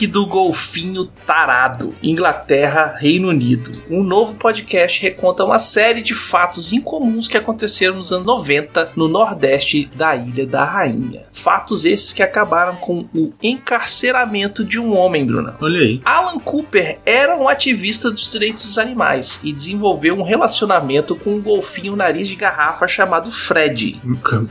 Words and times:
Ataque 0.00 0.06
do 0.06 0.24
Golfinho 0.24 1.04
Tarado, 1.26 1.94
Inglaterra, 2.02 2.96
Reino 2.98 3.28
Unido. 3.28 3.70
Um 3.90 4.02
novo 4.02 4.34
podcast 4.34 5.00
reconta 5.02 5.44
uma 5.44 5.58
série 5.58 6.00
de 6.00 6.14
fatos 6.14 6.72
incomuns 6.72 7.28
que 7.28 7.36
aconteceram 7.36 7.96
nos 7.96 8.10
anos 8.10 8.26
90 8.26 8.92
no 8.96 9.08
nordeste 9.08 9.90
da 9.94 10.16
Ilha 10.16 10.46
da 10.46 10.64
Rainha. 10.64 11.24
Fatos 11.32 11.84
esses 11.84 12.14
que 12.14 12.22
acabaram 12.22 12.76
com 12.76 13.06
o 13.14 13.32
encarceramento 13.42 14.64
de 14.64 14.78
um 14.78 14.96
homem, 14.96 15.26
Bruno. 15.26 15.54
Olha 15.60 15.80
aí. 15.80 16.00
Alan 16.02 16.38
Cooper 16.38 16.98
era 17.04 17.36
um 17.36 17.46
ativista 17.46 18.10
dos 18.10 18.32
direitos 18.32 18.64
dos 18.64 18.78
animais 18.78 19.40
e 19.44 19.52
desenvolveu 19.52 20.14
um 20.18 20.22
relacionamento 20.22 21.14
com 21.14 21.34
um 21.34 21.42
golfinho 21.42 21.94
nariz 21.94 22.26
de 22.26 22.36
garrafa 22.36 22.88
chamado 22.88 23.30
Fred. 23.30 24.00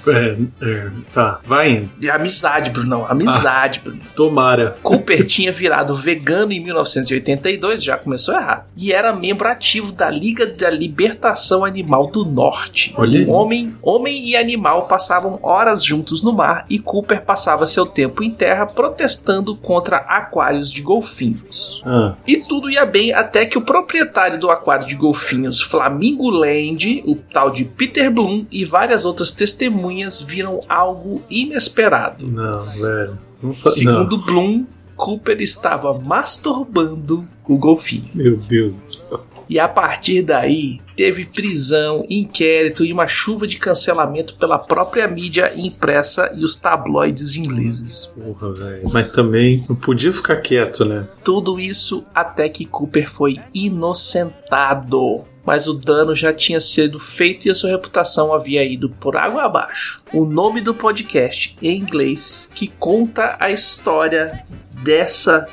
É, 0.10 0.38
é, 0.62 0.90
tá, 1.14 1.40
vai 1.46 1.72
indo. 1.72 1.90
De 1.98 2.10
amizade, 2.10 2.72
Brunão. 2.72 3.06
Amizade, 3.06 3.80
Bruno. 3.80 4.02
Tomara. 4.16 4.78
Cooper 4.82 5.26
tinha 5.40 5.54
virado 5.54 5.96
vegano 5.96 6.52
em 6.52 6.62
1982, 6.62 7.82
já 7.82 7.98
começou 7.98 8.36
errado. 8.36 8.70
E 8.76 8.92
era 8.92 9.14
membro 9.14 9.48
ativo 9.48 9.94
da 9.94 10.10
Liga 10.10 10.46
da 10.46 10.70
Libertação 10.70 11.64
Animal 11.64 12.08
do 12.08 12.26
Norte. 12.26 12.94
Um 12.98 13.32
homem, 13.32 13.74
homem 13.82 14.28
e 14.28 14.36
animal 14.36 14.88
passavam 14.88 15.40
horas 15.42 15.82
juntos 15.82 16.22
no 16.22 16.34
mar 16.34 16.66
e 16.70 16.78
Cooper 16.78 17.24
passava 17.24 17.66
seu 17.66 17.86
tempo 17.86 18.22
em 18.22 18.30
terra 18.30 18.66
protestando 18.66 19.56
contra 19.56 19.98
aquários 19.98 20.70
de 20.70 20.82
golfinhos. 20.82 21.82
Ah, 21.86 22.16
E 22.28 22.36
tudo 22.38 22.70
ia 22.70 22.86
bem 22.86 23.14
até 23.14 23.46
que 23.46 23.58
o 23.58 23.62
proprietário 23.62 24.38
do 24.38 24.52
aquário 24.52 24.86
de 24.86 24.96
golfinhos 24.96 25.62
Flamingo 25.62 26.30
Land, 26.30 27.02
o 27.06 27.16
tal 27.16 27.50
de 27.50 27.64
Peter 27.64 28.12
Bloom 28.12 28.46
e 28.52 28.66
várias 28.66 29.06
outras 29.06 29.32
testemunhas 29.32 30.22
viram 30.22 30.60
algo 30.68 31.22
inesperado. 31.30 32.28
não, 32.28 32.66
velho. 32.66 33.30
Não 33.42 33.54
Segundo 33.54 34.18
não. 34.18 34.26
Bloom, 34.26 34.66
Cooper 35.00 35.42
estava 35.42 35.98
masturbando 35.98 37.26
o 37.48 37.58
golfinho. 37.58 38.10
Meu 38.14 38.36
Deus 38.36 38.84
do 38.84 38.92
céu. 38.92 39.26
E 39.48 39.58
a 39.58 39.68
partir 39.68 40.22
daí, 40.22 40.80
teve 40.96 41.26
prisão, 41.26 42.06
inquérito 42.10 42.84
e 42.84 42.92
uma 42.92 43.08
chuva 43.08 43.48
de 43.48 43.58
cancelamento 43.58 44.36
pela 44.36 44.60
própria 44.60 45.08
mídia 45.08 45.54
impressa 45.56 46.30
e 46.36 46.44
os 46.44 46.56
tabloides 46.56 47.36
ingleses. 47.38 48.08
Porra, 48.08 48.54
velho. 48.54 48.90
Mas 48.92 49.12
também 49.12 49.66
não 49.68 49.76
podia 49.76 50.12
ficar 50.12 50.36
quieto, 50.36 50.84
né? 50.84 51.08
Tudo 51.24 51.60
isso 51.60 52.06
até 52.14 52.50
que 52.50 52.66
Cooper 52.66 53.10
foi 53.10 53.38
inocentado. 53.54 55.24
Mas 55.50 55.68
o 55.68 55.74
dano 55.74 56.14
já 56.14 56.32
tinha 56.32 56.62
sido 56.62 57.00
feito 57.00 57.48
e 57.48 57.50
a 57.50 57.56
sua 57.56 57.72
reputação 57.72 58.32
havia 58.32 58.64
ido 58.64 58.88
por 58.88 59.18
água 59.18 59.46
abaixo. 59.46 60.00
O 60.14 60.24
nome 60.24 60.62
do 60.62 60.76
podcast 60.76 61.58
em 61.60 61.76
inglês 61.76 62.48
que 62.54 62.68
conta 62.68 63.36
a 63.40 63.50
história 63.50 64.46
dessa 64.84 65.48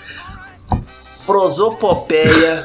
prosopopeia 1.24 2.62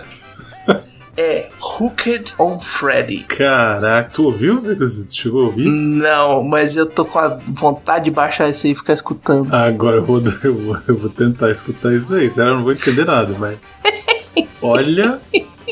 é 1.16 1.48
Hooked 1.80 2.34
on 2.38 2.60
Freddy. 2.60 3.24
Caraca, 3.24 4.10
tu 4.10 4.26
ouviu? 4.26 4.62
Você 4.78 5.10
chegou 5.16 5.44
a 5.44 5.46
ouvir? 5.46 5.70
Não, 5.70 6.44
mas 6.44 6.76
eu 6.76 6.86
tô 6.86 7.06
com 7.06 7.18
a 7.18 7.40
vontade 7.48 8.04
de 8.04 8.12
baixar 8.12 8.50
isso 8.50 8.68
aí 8.68 8.74
e 8.74 8.76
ficar 8.76 8.92
escutando. 8.92 9.56
Agora 9.56 9.96
eu 9.96 10.06
vou, 10.06 10.22
eu, 10.44 10.54
vou, 10.54 10.78
eu 10.86 10.98
vou 10.98 11.10
tentar 11.10 11.50
escutar 11.50 11.94
isso 11.94 12.14
aí. 12.14 12.30
Que 12.30 12.42
eu 12.42 12.46
não 12.48 12.64
vou 12.64 12.74
entender 12.74 13.06
nada, 13.06 13.34
mas. 13.40 13.58
Olha, 14.62 15.20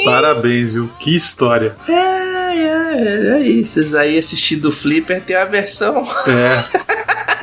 parabéns, 0.05 0.73
viu? 0.73 0.89
Que 0.99 1.15
história. 1.15 1.75
É, 1.87 1.93
é, 1.93 3.39
é 3.39 3.41
isso. 3.41 3.73
Vocês 3.73 3.93
aí 3.93 4.17
assistindo 4.17 4.65
o 4.65 4.71
Flipper 4.71 5.21
tem 5.21 5.35
a 5.35 5.45
versão, 5.45 6.07
É, 6.27 6.63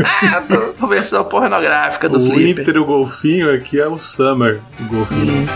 a 0.80 0.86
versão 0.86 1.24
pornográfica 1.24 2.08
do 2.08 2.20
o 2.20 2.26
Flipper. 2.26 2.62
Inter, 2.62 2.82
o 2.82 2.84
golfinho 2.84 3.52
aqui 3.54 3.80
é 3.80 3.86
o 3.86 4.00
Summer, 4.00 4.60
o 4.80 4.84
golfinho. 4.84 5.46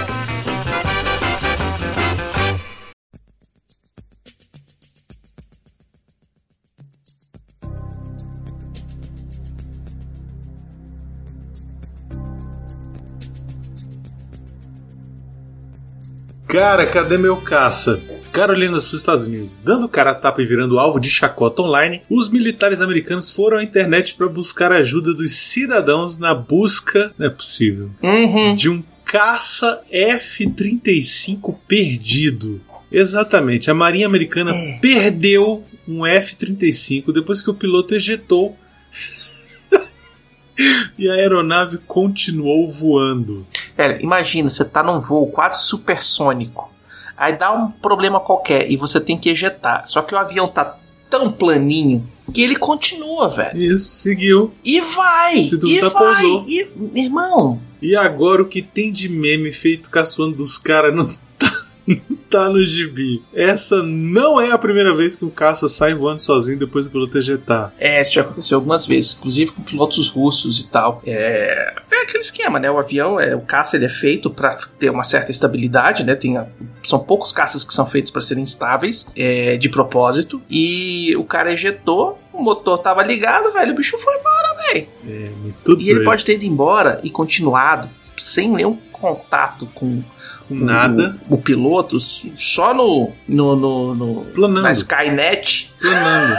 Cara, 16.51 16.87
cadê 16.87 17.17
meu 17.17 17.37
caça? 17.37 18.01
Carolina 18.33 18.75
do 18.75 18.81
Sul, 18.81 18.99
Estados 18.99 19.27
Unidos. 19.27 19.59
Dando 19.59 19.89
cara 19.89 20.11
a 20.11 20.15
tapa 20.15 20.41
e 20.43 20.45
virando 20.47 20.79
alvo 20.79 21.01
de 21.01 21.11
chacota 21.11 21.63
online, 21.63 22.03
os 22.09 22.29
militares 22.31 22.81
americanos 22.81 23.31
foram 23.31 23.59
à 23.59 23.63
internet 23.63 24.15
para 24.15 24.29
buscar 24.29 24.71
a 24.73 24.77
ajuda 24.79 25.13
dos 25.15 25.33
cidadãos 25.33 26.19
na 26.19 26.35
busca, 26.35 27.13
não 27.19 27.27
é 27.27 27.31
possível, 27.31 27.91
Uhum. 28.03 28.55
de 28.55 28.69
um 28.69 28.83
caça 29.05 29.81
F-35 29.91 31.57
perdido. 31.67 32.61
Exatamente, 32.93 33.71
a 33.71 33.75
Marinha 33.75 34.07
Americana 34.07 34.53
É. 34.55 34.79
perdeu 34.81 35.65
um 35.89 36.07
F-35 36.07 37.13
depois 37.13 37.43
que 37.43 37.51
o 37.51 37.55
piloto 37.55 37.95
ejetou 37.95 38.57
e 40.99 41.09
a 41.09 41.15
aeronave 41.15 41.79
continuou 41.79 42.69
voando. 42.71 43.47
Imagina, 44.03 44.49
você 44.49 44.65
tá 44.65 44.83
num 44.83 44.99
voo 44.99 45.27
quase 45.27 45.65
supersônico. 45.65 46.71
Aí 47.17 47.37
dá 47.37 47.53
um 47.53 47.71
problema 47.71 48.19
qualquer 48.19 48.71
e 48.71 48.77
você 48.77 49.01
tem 49.01 49.19
que 49.19 49.29
ejetar. 49.29 49.87
Só 49.87 50.01
que 50.03 50.15
o 50.15 50.19
avião 50.19 50.47
tá 50.47 50.79
tão 51.11 51.31
planinho 51.31 52.07
que 52.33 52.41
ele 52.41 52.57
continua, 52.57 53.29
velho. 53.29 53.61
Isso, 53.61 53.89
seguiu. 53.91 54.55
E 54.65 54.81
vai! 54.81 55.43
Se 55.43 55.55
e 55.55 55.59
duvidar, 55.59 55.91
vai! 55.91 56.23
pousou. 56.23 56.45
E, 56.49 56.71
irmão, 56.95 57.61
E 57.83 57.97
agora 57.97 58.43
o 58.43 58.47
que 58.49 58.63
tem 58.63 58.93
de 58.93 59.09
meme 59.09 59.53
feito 59.53 59.91
caçoando 59.91 60.37
dos 60.37 60.57
caras 60.57 60.95
não 60.95 61.09
tá, 61.37 61.67
não 61.87 62.01
tá 62.31 62.49
no 62.49 62.65
gibi. 62.65 63.23
Essa 63.35 63.83
não 63.83 64.41
é 64.41 64.51
a 64.53 64.59
primeira 64.59 64.95
vez 64.95 65.17
que 65.17 65.25
um 65.25 65.31
caça 65.31 65.69
sai 65.69 65.93
voando 65.95 66.21
sozinho 66.21 66.59
depois 66.59 66.87
do 66.87 66.91
piloto 66.93 67.19
ejetar. 67.19 67.73
É, 67.79 68.01
isso 68.01 68.13
já 68.15 68.21
aconteceu 68.23 68.57
algumas 68.57 68.87
vezes, 68.87 69.17
inclusive 69.19 69.51
com 69.51 69.63
pilotos 69.63 70.09
russos 70.09 70.59
e 70.61 70.69
tal. 70.69 71.03
É, 71.05 71.75
é 71.91 72.03
aquele 72.03 72.21
esquema, 72.23 72.59
né? 72.61 72.71
O 72.71 72.79
avião, 72.79 73.19
é, 73.19 73.35
o 73.35 73.41
caça 73.41 73.77
ele 73.77 73.87
é 73.87 73.89
feito 73.89 74.31
para 74.31 74.57
ter 74.79 74.91
uma 74.91 75.05
certa 75.05 75.31
estabilidade, 75.31 76.05
né? 76.05 76.15
Tem 76.15 76.37
a- 76.37 76.47
são 76.87 76.99
poucos 76.99 77.33
caças 77.33 77.65
que 77.65 77.75
são 77.75 77.85
feitos 77.87 78.11
para 78.11 78.23
serem 78.23 78.45
estáveis, 78.45 79.07
é, 79.17 79.57
de 79.57 79.69
propósito. 79.69 80.41
E 80.49 81.15
o 81.17 81.25
cara 81.25 81.53
ejetou, 81.53 82.19
o 82.33 82.43
motor 82.43 82.79
tava 82.79 83.03
ligado, 83.03 83.53
velho, 83.53 83.73
o 83.73 83.77
bicho 83.77 83.99
foi 83.99 84.15
embora, 84.15 84.57
velho. 84.73 84.87
É, 85.07 85.11
E 85.11 85.33
ele 85.89 85.95
doido. 85.95 86.05
pode 86.05 86.25
ter 86.25 86.35
ido 86.35 86.45
embora 86.45 87.01
e 87.03 87.11
continuado 87.11 87.89
sem 88.17 88.51
nenhum 88.51 88.77
contato 88.93 89.67
Com 89.75 90.03
nada, 90.51 91.17
o, 91.29 91.35
o 91.35 91.39
piloto, 91.39 91.99
só 92.01 92.75
no, 92.75 93.13
no, 93.27 93.57
no, 93.57 93.95
no- 93.95 94.25
planando. 94.27 94.63
na 94.63 94.73
Skynet. 94.73 95.73
Planando. 95.81 96.37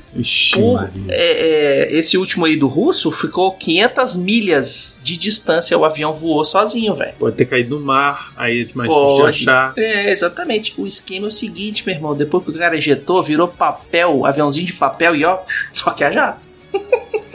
Ixi, 0.16 0.54
Por, 0.60 0.90
é, 1.08 1.88
é, 1.88 1.96
esse 1.96 2.16
último 2.16 2.44
aí 2.46 2.56
do 2.56 2.68
russo 2.68 3.10
ficou 3.10 3.52
500 3.52 4.14
milhas 4.16 5.00
de 5.02 5.16
distância. 5.16 5.76
O 5.76 5.84
avião 5.84 6.12
voou 6.12 6.44
sozinho, 6.44 6.94
velho. 6.94 7.14
Pode 7.18 7.34
ter 7.36 7.46
caído 7.46 7.78
no 7.78 7.84
mar, 7.84 8.32
aí 8.36 8.68
é 8.70 8.76
mais 8.76 8.88
difícil 8.88 9.16
de 9.16 9.22
achar. 9.28 9.72
É, 9.76 10.10
exatamente. 10.12 10.72
O 10.78 10.86
esquema 10.86 11.26
é 11.26 11.28
o 11.28 11.32
seguinte, 11.32 11.84
meu 11.84 11.94
irmão. 11.96 12.14
Depois 12.14 12.44
que 12.44 12.50
o 12.50 12.54
cara 12.54 12.76
ejetou, 12.76 13.22
virou 13.24 13.48
papel, 13.48 14.24
aviãozinho 14.24 14.66
de 14.66 14.74
papel 14.74 15.16
e 15.16 15.24
ó, 15.24 15.40
só 15.72 15.90
que 15.90 16.04
a 16.04 16.12
jato. 16.12 16.53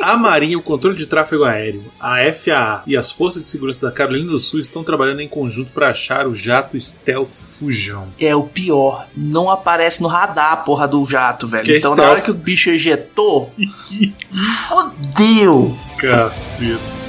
A 0.01 0.17
Marinha, 0.17 0.57
o 0.57 0.61
controle 0.61 0.95
de 0.95 1.05
tráfego 1.05 1.43
aéreo, 1.43 1.83
a 1.99 2.17
FAA 2.33 2.83
e 2.87 2.95
as 2.95 3.11
forças 3.11 3.43
de 3.43 3.47
segurança 3.49 3.81
da 3.81 3.91
Carolina 3.91 4.31
do 4.31 4.39
Sul 4.39 4.59
estão 4.59 4.83
trabalhando 4.83 5.21
em 5.21 5.27
conjunto 5.27 5.71
para 5.71 5.89
achar 5.89 6.27
o 6.27 6.33
jato 6.33 6.79
stealth 6.79 7.29
Fujão. 7.29 8.07
É 8.19 8.35
o 8.35 8.43
pior. 8.43 9.07
Não 9.15 9.49
aparece 9.49 10.01
no 10.01 10.07
radar 10.07 10.53
a 10.53 10.57
porra 10.57 10.87
do 10.87 11.03
jato, 11.05 11.47
velho. 11.47 11.65
Que 11.65 11.73
é 11.73 11.77
então 11.77 11.91
na 11.91 11.97
stealth. 11.97 12.11
hora 12.11 12.21
que 12.21 12.31
o 12.31 12.33
bicho 12.33 12.69
ejetou, 12.69 13.51
fodeu. 14.67 15.77
Caceta. 15.97 17.08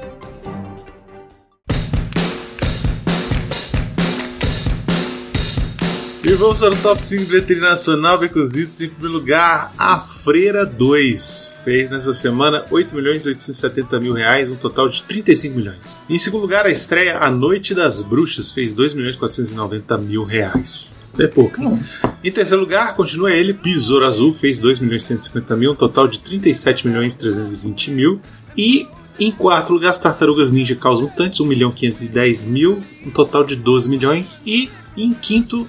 E 6.31 6.33
vamos 6.33 6.59
para 6.59 6.73
o 6.73 6.77
top 6.77 7.03
5 7.03 7.25
bilheteria 7.25 7.61
nacional, 7.61 8.17
Becositos. 8.17 8.79
Em 8.79 8.87
primeiro 8.87 9.17
lugar, 9.17 9.73
A 9.77 9.99
Freira 9.99 10.65
2. 10.65 11.59
Fez 11.61 11.89
nessa 11.89 12.13
semana 12.13 12.63
8 12.71 12.95
milhões 12.95 13.25
870 13.25 13.99
mil 13.99 14.13
reais, 14.13 14.49
um 14.49 14.55
total 14.55 14.87
de 14.87 15.03
35 15.03 15.57
milhões. 15.57 16.01
Em 16.09 16.17
segundo 16.17 16.43
lugar, 16.43 16.65
a 16.65 16.71
estreia 16.71 17.17
A 17.17 17.29
Noite 17.29 17.75
das 17.75 18.01
Bruxas 18.01 18.49
fez 18.49 18.73
2 18.73 18.93
milhões 18.93 19.17
490 19.17 19.97
mil 19.97 20.23
reais. 20.23 20.97
É 21.19 21.27
pouco. 21.27 21.61
Hum. 21.61 21.83
Em 22.23 22.31
terceiro 22.31 22.63
lugar, 22.63 22.95
continua 22.95 23.33
ele, 23.33 23.51
Besouro 23.51 24.05
Azul, 24.05 24.33
fez 24.33 24.61
2 24.61 24.79
milhões 24.79 25.03
150 25.03 25.57
mil, 25.57 25.73
um 25.73 25.75
total 25.75 26.07
de 26.07 26.19
37 26.19 26.87
milhões 26.87 27.13
320 27.13 27.91
mil. 27.91 28.21
E 28.57 28.87
em 29.19 29.33
quarto 29.33 29.73
lugar, 29.73 29.89
as 29.89 29.99
Tartarugas 29.99 30.49
Ninja 30.49 30.77
Caos 30.77 31.01
Mutantes, 31.01 31.41
1 31.41 31.45
milhão 31.45 31.71
510 31.71 32.45
mil, 32.45 32.79
um 33.05 33.09
total 33.09 33.43
de 33.43 33.57
12 33.57 33.89
milhões. 33.89 34.41
E 34.45 34.69
em 34.95 35.13
quinto 35.13 35.67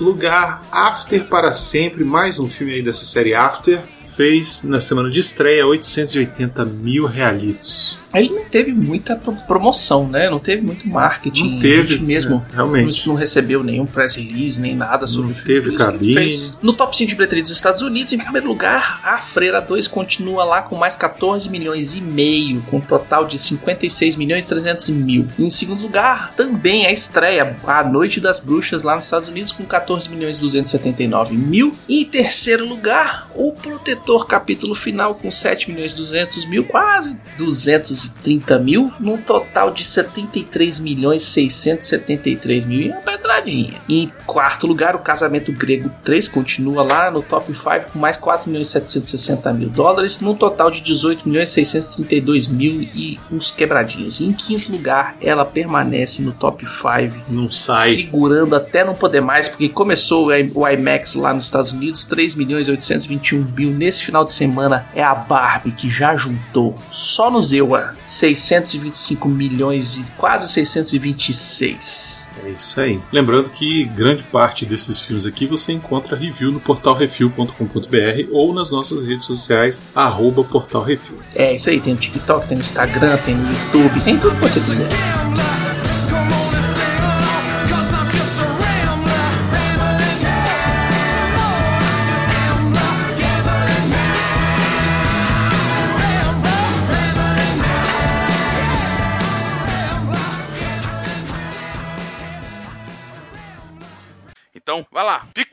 lugar, 0.00 0.62
After 0.70 1.24
para 1.24 1.52
Sempre, 1.52 2.04
mais 2.04 2.38
um 2.38 2.48
filme 2.48 2.74
aí 2.74 2.82
dessa 2.82 3.04
série 3.04 3.34
After, 3.34 3.82
fez 4.06 4.64
na 4.64 4.80
semana 4.80 5.10
de 5.10 5.20
estreia 5.20 5.66
880 5.66 6.64
mil 6.64 7.06
realitos. 7.06 8.01
Ele 8.14 8.30
não 8.30 8.44
teve 8.44 8.72
muita 8.72 9.16
promoção, 9.16 10.06
né? 10.06 10.28
Não 10.28 10.38
teve 10.38 10.62
muito 10.62 10.88
marketing. 10.88 11.54
Não 11.54 11.58
teve 11.58 11.98
mesmo. 12.00 12.44
É, 12.52 12.56
realmente. 12.56 13.08
Não 13.08 13.14
recebeu 13.14 13.62
nenhum 13.62 13.86
press 13.86 14.16
release, 14.16 14.60
nem 14.60 14.76
nada 14.76 15.06
sobre 15.06 15.28
não 15.28 15.32
o 15.32 15.34
filme. 15.34 15.60
Teve 15.60 15.76
cabine. 15.76 16.52
No 16.60 16.72
top 16.72 16.96
5 16.96 17.08
de 17.08 17.14
bilheteria 17.14 17.42
dos 17.42 17.52
Estados 17.52 17.82
Unidos, 17.82 18.12
em 18.12 18.18
primeiro 18.18 18.46
lugar, 18.46 19.00
A 19.04 19.18
Freira 19.18 19.60
2 19.60 19.88
continua 19.88 20.44
lá 20.44 20.62
com 20.62 20.76
mais 20.76 20.94
14 20.94 21.48
milhões 21.48 21.94
e 21.94 22.00
meio, 22.00 22.62
com 22.70 22.76
um 22.78 22.80
total 22.80 23.26
de 23.26 23.38
56 23.38 24.16
milhões 24.16 24.44
e 24.44 24.48
300 24.48 24.88
mil. 24.90 25.26
Em 25.38 25.50
segundo 25.50 25.82
lugar, 25.82 26.32
também 26.36 26.86
a 26.86 26.92
estreia, 26.92 27.56
A 27.66 27.82
Noite 27.82 28.20
das 28.20 28.40
Bruxas, 28.40 28.82
lá 28.82 28.94
nos 28.94 29.04
Estados 29.04 29.28
Unidos, 29.28 29.52
com 29.52 29.64
14 29.64 30.08
milhões 30.08 30.38
e 30.38 30.40
279 30.40 31.34
mil. 31.34 31.74
E 31.88 32.02
em 32.02 32.04
terceiro 32.04 32.66
lugar, 32.66 33.28
O 33.34 33.52
Protetor 33.52 34.26
capítulo 34.26 34.74
final, 34.74 35.14
com 35.14 35.30
7 35.30 35.70
milhões 35.70 35.92
e 35.92 35.96
200 35.96 36.46
mil, 36.46 36.64
quase 36.64 37.16
200 37.38 38.01
230 38.02 38.58
mil, 38.58 38.92
num 38.98 39.16
total 39.16 39.70
de 39.70 39.84
73 39.84 40.78
milhões 40.78 41.22
673 41.24 42.66
mil. 42.66 42.80
E 42.80 42.88
uma 42.90 43.00
pedradinha. 43.00 43.74
Em 43.88 44.10
quarto 44.26 44.66
lugar, 44.66 44.94
o 44.94 45.00
Casamento 45.00 45.52
Grego 45.52 45.90
3 46.02 46.28
continua 46.28 46.82
lá 46.82 47.10
no 47.10 47.22
top 47.22 47.52
5 47.52 47.92
com 47.92 47.98
mais 47.98 48.16
4 48.16 48.50
milhões 48.50 48.68
760 48.68 49.52
mil 49.52 49.68
dólares, 49.68 50.20
num 50.20 50.34
total 50.34 50.70
de 50.70 50.80
18 50.80 51.28
milhões 51.28 51.50
632 51.50 52.48
mil 52.48 52.82
e 52.82 53.18
uns 53.30 53.50
quebradinhos. 53.50 54.20
E 54.20 54.26
em 54.26 54.32
quinto 54.32 54.72
lugar, 54.72 55.16
ela 55.20 55.44
permanece 55.44 56.22
no 56.22 56.32
top 56.32 56.64
5. 56.66 57.24
Não 57.28 57.50
sai. 57.50 57.90
Segurando 57.90 58.56
até 58.56 58.84
não 58.84 58.94
poder 58.94 59.20
mais, 59.20 59.48
porque 59.48 59.68
começou 59.68 60.28
o 60.28 60.68
IMAX 60.68 61.14
lá 61.14 61.32
nos 61.32 61.44
Estados 61.44 61.72
Unidos, 61.72 62.04
3 62.04 62.34
milhões 62.34 62.68
821 62.68 63.44
mil. 63.56 63.70
Nesse 63.72 64.04
final 64.04 64.24
de 64.24 64.32
semana 64.32 64.86
é 64.94 65.02
a 65.02 65.14
Barbie 65.14 65.72
que 65.72 65.88
já 65.88 66.16
juntou 66.16 66.76
só 66.90 67.30
no 67.30 67.42
Zewa 67.42 67.91
625 68.06 69.28
milhões 69.28 69.96
e 69.96 70.04
quase 70.16 70.50
626. 70.52 72.22
É 72.44 72.50
isso 72.50 72.80
aí. 72.80 73.00
Lembrando 73.12 73.50
que 73.50 73.84
grande 73.84 74.22
parte 74.24 74.66
desses 74.66 75.00
filmes 75.00 75.26
aqui 75.26 75.46
você 75.46 75.72
encontra 75.72 76.16
review 76.16 76.50
no 76.50 76.60
portalrefil.com.br 76.60 78.28
ou 78.30 78.54
nas 78.54 78.70
nossas 78.70 79.04
redes 79.04 79.26
sociais, 79.26 79.84
arroba 79.94 80.42
portalrefil. 80.42 81.18
É 81.34 81.54
isso 81.54 81.70
aí, 81.70 81.80
tem 81.80 81.94
no 81.94 82.00
TikTok, 82.00 82.48
tem 82.48 82.56
no 82.56 82.62
Instagram, 82.62 83.16
tem 83.18 83.34
no 83.34 83.50
YouTube, 83.50 84.00
tem 84.02 84.18
tudo 84.18 84.34
que 84.34 84.42
você 84.42 84.60
quiser. 84.60 84.88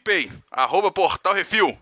PicPay, 0.09 0.31
arroba 0.51 0.89
Portal 0.89 1.35
Refil. 1.35 1.77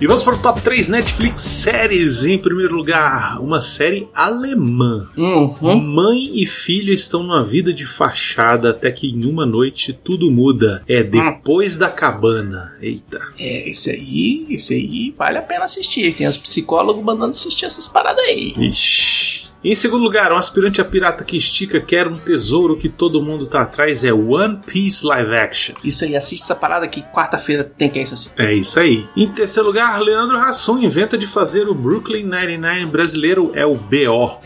E 0.00 0.06
vamos 0.08 0.24
para 0.24 0.34
o 0.34 0.42
top 0.42 0.60
3 0.60 0.88
Netflix 0.88 1.42
séries. 1.42 2.24
Em 2.24 2.36
primeiro 2.36 2.74
lugar, 2.74 3.40
uma 3.40 3.60
série 3.60 4.08
alemã. 4.12 5.08
Uhum. 5.16 5.78
Mãe 5.78 6.42
e 6.42 6.44
filha 6.44 6.92
estão 6.92 7.22
numa 7.22 7.44
vida 7.44 7.72
de 7.72 7.86
fachada 7.86 8.70
até 8.70 8.90
que 8.90 9.06
em 9.06 9.24
uma 9.24 9.46
noite 9.46 9.92
tudo 9.92 10.28
muda. 10.28 10.82
É 10.88 11.04
depois 11.04 11.78
da 11.78 11.88
cabana. 11.88 12.76
Eita. 12.80 13.20
É, 13.38 13.70
esse 13.70 13.92
aí, 13.92 14.46
esse 14.50 14.74
aí 14.74 15.14
vale 15.16 15.38
a 15.38 15.42
pena 15.42 15.66
assistir. 15.66 16.12
Tem 16.12 16.26
os 16.26 16.36
psicólogos 16.36 17.04
mandando 17.04 17.30
assistir 17.30 17.66
essas 17.66 17.86
paradas 17.86 18.24
aí. 18.24 18.52
Ixi. 18.58 19.41
Em 19.64 19.76
segundo 19.76 20.02
lugar, 20.02 20.32
um 20.32 20.36
aspirante 20.36 20.80
a 20.80 20.84
pirata 20.84 21.22
que 21.22 21.36
estica 21.36 21.80
quer 21.80 22.08
um 22.08 22.18
tesouro 22.18 22.76
que 22.76 22.88
todo 22.88 23.22
mundo 23.22 23.46
tá 23.46 23.62
atrás 23.62 24.02
é 24.02 24.12
One 24.12 24.58
Piece 24.66 25.06
Live 25.06 25.36
Action. 25.36 25.76
Isso 25.84 26.04
aí, 26.04 26.16
assiste 26.16 26.42
essa 26.42 26.56
parada 26.56 26.88
que 26.88 27.00
quarta-feira 27.00 27.62
tem 27.62 27.88
que 27.88 28.00
é 28.00 28.02
isso 28.02 28.14
assim. 28.14 28.30
É 28.36 28.52
isso 28.52 28.80
aí. 28.80 29.06
Em 29.16 29.28
terceiro 29.28 29.68
lugar, 29.68 30.00
Leandro 30.00 30.36
Hassum 30.36 30.82
inventa 30.82 31.16
de 31.16 31.28
fazer 31.28 31.68
o 31.68 31.74
Brooklyn 31.74 32.24
99 32.24 32.86
brasileiro 32.86 33.52
é 33.54 33.64
o 33.64 33.76
BO. 33.76 34.40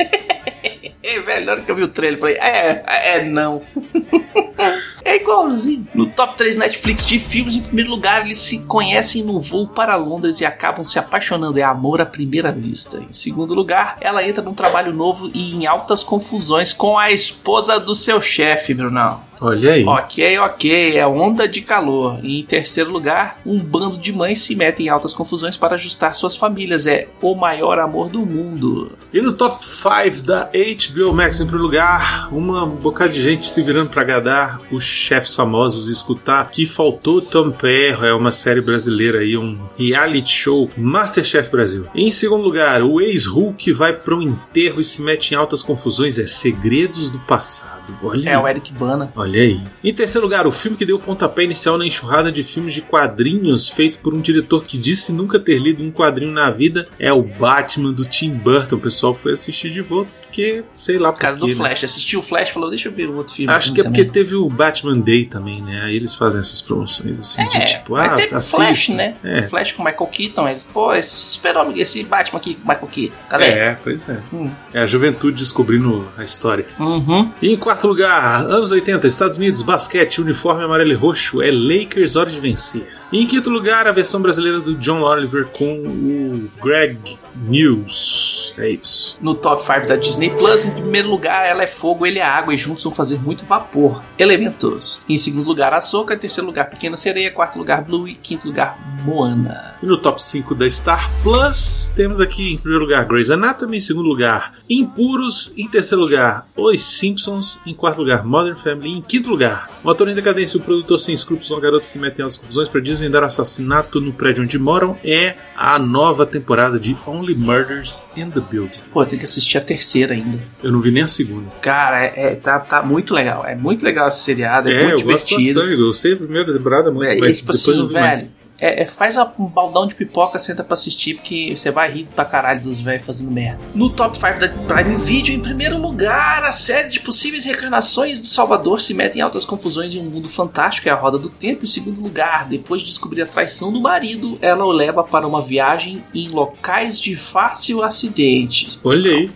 Ei, 1.03 1.21
velho, 1.25 1.47
na 1.47 1.53
hora 1.53 1.61
que 1.63 1.71
eu 1.71 1.77
vi 1.77 1.83
o 1.83 1.89
trailer, 1.89 2.21
falei, 2.21 2.37
é, 2.37 3.17
é 3.17 3.25
não. 3.25 3.63
é 5.05 5.17
igualzinho. 5.17 5.87
No 5.95 6.07
top 6.07 6.37
3 6.37 6.57
Netflix 6.57 7.05
de 7.05 7.19
filmes, 7.19 7.55
em 7.55 7.63
primeiro 7.63 7.91
lugar, 7.91 8.25
eles 8.25 8.41
se 8.41 8.63
conhecem 8.65 9.23
no 9.23 9.41
voo 9.41 9.69
para 9.69 9.97
Londres 9.97 10.41
e 10.41 10.45
acabam 10.45 10.85
se 10.85 10.99
apaixonando. 10.99 11.59
É 11.59 11.63
amor 11.63 12.01
à 12.01 12.07
primeira 12.07 12.51
vista. 12.51 12.99
Em 12.99 13.13
segundo 13.13 13.55
lugar, 13.55 13.97
ela 14.01 14.27
entra 14.27 14.43
num 14.43 14.55
trabalho 14.55 14.93
novo 14.93 15.31
e 15.33 15.55
em 15.55 15.67
altas 15.67 16.03
confusões 16.03 16.73
com 16.73 16.99
a 16.99 17.11
esposa 17.11 17.79
do 17.79 17.95
seu 17.95 18.21
chefe, 18.21 18.75
Brunão. 18.75 19.27
Olha 19.41 19.73
aí. 19.73 19.85
Ok, 19.85 20.39
ok, 20.39 20.97
é 20.97 21.07
onda 21.07 21.47
de 21.47 21.61
calor. 21.61 22.19
E 22.23 22.41
em 22.41 22.45
terceiro 22.45 22.91
lugar, 22.91 23.39
um 23.45 23.59
bando 23.59 23.99
de 23.99 24.13
mães 24.13 24.41
se 24.41 24.55
metem 24.55 24.87
em 24.87 24.89
altas 24.89 25.13
confusões 25.13 25.57
para 25.57 25.75
ajustar 25.75 26.15
suas 26.15 26.37
famílias. 26.37 26.87
É 26.87 27.09
o 27.21 27.35
maior 27.35 27.79
amor 27.79 28.09
do 28.09 28.25
mundo. 28.25 28.97
E 29.13 29.21
no 29.21 29.35
top 29.35 29.65
5 29.65 30.23
da 30.23 30.51
HBO 30.51 31.13
Max, 31.13 31.41
em 31.41 31.45
primeiro 31.45 31.65
lugar, 31.65 32.29
uma 32.33 32.65
bocada 32.65 33.13
de 33.13 33.21
gente 33.21 33.47
se 33.47 33.63
virando 33.63 33.91
para 33.91 34.03
agradar 34.03 34.46
os 34.71 34.85
chefes 34.85 35.35
famosos 35.35 35.89
e 35.89 35.93
escutar 35.93 36.51
que 36.51 36.67
faltou 36.67 37.21
Tom 37.21 37.51
Perro, 37.51 38.05
é 38.05 38.15
uma 38.15 38.33
série 38.33 38.61
brasileira 38.61 39.19
aí, 39.19 39.37
um 39.37 39.59
reality 39.77 40.31
show 40.31 40.69
Masterchef 40.77 41.51
Brasil. 41.51 41.87
Em 41.95 42.11
segundo 42.11 42.43
lugar, 42.43 42.83
o 42.83 43.01
ex-Hulk 43.01 43.73
vai 43.73 43.93
para 43.93 44.15
um 44.15 44.23
enterro 44.23 44.81
e 44.81 44.85
se 44.85 45.03
mete 45.03 45.33
em 45.33 45.37
altas 45.37 45.63
confusões. 45.63 46.19
É 46.19 46.27
Segredos 46.27 47.11
do 47.11 47.19
Passado. 47.21 47.95
Olha 48.03 48.31
é 48.31 48.39
o 48.39 48.47
Eric 48.47 48.73
Bana. 48.73 49.13
Olha 49.15 49.41
aí. 49.41 49.61
Em 49.83 49.95
terceiro 49.95 50.27
lugar, 50.27 50.47
o 50.47 50.51
filme 50.51 50.77
que 50.77 50.85
deu 50.85 50.97
o 50.97 51.01
pontapé 51.01 51.45
inicial 51.45 51.79
na 51.79 51.87
enxurrada 51.87 52.33
de 52.33 52.43
filmes 52.43 52.75
de 52.75 52.83
quadrinhos 52.83 53.69
feito 53.69 53.99
por 53.99 54.15
um 54.15 54.21
diretor 54.21 54.65
que 54.65 54.77
disse 54.77 55.13
nunca 55.13 55.39
ter 55.39 55.59
lido 55.59 55.83
um 55.83 55.91
quadrinho 55.91 56.33
na 56.33 56.51
vida 56.51 56.89
é 56.99 57.13
o 57.13 57.23
Batman 57.23 57.93
do 57.93 58.05
Tim 58.05 58.31
Burton. 58.31 58.77
O 58.77 58.81
pessoal 58.81 59.15
foi 59.15 59.33
assistir 59.33 59.71
de 59.71 59.81
volta 59.81 60.26
porque, 60.27 60.65
sei 60.75 60.99
lá, 60.99 61.13
por 61.13 61.21
causa 61.21 61.39
do 61.39 61.47
né? 61.47 61.55
Flash. 61.55 61.85
Assistiu 61.85 62.21
o 62.21 62.23
Flash 62.23 62.51
falou, 62.51 62.69
deixa 62.69 62.89
eu 62.89 62.93
ver 62.93 63.09
o 63.09 63.17
outro 63.17 63.35
filme. 63.35 63.53
Acho 63.53 63.73
que 63.73 63.81
é 63.81 63.85
também. 63.85 64.05
porque 64.05 64.13
teve 64.13 64.35
o 64.35 64.49
Batman 64.49 64.99
Day 64.99 65.25
também, 65.25 65.63
né? 65.63 65.83
Aí 65.85 65.97
eles 65.97 66.15
fazem 66.15 66.41
essas 66.41 66.61
promoções 66.61 67.19
assim, 67.19 67.43
é, 67.43 67.59
de 67.59 67.65
tipo, 67.67 67.97
ah, 67.97 68.17
teve 68.17 68.35
assista. 68.35 68.57
Flash, 68.57 68.89
né? 68.91 69.17
É. 69.23 69.43
Flash 69.43 69.73
com 69.73 69.83
Michael 69.83 70.07
Keaton, 70.07 70.49
eles, 70.49 70.67
pô, 70.67 70.95
esse 70.95 71.17
super-homem, 71.17 71.81
esse 71.81 72.03
Batman 72.03 72.39
aqui 72.39 72.55
com 72.55 72.69
Michael 72.69 72.89
Keaton, 72.89 73.17
cadê? 73.29 73.45
É, 73.47 73.79
pois 73.83 74.09
é. 74.09 74.21
Hum. 74.33 74.51
É 74.75 74.81
a 74.81 74.87
juventude 74.87 75.39
descobrindo 75.39 76.07
a 76.17 76.25
história. 76.25 76.67
Uhum. 76.79 77.31
E 77.41 77.53
em 77.53 77.57
quarto 77.57 77.87
lugar, 77.87 78.45
anos 78.45 78.71
80, 78.71 79.07
Estados 79.07 79.39
Unidos, 79.39 79.63
basquete, 79.63 80.21
uniforme 80.21 80.65
amarelo 80.65 80.91
e 80.91 80.95
roxo, 80.95 81.41
é 81.41 81.51
Lakers 81.51 82.17
Hora 82.17 82.31
de 82.31 82.41
Vencer. 82.41 82.87
E 83.13 83.23
em 83.23 83.27
quinto 83.27 83.49
lugar, 83.49 83.87
a 83.87 83.93
versão 83.93 84.21
brasileira 84.21 84.59
do 84.59 84.75
John 84.75 85.03
Oliver 85.03 85.47
com 85.47 85.79
o 85.79 86.51
Greg 86.61 86.99
News. 87.37 88.55
É 88.59 88.71
isso. 88.71 89.17
No 89.21 89.35
top 89.35 89.63
5 89.63 89.87
da 89.87 89.97
Disney 89.97 90.16
Plus, 90.39 90.65
em 90.65 90.71
primeiro 90.71 91.11
lugar, 91.11 91.47
ela 91.47 91.63
é 91.63 91.67
fogo, 91.67 92.07
ele 92.07 92.19
é 92.19 92.23
água 92.23 92.55
e 92.55 92.57
juntos 92.57 92.83
vão 92.83 92.95
fazer 92.95 93.19
muito 93.21 93.45
vapor. 93.45 94.03
Elementos. 94.19 95.05
Em 95.07 95.17
segundo 95.19 95.47
lugar, 95.47 95.75
Açúcar. 95.75 96.15
Em 96.15 96.19
terceiro 96.19 96.47
lugar, 96.47 96.71
Pequena 96.71 96.97
Sereia. 96.97 97.31
Quarto 97.31 97.59
lugar, 97.59 97.83
Blue. 97.83 98.09
E 98.09 98.15
quinto 98.15 98.47
lugar, 98.47 98.79
Moana. 99.05 99.77
E 99.83 99.87
no 99.87 99.99
top 99.99 100.23
5 100.23 100.55
da 100.55 100.69
Star 100.71 101.11
Plus, 101.23 101.93
temos 101.95 102.21
aqui 102.21 102.55
em 102.55 102.57
primeiro 102.57 102.85
lugar 102.85 103.05
Grey's 103.05 103.31
Anatomy. 103.31 103.77
Em 103.77 103.81
segundo 103.81 104.09
lugar, 104.09 104.55
Impuros. 104.71 105.53
Em 105.57 105.69
terceiro 105.69 106.03
lugar, 106.03 106.47
Os 106.57 106.83
Simpsons. 106.83 107.61
Em 107.67 107.75
quarto 107.75 107.99
lugar, 107.99 108.25
Modern 108.25 108.57
Family. 108.57 108.93
Em 108.93 109.03
quinto 109.03 109.29
lugar, 109.29 109.71
o 109.85 109.91
ator 109.91 110.09
em 110.09 110.15
decadência 110.15 110.57
e 110.57 110.61
o 110.61 110.65
produtor 110.65 110.99
sem 110.99 111.15
escrúpulos, 111.15 111.51
uma 111.51 111.61
garota 111.61 111.85
se 111.85 111.99
metem 111.99 112.25
às 112.25 112.39
confusões 112.39 112.69
para 112.69 112.81
desvendar 112.81 113.23
o 113.23 113.27
assassinato 113.27 114.01
no 114.01 114.13
prédio 114.13 114.43
onde 114.43 114.59
moram. 114.59 114.97
É 115.05 115.37
a 115.57 115.79
nova 115.79 116.25
temporada 116.25 116.79
de 116.79 116.97
Only 117.07 117.35
Murders 117.35 118.05
in 118.17 118.31
the 118.31 118.41
Build. 118.41 118.83
Pô, 118.93 119.05
tem 119.05 119.19
que 119.19 119.25
assistir 119.25 119.59
a 119.59 119.61
terceira 119.61 120.06
ainda. 120.13 120.39
Eu 120.63 120.73
não 120.73 120.81
vi 120.81 120.91
nem 120.91 121.03
a 121.03 121.07
segunda. 121.09 121.47
Cara, 121.61 122.05
é, 122.05 122.13
é- 122.17 122.35
tá, 122.35 122.59
tá 122.59 122.83
muito 122.83 123.15
legal. 123.15 123.45
É 123.47 123.55
muito 123.55 123.85
legal 123.85 124.09
esse 124.09 124.21
seriado, 124.21 124.69
é, 124.69 124.73
É, 124.73 124.77
eu 124.85 124.89
muito 124.91 125.05
gosto 125.07 125.29
divertido. 125.29 125.61
bastante. 125.61 125.81
Eu 125.81 125.87
gostei 125.87 126.11
da 126.13 126.17
primeira 126.19 126.53
temporada 126.53 126.91
muito, 126.91 127.11
É, 127.11 127.17
mas 127.19 127.39
tipo 127.39 127.53
depois 127.53 127.69
assim, 127.79 127.89
velho, 127.89 128.07
mais. 128.07 128.33
é, 128.59 128.83
é, 128.83 128.87
faz 128.87 129.17
um 129.39 129.47
baldão 129.47 129.87
de 129.87 129.95
pipoca, 129.95 130.39
senta 130.39 130.65
pra 130.65 130.75
assistir, 130.75 131.15
porque 131.17 131.55
você 131.55 131.71
vai 131.71 131.93
rir 131.93 132.09
pra 132.15 132.25
caralho 132.25 132.61
dos 132.63 132.81
velhos 132.81 133.05
fazendo 133.05 133.31
merda. 133.31 133.59
No 133.75 133.91
top 133.91 134.17
5 134.17 134.39
da 134.39 134.49
Prime 134.49 134.97
Video, 134.97 135.35
em 135.35 135.41
primeiro 135.41 135.77
lugar, 135.79 136.43
a 136.45 136.53
série 136.53 136.89
de 136.89 137.01
possíveis 137.01 137.45
reencarnações 137.45 138.19
do 138.19 138.27
Salvador 138.27 138.81
se 138.81 138.95
mete 138.95 139.17
em 139.17 139.21
altas 139.21 139.45
confusões 139.45 139.95
em 139.95 139.99
um 140.01 140.05
mundo 140.05 140.29
fantástico, 140.29 140.89
é 140.89 140.93
a 140.93 140.95
Roda 140.95 141.19
do 141.19 141.29
Tempo. 141.29 141.65
Em 141.65 141.67
segundo 141.67 142.01
lugar, 142.01 142.47
depois 142.49 142.81
de 142.81 142.89
descobrir 142.89 143.21
a 143.23 143.27
traição 143.27 143.71
do 143.73 143.81
marido, 143.81 144.39
ela 144.41 144.65
o 144.65 144.73
leva 144.73 145.05
para 145.05 145.27
uma 145.27 145.43
viagem 145.43 146.03
em 146.15 146.29
locais 146.31 146.99
de 146.99 147.15
fácil 147.15 147.83
acidente. 147.83 148.79
Olha 148.83 149.11
aí. 149.11 149.31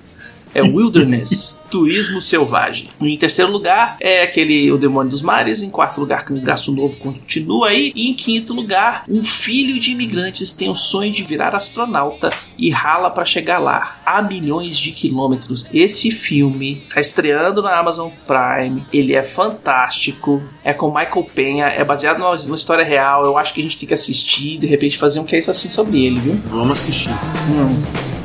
É 0.54 0.62
Wilderness, 0.62 1.62
Turismo 1.70 2.20
Selvagem. 2.20 2.88
Em 3.00 3.16
terceiro 3.16 3.50
lugar 3.50 3.96
é 4.00 4.22
aquele 4.22 4.70
O 4.72 4.78
Demônio 4.78 5.10
dos 5.10 5.22
Mares. 5.22 5.62
Em 5.62 5.70
quarto 5.70 6.00
lugar, 6.00 6.24
Cangaço 6.24 6.74
Novo 6.74 6.98
continua 6.98 7.68
aí. 7.68 7.92
E 7.94 8.08
em 8.08 8.14
quinto 8.14 8.52
lugar, 8.52 9.04
um 9.08 9.22
filho 9.22 9.78
de 9.78 9.92
imigrantes 9.92 10.52
tem 10.52 10.68
o 10.68 10.74
sonho 10.74 11.12
de 11.12 11.22
virar 11.22 11.54
astronauta 11.54 12.30
e 12.58 12.70
rala 12.70 13.10
para 13.10 13.24
chegar 13.24 13.58
lá, 13.58 14.00
a 14.04 14.20
milhões 14.20 14.78
de 14.78 14.92
quilômetros. 14.92 15.66
Esse 15.72 16.10
filme 16.10 16.82
tá 16.92 17.00
estreando 17.00 17.62
na 17.62 17.78
Amazon 17.78 18.10
Prime. 18.26 18.84
Ele 18.92 19.14
é 19.14 19.22
fantástico. 19.22 20.42
É 20.62 20.72
com 20.72 20.88
Michael 20.88 21.26
Penha. 21.34 21.66
É 21.66 21.84
baseado 21.84 22.18
numa, 22.18 22.36
numa 22.36 22.56
história 22.56 22.84
real. 22.84 23.24
Eu 23.24 23.38
acho 23.38 23.54
que 23.54 23.60
a 23.60 23.62
gente 23.62 23.78
tem 23.78 23.88
que 23.88 23.94
assistir 23.94 24.54
e 24.54 24.58
de 24.58 24.66
repente 24.66 24.98
fazer 24.98 25.20
um 25.20 25.24
case 25.24 25.50
assim 25.50 25.70
sobre 25.70 26.04
ele, 26.04 26.20
viu? 26.20 26.40
Vamos 26.46 26.72
assistir. 26.72 27.10
Hum. 27.10 28.19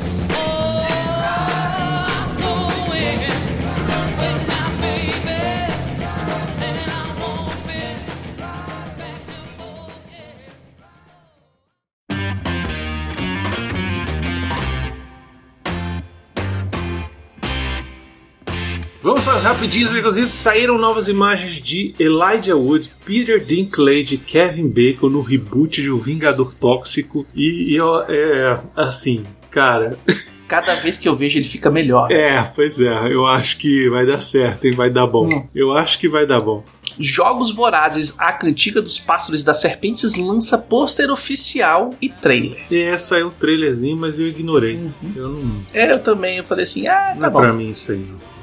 Rapidinhas, 19.46 19.92
amigos. 19.92 20.16
Saíram 20.32 20.76
novas 20.76 21.06
imagens 21.06 21.62
de 21.62 21.94
Elijah 22.00 22.56
Wood, 22.56 22.90
Peter 23.04 23.38
Dinklage 23.38 24.16
Kevin 24.18 24.68
Bacon 24.68 25.08
no 25.08 25.20
reboot 25.20 25.80
de 25.80 25.88
O 25.88 25.98
Vingador 25.98 26.52
Tóxico. 26.52 27.24
E, 27.32 27.72
e 27.72 27.76
eu, 27.76 28.02
é 28.08 28.58
assim, 28.74 29.24
cara. 29.48 29.96
Cada 30.48 30.74
vez 30.74 30.98
que 30.98 31.08
eu 31.08 31.14
vejo 31.16 31.38
ele 31.38 31.44
fica 31.44 31.70
melhor. 31.70 32.10
É, 32.10 32.42
pois 32.56 32.80
é, 32.80 32.90
eu 33.12 33.24
acho 33.24 33.58
que 33.58 33.88
vai 33.88 34.04
dar 34.04 34.20
certo, 34.20 34.64
hein? 34.64 34.74
Vai 34.74 34.90
dar 34.90 35.06
bom. 35.06 35.28
Hum. 35.32 35.46
Eu 35.54 35.72
acho 35.72 36.00
que 36.00 36.08
vai 36.08 36.26
dar 36.26 36.40
bom. 36.40 36.64
Jogos 36.98 37.52
Vorazes, 37.52 38.18
a 38.18 38.32
Cantiga 38.32 38.82
dos 38.82 38.98
Pássaros 38.98 39.44
das 39.44 39.60
Serpentes 39.60 40.16
lança 40.16 40.58
pôster 40.58 41.08
oficial 41.08 41.94
e 42.02 42.08
trailer. 42.08 42.64
É, 42.68 42.98
saiu 42.98 43.28
um 43.28 43.30
trailerzinho, 43.30 43.96
mas 43.96 44.18
eu 44.18 44.26
ignorei. 44.26 44.74
Uhum. 44.74 45.12
Eu 45.14 45.28
não. 45.28 45.64
É, 45.72 45.88
eu 45.88 46.02
também, 46.02 46.38
eu 46.38 46.44
falei 46.44 46.64
assim, 46.64 46.88
ah, 46.88 47.12
Não 47.14 47.20
tá 47.20 47.26
é 47.28 47.30
bom. 47.30 47.38
pra 47.38 47.52
mim 47.52 47.70
isso 47.70 47.92
aí, 47.92 47.98
não. 47.98 48.35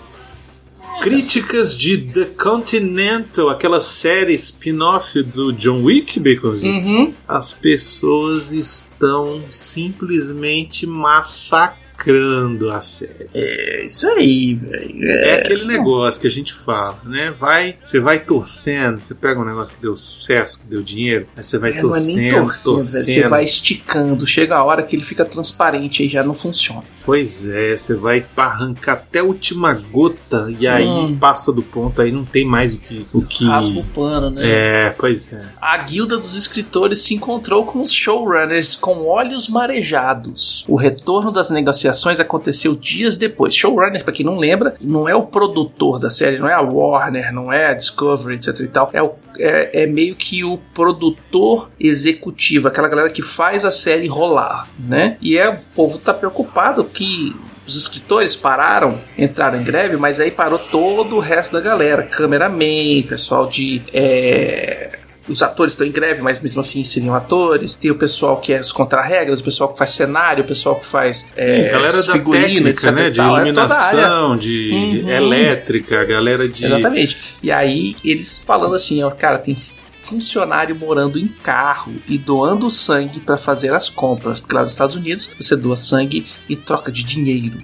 Críticas 1.03 1.77
de 1.77 1.97
The 1.97 2.29
Continental, 2.41 3.49
aquela 3.49 3.81
série 3.81 4.33
spin-off 4.35 5.21
do 5.21 5.51
John 5.51 5.83
Wick, 5.83 6.17
Baconzitos. 6.17 6.87
Uhum. 6.87 7.13
As 7.27 7.51
pessoas 7.51 8.53
estão 8.53 9.43
simplesmente 9.51 10.87
massacrando 10.87 12.71
a 12.71 12.79
série. 12.79 13.27
É 13.33 13.83
isso 13.83 14.07
aí, 14.07 14.55
velho. 14.55 15.09
É, 15.09 15.33
aquele 15.41 15.65
negócio 15.65 16.21
que 16.21 16.27
a 16.27 16.31
gente 16.31 16.53
fala, 16.53 17.01
né? 17.03 17.35
Vai, 17.37 17.75
você 17.83 17.99
vai 17.99 18.23
torcendo, 18.23 18.97
você 18.97 19.13
pega 19.13 19.41
um 19.41 19.45
negócio 19.45 19.75
que 19.75 19.81
deu 19.81 19.97
sucesso, 19.97 20.61
que 20.61 20.67
deu 20.67 20.81
dinheiro, 20.81 21.27
aí 21.35 21.43
você 21.43 21.57
vai 21.57 21.73
É, 21.73 21.79
é 21.79 21.81
torcendo, 21.81 22.45
torcendo, 22.45 22.63
torcendo. 22.63 23.03
Você 23.03 23.27
vai 23.27 23.43
esticando, 23.43 24.25
chega 24.25 24.55
a 24.55 24.63
hora 24.63 24.81
que 24.83 24.95
ele 24.95 25.03
fica 25.03 25.25
transparente 25.25 26.01
aí 26.01 26.07
já 26.07 26.23
não 26.23 26.33
funciona. 26.33 26.92
Pois 27.05 27.49
é, 27.49 27.75
você 27.75 27.95
vai 27.95 28.25
arrancar 28.37 28.93
até 28.93 29.19
a 29.19 29.23
última 29.23 29.73
gota 29.73 30.47
e 30.57 30.65
aí 30.67 30.87
Hum. 30.87 31.17
passa 31.17 31.51
do 31.51 31.61
ponto, 31.61 32.01
aí 32.01 32.11
não 32.11 32.23
tem 32.23 32.45
mais 32.45 32.73
o 32.73 32.77
que. 32.77 33.05
O 33.13 33.21
que... 33.21 33.45
Rasga 33.45 33.79
o 33.79 33.83
pano, 33.85 34.29
né? 34.29 34.41
É, 34.43 34.89
pois 34.91 35.33
é. 35.33 35.45
A 35.61 35.77
guilda 35.79 36.17
dos 36.17 36.35
escritores 36.35 36.99
se 37.01 37.13
encontrou 37.13 37.65
com 37.65 37.81
os 37.81 37.91
showrunners 37.91 38.75
com 38.75 39.05
olhos 39.05 39.47
marejados. 39.49 40.63
O 40.67 40.75
retorno 40.75 41.31
das 41.31 41.49
negociações 41.49 42.19
aconteceu 42.19 42.75
dias 42.75 43.17
depois. 43.17 43.53
Showrunner, 43.55 44.03
pra 44.03 44.13
quem 44.13 44.25
não 44.25 44.37
lembra, 44.37 44.75
não 44.81 45.07
é 45.07 45.15
o 45.15 45.23
produtor 45.23 45.99
da 45.99 46.09
série, 46.09 46.37
não 46.39 46.47
é 46.47 46.53
a 46.53 46.61
Warner, 46.61 47.33
não 47.33 47.51
é 47.51 47.67
a 47.67 47.73
Discovery, 47.73 48.35
etc 48.35 48.59
e 48.61 48.67
tal. 48.67 48.89
É, 48.93 49.01
o- 49.03 49.13
é- 49.39 49.83
é 49.83 49.87
meio 49.87 50.15
que 50.15 50.43
o 50.43 50.57
produtor 50.73 51.69
executivo, 51.79 52.67
aquela 52.67 52.87
galera 52.87 53.09
que 53.09 53.21
faz 53.21 53.65
a 53.65 53.71
série 53.71 54.07
rolar, 54.07 54.67
né? 54.79 55.17
E 55.21 55.37
é, 55.37 55.49
o 55.49 55.57
povo 55.75 55.97
tá 55.97 56.13
preocupado 56.13 56.83
que 56.83 57.35
os 57.65 57.77
escritores 57.77 58.35
pararam, 58.35 58.99
entraram 59.17 59.59
em 59.61 59.63
greve, 59.63 59.95
mas 59.95 60.19
aí 60.19 60.29
parou 60.29 60.59
todo 60.59 61.15
o 61.15 61.19
resto 61.19 61.53
da 61.53 61.61
galera. 61.61 62.03
Cameraman, 62.03 63.03
pessoal 63.07 63.47
de. 63.47 63.81
é, 63.93 64.82
os 65.27 65.41
atores 65.41 65.73
estão 65.73 65.87
em 65.87 65.91
greve, 65.91 66.21
mas 66.21 66.41
mesmo 66.41 66.61
assim 66.61 66.83
seriam 66.83 67.15
atores. 67.15 67.75
Tem 67.75 67.89
o 67.91 67.95
pessoal 67.95 68.37
que 68.41 68.51
é 68.53 68.59
os 68.59 68.71
contra-regras, 68.71 69.39
o 69.39 69.43
pessoal 69.43 69.71
que 69.71 69.77
faz 69.77 69.91
cenário, 69.91 70.43
o 70.43 70.47
pessoal 70.47 70.75
que 70.79 70.85
faz 70.85 71.31
é, 71.35 71.69
galera 71.71 72.03
da 72.03 72.11
figurino, 72.13 72.45
técnica, 72.45 72.69
etc. 72.69 72.91
né? 72.91 73.09
De 73.09 73.17
tal. 73.17 73.37
É 73.37 73.41
iluminação, 73.41 74.37
de 74.37 74.71
Uhum. 75.03 75.09
elétrica, 75.09 76.03
galera 76.03 76.47
de. 76.49 76.65
Exatamente. 76.65 77.17
E 77.41 77.51
aí 77.51 77.95
eles 78.03 78.39
falando 78.45 78.75
assim, 78.75 79.01
ó, 79.03 79.09
cara, 79.11 79.37
tem 79.37 79.55
funcionário 79.99 80.75
morando 80.75 81.17
em 81.17 81.27
carro 81.27 81.93
e 82.07 82.17
doando 82.17 82.69
sangue 82.69 83.19
para 83.21 83.37
fazer 83.37 83.73
as 83.73 83.87
compras, 83.87 84.39
porque 84.41 84.53
lá 84.53 84.61
nos 84.61 84.71
Estados 84.71 84.95
Unidos 84.95 85.33
você 85.39 85.55
doa 85.55 85.77
sangue 85.77 86.25
e 86.49 86.55
troca 86.57 86.91
de 86.91 87.03
dinheiro, 87.03 87.59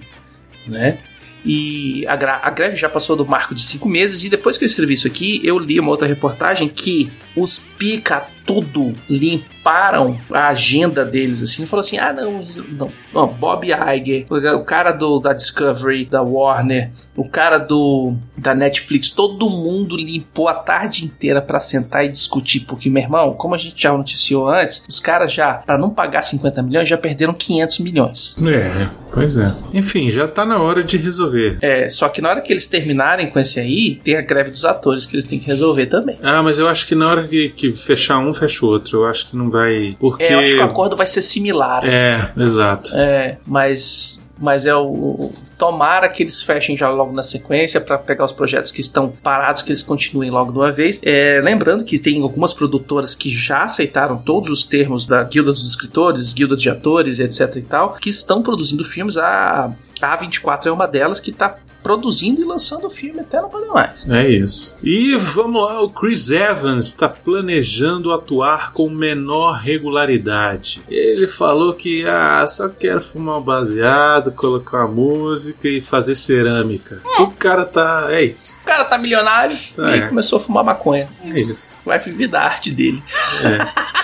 né? 0.66 0.98
E 1.44 2.06
a, 2.06 2.14
a 2.46 2.50
greve 2.50 2.76
já 2.76 2.88
passou 2.88 3.16
do 3.16 3.26
marco 3.26 3.54
de 3.54 3.62
cinco 3.62 3.88
meses. 3.88 4.24
E 4.24 4.28
depois 4.28 4.58
que 4.58 4.64
eu 4.64 4.66
escrevi 4.66 4.94
isso 4.94 5.06
aqui, 5.06 5.40
eu 5.44 5.58
li 5.58 5.78
uma 5.78 5.90
outra 5.90 6.06
reportagem 6.06 6.68
que 6.68 7.10
os 7.34 7.58
pica 7.58 8.26
tudo 8.50 8.96
limparam 9.08 10.18
a 10.32 10.48
agenda 10.48 11.04
deles 11.04 11.40
assim. 11.40 11.62
e 11.62 11.66
Falou 11.66 11.82
assim: 11.82 11.98
ah, 11.98 12.12
não, 12.12 12.44
não, 12.70 12.92
não, 13.14 13.28
Bob 13.28 13.66
Iger, 13.68 14.26
o 14.28 14.64
cara 14.64 14.90
do, 14.90 15.20
da 15.20 15.32
Discovery, 15.32 16.04
da 16.06 16.20
Warner, 16.20 16.90
o 17.16 17.28
cara 17.28 17.58
do 17.58 18.16
da 18.40 18.54
Netflix, 18.54 19.10
todo 19.10 19.50
mundo 19.50 19.96
limpou 19.96 20.48
a 20.48 20.54
tarde 20.54 21.04
inteira 21.04 21.42
pra 21.42 21.60
sentar 21.60 22.04
e 22.04 22.08
discutir. 22.08 22.60
Porque, 22.60 22.88
meu 22.88 23.02
irmão, 23.02 23.34
como 23.34 23.54
a 23.54 23.58
gente 23.58 23.80
já 23.80 23.92
noticiou 23.92 24.48
antes, 24.48 24.84
os 24.88 24.98
caras 24.98 25.32
já, 25.32 25.54
pra 25.54 25.76
não 25.76 25.90
pagar 25.90 26.22
50 26.22 26.62
milhões, 26.62 26.88
já 26.88 26.96
perderam 26.96 27.34
500 27.34 27.78
milhões. 27.80 28.36
É, 28.42 28.88
pois 29.12 29.36
é. 29.36 29.54
Enfim, 29.74 30.10
já 30.10 30.26
tá 30.26 30.46
na 30.46 30.60
hora 30.60 30.82
de 30.82 30.96
resolver. 30.96 31.58
É, 31.60 31.88
só 31.88 32.08
que 32.08 32.22
na 32.22 32.30
hora 32.30 32.40
que 32.40 32.52
eles 32.52 32.66
terminarem 32.66 33.28
com 33.28 33.38
esse 33.38 33.60
aí, 33.60 34.00
tem 34.02 34.16
a 34.16 34.22
greve 34.22 34.50
dos 34.50 34.64
atores 34.64 35.04
que 35.04 35.14
eles 35.14 35.26
têm 35.26 35.38
que 35.38 35.46
resolver 35.46 35.86
também. 35.86 36.16
Ah, 36.22 36.42
mas 36.42 36.58
eu 36.58 36.66
acho 36.66 36.86
que 36.86 36.94
na 36.94 37.08
hora 37.08 37.28
que, 37.28 37.50
que 37.50 37.72
fechar 37.72 38.18
um, 38.18 38.32
fecha 38.40 38.64
o 38.64 38.68
outro. 38.68 39.00
Eu 39.00 39.06
acho 39.06 39.28
que 39.28 39.36
não 39.36 39.50
vai. 39.50 39.96
Porque. 39.98 40.24
É, 40.24 40.34
eu 40.34 40.38
acho 40.38 40.52
que 40.54 40.58
o 40.58 40.64
acordo 40.64 40.96
vai 40.96 41.06
ser 41.06 41.22
similar. 41.22 41.84
É, 41.84 42.30
exato. 42.36 42.94
É, 42.96 43.38
mas, 43.46 44.24
mas 44.38 44.66
é 44.66 44.74
o. 44.74 45.30
Tomara 45.58 46.08
que 46.08 46.22
eles 46.22 46.42
fechem 46.42 46.74
já 46.74 46.88
logo 46.88 47.12
na 47.12 47.22
sequência 47.22 47.82
para 47.82 47.98
pegar 47.98 48.24
os 48.24 48.32
projetos 48.32 48.72
que 48.72 48.80
estão 48.80 49.10
parados, 49.10 49.60
que 49.60 49.70
eles 49.70 49.82
continuem 49.82 50.30
logo 50.30 50.50
de 50.52 50.58
uma 50.58 50.72
vez. 50.72 50.98
É, 51.02 51.38
lembrando 51.44 51.84
que 51.84 51.98
tem 51.98 52.22
algumas 52.22 52.54
produtoras 52.54 53.14
que 53.14 53.28
já 53.28 53.64
aceitaram 53.64 54.22
todos 54.22 54.48
os 54.48 54.64
termos 54.64 55.04
da 55.04 55.22
Guilda 55.22 55.52
dos 55.52 55.68
Escritores, 55.68 56.32
Guilda 56.32 56.56
de 56.56 56.70
Atores, 56.70 57.20
etc 57.20 57.56
e 57.56 57.62
tal, 57.62 57.92
que 57.92 58.08
estão 58.08 58.42
produzindo 58.42 58.82
filmes. 58.84 59.18
A, 59.18 59.70
a 60.00 60.18
A24 60.18 60.66
é 60.66 60.72
uma 60.72 60.86
delas 60.88 61.20
que 61.20 61.30
está 61.30 61.58
produzindo 61.82 62.40
e 62.40 62.44
lançando 62.44 62.86
o 62.86 62.90
filme 62.90 63.20
até 63.20 63.40
não 63.40 63.48
poder 63.48 63.68
mais. 63.68 64.08
É 64.08 64.28
isso. 64.28 64.74
E 64.82 65.16
vamos 65.16 65.62
lá, 65.62 65.80
o 65.82 65.90
Chris 65.90 66.30
Evans 66.30 66.86
está 66.86 67.08
planejando 67.08 68.12
atuar 68.12 68.72
com 68.72 68.88
menor 68.88 69.58
regularidade. 69.58 70.82
Ele 70.88 71.26
falou 71.26 71.72
que 71.74 72.06
ah, 72.06 72.46
só 72.46 72.68
quero 72.68 73.00
fumar 73.02 73.38
um 73.38 73.42
baseado, 73.42 74.32
colocar 74.32 74.84
uma 74.84 74.94
música 74.94 75.68
e 75.68 75.80
fazer 75.80 76.14
cerâmica. 76.14 77.00
O 77.18 77.28
cara 77.30 77.64
tá. 77.64 78.06
É 78.10 78.22
isso. 78.22 78.58
O 78.62 78.64
cara 78.64 78.84
tá 78.84 78.98
milionário 78.98 79.56
Tá, 79.74 79.96
e 79.96 80.00
é. 80.00 80.06
começou 80.08 80.38
a 80.38 80.40
fumar 80.40 80.64
maconha. 80.64 81.08
É 81.24 81.28
isso. 81.40 81.76
Vai 81.84 81.98
viver 81.98 82.28
da 82.28 82.42
arte 82.42 82.70
dele. 82.70 83.02
Vou 83.40 83.50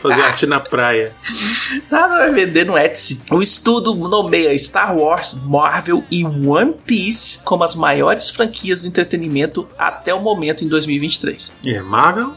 fazer 0.00 0.22
arte 0.22 0.46
na 0.46 0.60
praia. 0.60 1.12
Nada 1.90 2.18
vai 2.18 2.30
vender 2.32 2.64
no 2.64 2.76
Etsy. 2.76 3.22
O 3.30 3.42
estudo 3.42 3.94
nomeia 3.94 4.56
Star 4.58 4.96
Wars, 4.96 5.34
Marvel 5.34 6.04
e 6.10 6.24
One 6.24 6.74
Piece 6.84 7.42
como 7.44 7.64
as 7.64 7.74
maiores 7.74 8.30
franquias 8.30 8.82
do 8.82 8.88
entretenimento 8.88 9.68
até 9.78 10.12
o 10.14 10.20
momento 10.20 10.64
em 10.64 10.68
2023. 10.68 11.52
É, 11.64 11.80
Marvel? 11.80 12.34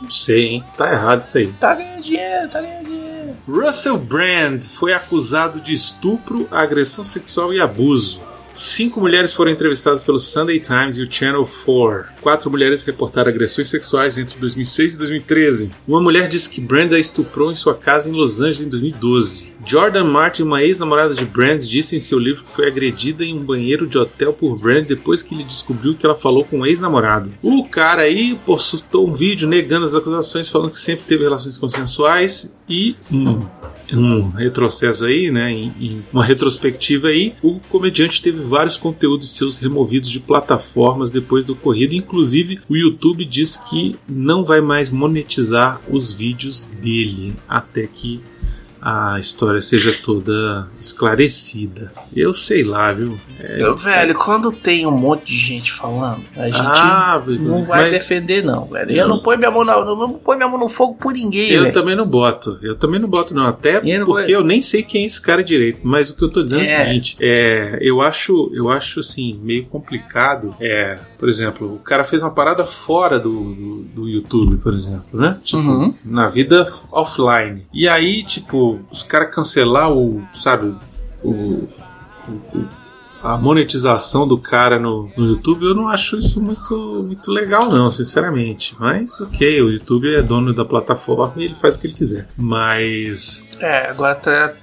Não 0.00 0.10
sei, 0.10 0.46
hein? 0.46 0.64
Tá 0.76 0.92
errado 0.92 1.20
isso 1.20 1.38
aí. 1.38 1.52
Tá 1.52 1.74
ganhando 1.74 2.02
dinheiro, 2.02 2.48
tá 2.48 2.60
ganhando 2.60 2.86
dinheiro. 2.86 3.36
Russell 3.46 3.98
Brand 3.98 4.62
foi 4.62 4.92
acusado 4.92 5.60
de 5.60 5.74
estupro, 5.74 6.48
agressão 6.50 7.04
sexual 7.04 7.52
e 7.52 7.60
abuso. 7.60 8.22
Cinco 8.52 9.00
mulheres 9.00 9.32
foram 9.32 9.52
entrevistadas 9.52 10.02
pelo 10.02 10.18
Sunday 10.18 10.58
Times 10.58 10.96
e 10.96 11.02
o 11.02 11.12
Channel 11.12 11.46
4. 11.46 12.20
Quatro 12.20 12.50
mulheres 12.50 12.82
reportaram 12.82 13.30
agressões 13.30 13.68
sexuais 13.68 14.18
entre 14.18 14.38
2006 14.38 14.94
e 14.94 14.98
2013. 14.98 15.70
Uma 15.86 16.00
mulher 16.00 16.28
disse 16.28 16.50
que 16.50 16.60
Brand 16.60 16.92
a 16.92 16.98
estuprou 16.98 17.52
em 17.52 17.56
sua 17.56 17.76
casa 17.76 18.10
em 18.10 18.12
Los 18.12 18.40
Angeles 18.40 18.62
em 18.62 18.68
2012. 18.68 19.52
Jordan 19.64 20.04
Martin, 20.04 20.42
uma 20.42 20.62
ex-namorada 20.62 21.14
de 21.14 21.24
Brand, 21.24 21.62
disse 21.62 21.96
em 21.96 22.00
seu 22.00 22.18
livro 22.18 22.42
que 22.42 22.50
foi 22.50 22.66
agredida 22.66 23.24
em 23.24 23.34
um 23.34 23.44
banheiro 23.44 23.86
de 23.86 23.96
hotel 23.96 24.32
por 24.32 24.58
Brand 24.58 24.84
depois 24.84 25.22
que 25.22 25.34
ele 25.34 25.44
descobriu 25.44 25.94
que 25.94 26.04
ela 26.04 26.16
falou 26.16 26.44
com 26.44 26.58
um 26.58 26.66
ex-namorado. 26.66 27.32
O 27.42 27.64
cara 27.68 28.02
aí 28.02 28.36
postou 28.44 29.08
um 29.08 29.12
vídeo 29.12 29.48
negando 29.48 29.84
as 29.84 29.94
acusações, 29.94 30.48
falando 30.48 30.70
que 30.70 30.78
sempre 30.78 31.04
teve 31.06 31.22
relações 31.22 31.56
consensuais 31.56 32.56
e. 32.68 32.96
Hum, 33.12 33.46
um 33.96 34.30
retrocesso 34.30 35.04
aí, 35.04 35.30
né, 35.30 35.50
em, 35.50 35.72
em, 35.80 36.04
uma 36.12 36.24
retrospectiva 36.24 37.08
aí, 37.08 37.34
o 37.42 37.60
comediante 37.68 38.22
teve 38.22 38.42
vários 38.42 38.76
conteúdos 38.76 39.36
seus 39.36 39.58
removidos 39.58 40.08
de 40.08 40.20
plataformas 40.20 41.10
depois 41.10 41.44
do 41.44 41.52
ocorrido. 41.52 41.94
Inclusive, 41.94 42.60
o 42.68 42.76
YouTube 42.76 43.24
diz 43.24 43.56
que 43.56 43.96
não 44.08 44.44
vai 44.44 44.60
mais 44.60 44.90
monetizar 44.90 45.80
os 45.88 46.12
vídeos 46.12 46.66
dele 46.80 47.34
até 47.48 47.86
que 47.86 48.20
a 48.80 49.18
história 49.18 49.60
seja 49.60 49.92
toda 49.92 50.68
esclarecida. 50.78 51.92
Eu 52.14 52.32
sei 52.32 52.64
lá, 52.64 52.92
viu? 52.92 53.18
É, 53.38 53.62
eu, 53.62 53.76
velho, 53.76 54.12
é... 54.12 54.14
quando 54.14 54.50
tem 54.50 54.86
um 54.86 54.90
monte 54.90 55.26
de 55.26 55.36
gente 55.36 55.72
falando, 55.72 56.22
a 56.36 56.46
gente 56.46 56.60
ah, 56.60 57.22
não 57.26 57.64
vai 57.64 57.90
defender, 57.90 58.42
não, 58.42 58.66
velho. 58.66 58.90
Eu 58.90 59.08
não, 59.08 59.16
não 59.16 59.22
ponho 59.22 59.38
minha 59.38 59.50
mão 59.50 59.64
não, 59.64 59.96
não 59.96 60.12
ponho 60.14 60.38
minha 60.38 60.48
mão 60.48 60.58
no 60.58 60.68
fogo 60.68 60.94
por 60.94 61.12
ninguém, 61.12 61.50
Eu 61.50 61.72
também 61.72 61.94
não 61.94 62.06
boto. 62.06 62.58
Eu 62.62 62.76
também 62.76 62.98
não 62.98 63.08
boto, 63.08 63.34
não. 63.34 63.46
Até 63.46 63.76
eu 63.78 64.06
porque 64.06 64.32
não 64.32 64.40
eu 64.40 64.44
nem 64.44 64.62
sei 64.62 64.82
quem 64.82 65.04
é 65.04 65.06
esse 65.06 65.20
cara 65.20 65.44
direito. 65.44 65.80
Mas 65.82 66.10
o 66.10 66.16
que 66.16 66.24
eu 66.24 66.30
tô 66.30 66.42
dizendo 66.42 66.62
é, 66.62 66.72
é 66.72 66.82
o 66.82 66.86
seguinte: 66.86 67.16
é, 67.20 67.78
eu 67.80 68.00
acho, 68.00 68.50
eu 68.54 68.70
acho 68.70 69.00
assim, 69.00 69.38
meio 69.42 69.66
complicado. 69.66 70.54
É, 70.60 70.98
por 71.20 71.28
exemplo, 71.28 71.74
o 71.74 71.78
cara 71.78 72.02
fez 72.02 72.22
uma 72.22 72.30
parada 72.30 72.64
fora 72.64 73.20
do, 73.20 73.54
do, 73.54 73.82
do 73.94 74.08
YouTube, 74.08 74.56
por 74.56 74.72
exemplo, 74.72 75.20
né? 75.20 75.38
Tipo, 75.44 75.58
uhum. 75.58 75.94
na 76.02 76.28
vida 76.30 76.66
offline. 76.90 77.66
E 77.74 77.86
aí, 77.86 78.24
tipo, 78.24 78.80
os 78.90 79.04
caras 79.04 79.34
cancelar 79.34 79.92
o, 79.92 80.22
sabe, 80.32 80.74
o, 81.22 81.30
o, 81.30 81.68
o 82.54 82.79
a 83.22 83.36
monetização 83.36 84.26
do 84.26 84.38
cara 84.38 84.78
no, 84.78 85.10
no 85.16 85.26
YouTube, 85.26 85.64
eu 85.64 85.74
não 85.74 85.88
acho 85.88 86.18
isso 86.18 86.42
muito, 86.42 87.04
muito 87.06 87.30
legal, 87.30 87.68
não, 87.68 87.90
sinceramente. 87.90 88.74
Mas 88.78 89.20
ok, 89.20 89.62
o 89.62 89.70
YouTube 89.70 90.14
é 90.14 90.22
dono 90.22 90.54
da 90.54 90.64
plataforma 90.64 91.34
e 91.36 91.44
ele 91.44 91.54
faz 91.54 91.76
o 91.76 91.80
que 91.80 91.86
ele 91.86 91.94
quiser. 91.94 92.28
Mas 92.36 93.46
é, 93.60 93.90
agora 93.90 94.14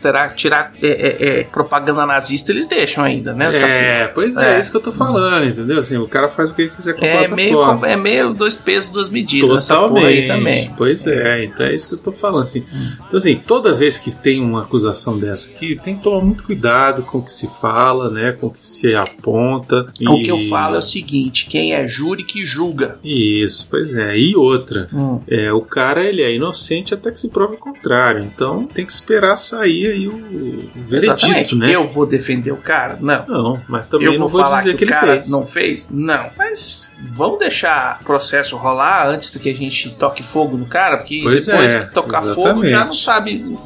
terá 0.02 0.30
tirar 0.30 0.72
é, 0.82 0.88
é, 0.88 1.40
é, 1.40 1.44
propaganda 1.44 2.06
nazista, 2.06 2.52
eles 2.52 2.66
deixam 2.66 3.04
ainda, 3.04 3.32
né? 3.32 3.52
É, 3.56 4.08
pois 4.08 4.36
é, 4.36 4.56
é, 4.56 4.60
isso 4.60 4.72
que 4.72 4.78
eu 4.78 4.82
tô 4.82 4.92
falando, 4.92 5.46
entendeu? 5.46 5.80
Assim, 5.80 5.98
o 5.98 6.08
cara 6.08 6.30
faz 6.30 6.50
o 6.50 6.56
que 6.56 6.64
ele 6.64 6.72
quiser 6.72 6.96
com 6.96 7.06
a 7.06 7.08
é 7.08 7.28
plataforma. 7.28 7.82
Meio, 7.82 7.86
é 7.86 7.96
meio 7.96 8.34
dois 8.34 8.56
pesos, 8.56 8.90
duas 8.90 9.10
medidas. 9.10 9.68
Totalmente. 9.68 10.28
também. 10.28 10.74
Pois 10.76 11.06
é, 11.06 11.46
então 11.46 11.66
é 11.66 11.76
isso 11.76 11.90
que 11.90 11.96
eu 11.96 12.00
tô 12.00 12.12
falando. 12.12 12.44
Assim. 12.44 12.66
Então, 13.08 13.18
assim, 13.18 13.38
toda 13.46 13.76
vez 13.76 14.00
que 14.00 14.12
tem 14.20 14.42
uma 14.42 14.64
acusação 14.64 15.20
dessa 15.20 15.52
aqui, 15.52 15.76
tem 15.76 15.96
que 15.96 16.04
tomar 16.04 16.24
muito 16.24 16.44
cuidado 16.44 17.04
com 17.04 17.20
o 17.20 17.24
que 17.24 17.32
se 17.32 17.48
fala, 17.62 18.10
né? 18.10 18.32
Com 18.32 18.47
o 18.48 18.52
que 18.52 18.66
se 18.66 18.96
aponta. 18.96 19.88
O 20.02 20.22
que 20.22 20.32
eu 20.32 20.38
falo 20.38 20.76
é 20.76 20.80
o 20.80 20.82
seguinte: 20.82 21.48
quem 21.48 21.74
é 21.74 21.88
júri 21.88 22.24
que 22.24 22.46
julga. 22.46 22.98
Isso, 23.04 23.68
pois 23.70 23.96
é. 23.96 24.18
E 24.18 24.36
outra, 24.36 24.88
hum. 24.94 25.22
é, 25.28 25.52
o 25.52 25.62
cara 25.62 26.04
ele 26.04 26.22
é 26.22 26.34
inocente 26.34 26.94
até 26.94 27.12
que 27.12 27.20
se 27.20 27.30
prove 27.30 27.56
o 27.56 27.60
contrário. 27.60 28.24
Então 28.24 28.66
tem 28.66 28.86
que 28.86 28.92
esperar 28.92 29.38
sair 29.38 29.88
aí 29.88 30.08
o, 30.08 30.16
o 30.16 30.84
veredito, 30.88 31.26
Exatamente. 31.26 31.56
né? 31.56 31.76
Eu 31.76 31.86
vou 31.86 32.06
defender 32.06 32.52
o 32.52 32.58
cara? 32.58 32.98
Não. 33.00 33.26
Não, 33.28 33.62
mas 33.68 33.88
também 33.88 34.08
eu 34.08 34.20
não 34.20 34.28
vou, 34.28 34.42
falar 34.42 34.60
dizer 34.60 34.72
que, 34.72 34.78
que 34.78 34.84
ele 34.86 34.92
cara 34.92 35.14
fez. 35.16 35.30
não 35.30 35.46
fez? 35.46 35.88
Não. 35.90 36.30
Mas 36.38 36.92
vamos 37.14 37.40
deixar 37.40 38.00
o 38.02 38.04
processo 38.06 38.58
rolar 38.58 39.08
antes 39.08 39.32
do 39.32 39.40
que 39.40 39.50
a 39.50 39.54
gente 39.54 39.90
toque 39.98 40.24
fogo 40.24 40.58
no 40.58 40.66
cara, 40.66 40.98
porque 40.98 41.22
pois 41.24 41.46
depois 41.46 41.74
é, 41.74 41.80
que 41.80 41.94
tocar 41.94 42.24
exatamente. 42.24 42.48
fogo 42.48 42.66
já 42.66 42.86
não 42.86 42.94
sabe, 42.94 43.58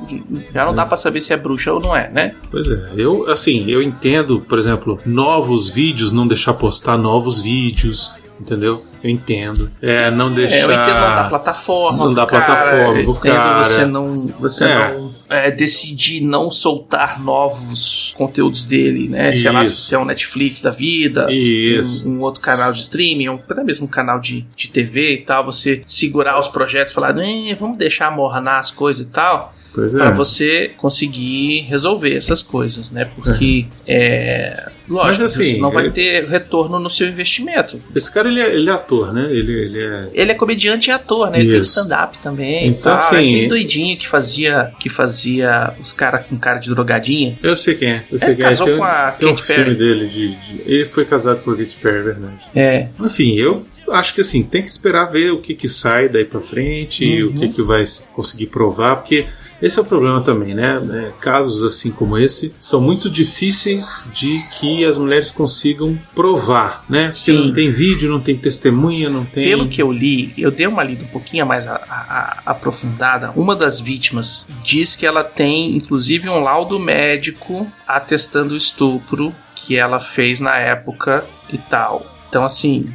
já 0.53 0.65
não 0.65 0.73
dá 0.73 0.85
para 0.85 0.97
saber 0.97 1.21
se 1.21 1.33
é 1.33 1.37
bruxa 1.37 1.73
ou 1.73 1.79
não 1.79 1.95
é, 1.95 2.09
né? 2.09 2.35
Pois 2.49 2.69
é. 2.69 2.91
Eu, 2.95 3.29
assim, 3.29 3.69
eu 3.69 3.81
entendo, 3.81 4.41
por 4.41 4.57
exemplo, 4.57 4.70
novos 5.05 5.69
vídeos, 5.69 6.11
não 6.11 6.27
deixar 6.27 6.53
postar 6.53 6.97
novos 6.97 7.41
vídeos, 7.41 8.15
entendeu? 8.39 8.83
Eu 9.03 9.09
entendo. 9.09 9.71
É, 9.81 10.11
não 10.11 10.33
deixar. 10.33 10.57
É, 10.57 10.63
eu 10.63 10.71
entendo 10.71 10.93
não 10.93 11.15
dar 11.15 11.29
plataforma. 11.29 12.05
Não 12.05 12.13
dar 12.13 12.25
plataforma 12.27 13.03
pro 13.03 13.15
cara. 13.15 13.63
Você 13.63 13.85
não. 13.85 14.27
Você 14.39 14.63
é. 14.63 14.93
não 14.93 15.11
é, 15.29 15.49
decidir 15.49 16.21
não 16.21 16.51
soltar 16.51 17.19
novos 17.19 18.13
conteúdos 18.17 18.63
dele, 18.63 19.07
né? 19.07 19.33
Sei 19.33 19.49
lá, 19.49 19.65
se 19.65 19.95
é 19.95 19.97
um 19.97 20.05
Netflix 20.05 20.61
da 20.61 20.71
vida, 20.71 21.27
um, 21.29 22.09
um, 22.09 22.21
outro 22.21 22.41
canal 22.41 22.73
de 22.73 22.81
streaming, 22.81 23.29
um, 23.29 23.35
até 23.35 23.63
mesmo 23.63 23.85
um 23.85 23.89
canal 23.89 24.19
de, 24.19 24.45
de 24.55 24.69
TV 24.69 25.13
e 25.13 25.17
tal, 25.19 25.45
você 25.45 25.81
segurar 25.85 26.37
os 26.37 26.47
projetos 26.47 26.91
e 26.91 26.95
falar, 26.95 27.15
vamos 27.57 27.77
deixar 27.77 28.11
mornar 28.11 28.59
as 28.59 28.69
coisas 28.69 29.05
e 29.07 29.09
tal 29.09 29.53
Pois 29.73 29.95
é. 29.95 29.99
Para 29.99 30.11
você 30.11 30.71
conseguir 30.75 31.61
resolver 31.61 32.15
essas 32.15 32.41
coisas, 32.41 32.91
né? 32.91 33.09
Porque 33.15 33.65
é, 33.87 34.69
lógico, 34.87 35.23
Mas, 35.23 35.33
assim, 35.33 35.43
você 35.43 35.57
não 35.57 35.71
vai 35.71 35.85
ele... 35.85 35.91
ter 35.93 36.25
retorno 36.27 36.77
no 36.77 36.89
seu 36.89 37.07
investimento. 37.07 37.81
Esse 37.95 38.13
cara 38.13 38.27
ele 38.27 38.41
é, 38.41 38.53
ele 38.53 38.69
é 38.69 38.73
ator, 38.73 39.13
né? 39.13 39.29
Ele, 39.31 39.53
ele 39.53 39.79
é 39.81 40.09
ele 40.13 40.31
é 40.31 40.35
comediante 40.35 40.89
e 40.89 40.91
ator, 40.91 41.31
né? 41.31 41.39
Ele 41.39 41.57
Isso. 41.57 41.75
tem 41.75 41.83
stand-up 41.83 42.17
também. 42.17 42.67
Então 42.67 42.93
assim, 42.93 43.15
aquele 43.15 43.47
doidinho 43.47 43.97
que 43.97 44.07
fazia 44.07 44.71
que 44.77 44.89
fazia 44.89 45.73
os 45.79 45.93
caras 45.93 46.25
com 46.25 46.37
cara 46.37 46.59
de 46.59 46.69
drogadinha. 46.69 47.37
Eu 47.41 47.55
sei 47.55 47.75
quem 47.75 47.91
é. 47.91 48.03
Eu 48.11 48.19
sei 48.19 48.35
quem 48.35 48.45
é. 48.45 48.49
casou 48.49 48.67
é. 48.67 48.77
com 48.77 48.83
a 48.83 49.11
tem 49.11 49.29
Kate 49.29 49.41
um 49.41 49.45
Perry. 49.45 49.63
filme 49.63 49.79
dele 49.79 50.07
de, 50.07 50.35
de, 50.35 50.61
ele 50.65 50.85
foi 50.85 51.05
casado 51.05 51.41
com 51.41 51.51
a 51.51 51.55
Kate 51.55 51.77
Perry, 51.81 51.97
é 51.97 52.01
verdade. 52.01 52.39
É. 52.53 52.87
Enfim, 52.99 53.35
eu 53.35 53.65
acho 53.89 54.13
que 54.13 54.21
assim, 54.21 54.43
tem 54.43 54.61
que 54.61 54.69
esperar 54.69 55.05
ver 55.05 55.31
o 55.31 55.37
que 55.37 55.53
que 55.53 55.69
sai 55.69 56.09
daí 56.09 56.25
para 56.25 56.41
frente, 56.41 57.23
uhum. 57.23 57.29
o 57.29 57.39
que 57.39 57.49
que 57.49 57.61
vai 57.61 57.83
conseguir 58.13 58.47
provar, 58.47 58.97
porque 58.97 59.25
esse 59.61 59.77
é 59.77 59.81
o 59.81 59.85
problema 59.85 60.21
também, 60.21 60.53
né? 60.53 60.81
É, 60.91 61.11
casos 61.19 61.63
assim 61.63 61.91
como 61.91 62.17
esse 62.17 62.53
são 62.59 62.81
muito 62.81 63.09
difíceis 63.09 64.09
de 64.13 64.41
que 64.53 64.83
as 64.83 64.97
mulheres 64.97 65.31
consigam 65.31 65.97
provar, 66.15 66.83
né? 66.89 67.11
Sim. 67.13 67.33
Porque 67.33 67.47
não 67.47 67.53
tem 67.53 67.71
vídeo, 67.71 68.09
não 68.09 68.19
tem 68.19 68.35
testemunha, 68.35 69.09
não 69.09 69.23
tem. 69.23 69.43
Pelo 69.43 69.67
que 69.67 69.81
eu 69.81 69.91
li, 69.91 70.33
eu 70.37 70.49
dei 70.49 70.67
uma 70.67 70.83
lida 70.83 71.03
um 71.03 71.07
pouquinho 71.07 71.45
mais 71.45 71.67
a, 71.67 71.75
a, 71.75 71.79
a, 71.79 72.41
aprofundada. 72.51 73.31
Uma 73.35 73.55
das 73.55 73.79
vítimas 73.79 74.47
diz 74.63 74.95
que 74.95 75.05
ela 75.05 75.23
tem, 75.23 75.75
inclusive, 75.75 76.27
um 76.27 76.39
laudo 76.39 76.79
médico 76.79 77.71
atestando 77.87 78.53
o 78.53 78.57
estupro 78.57 79.35
que 79.55 79.77
ela 79.77 79.99
fez 79.99 80.39
na 80.39 80.57
época 80.57 81.23
e 81.51 81.57
tal. 81.57 82.05
Então, 82.29 82.43
assim, 82.43 82.91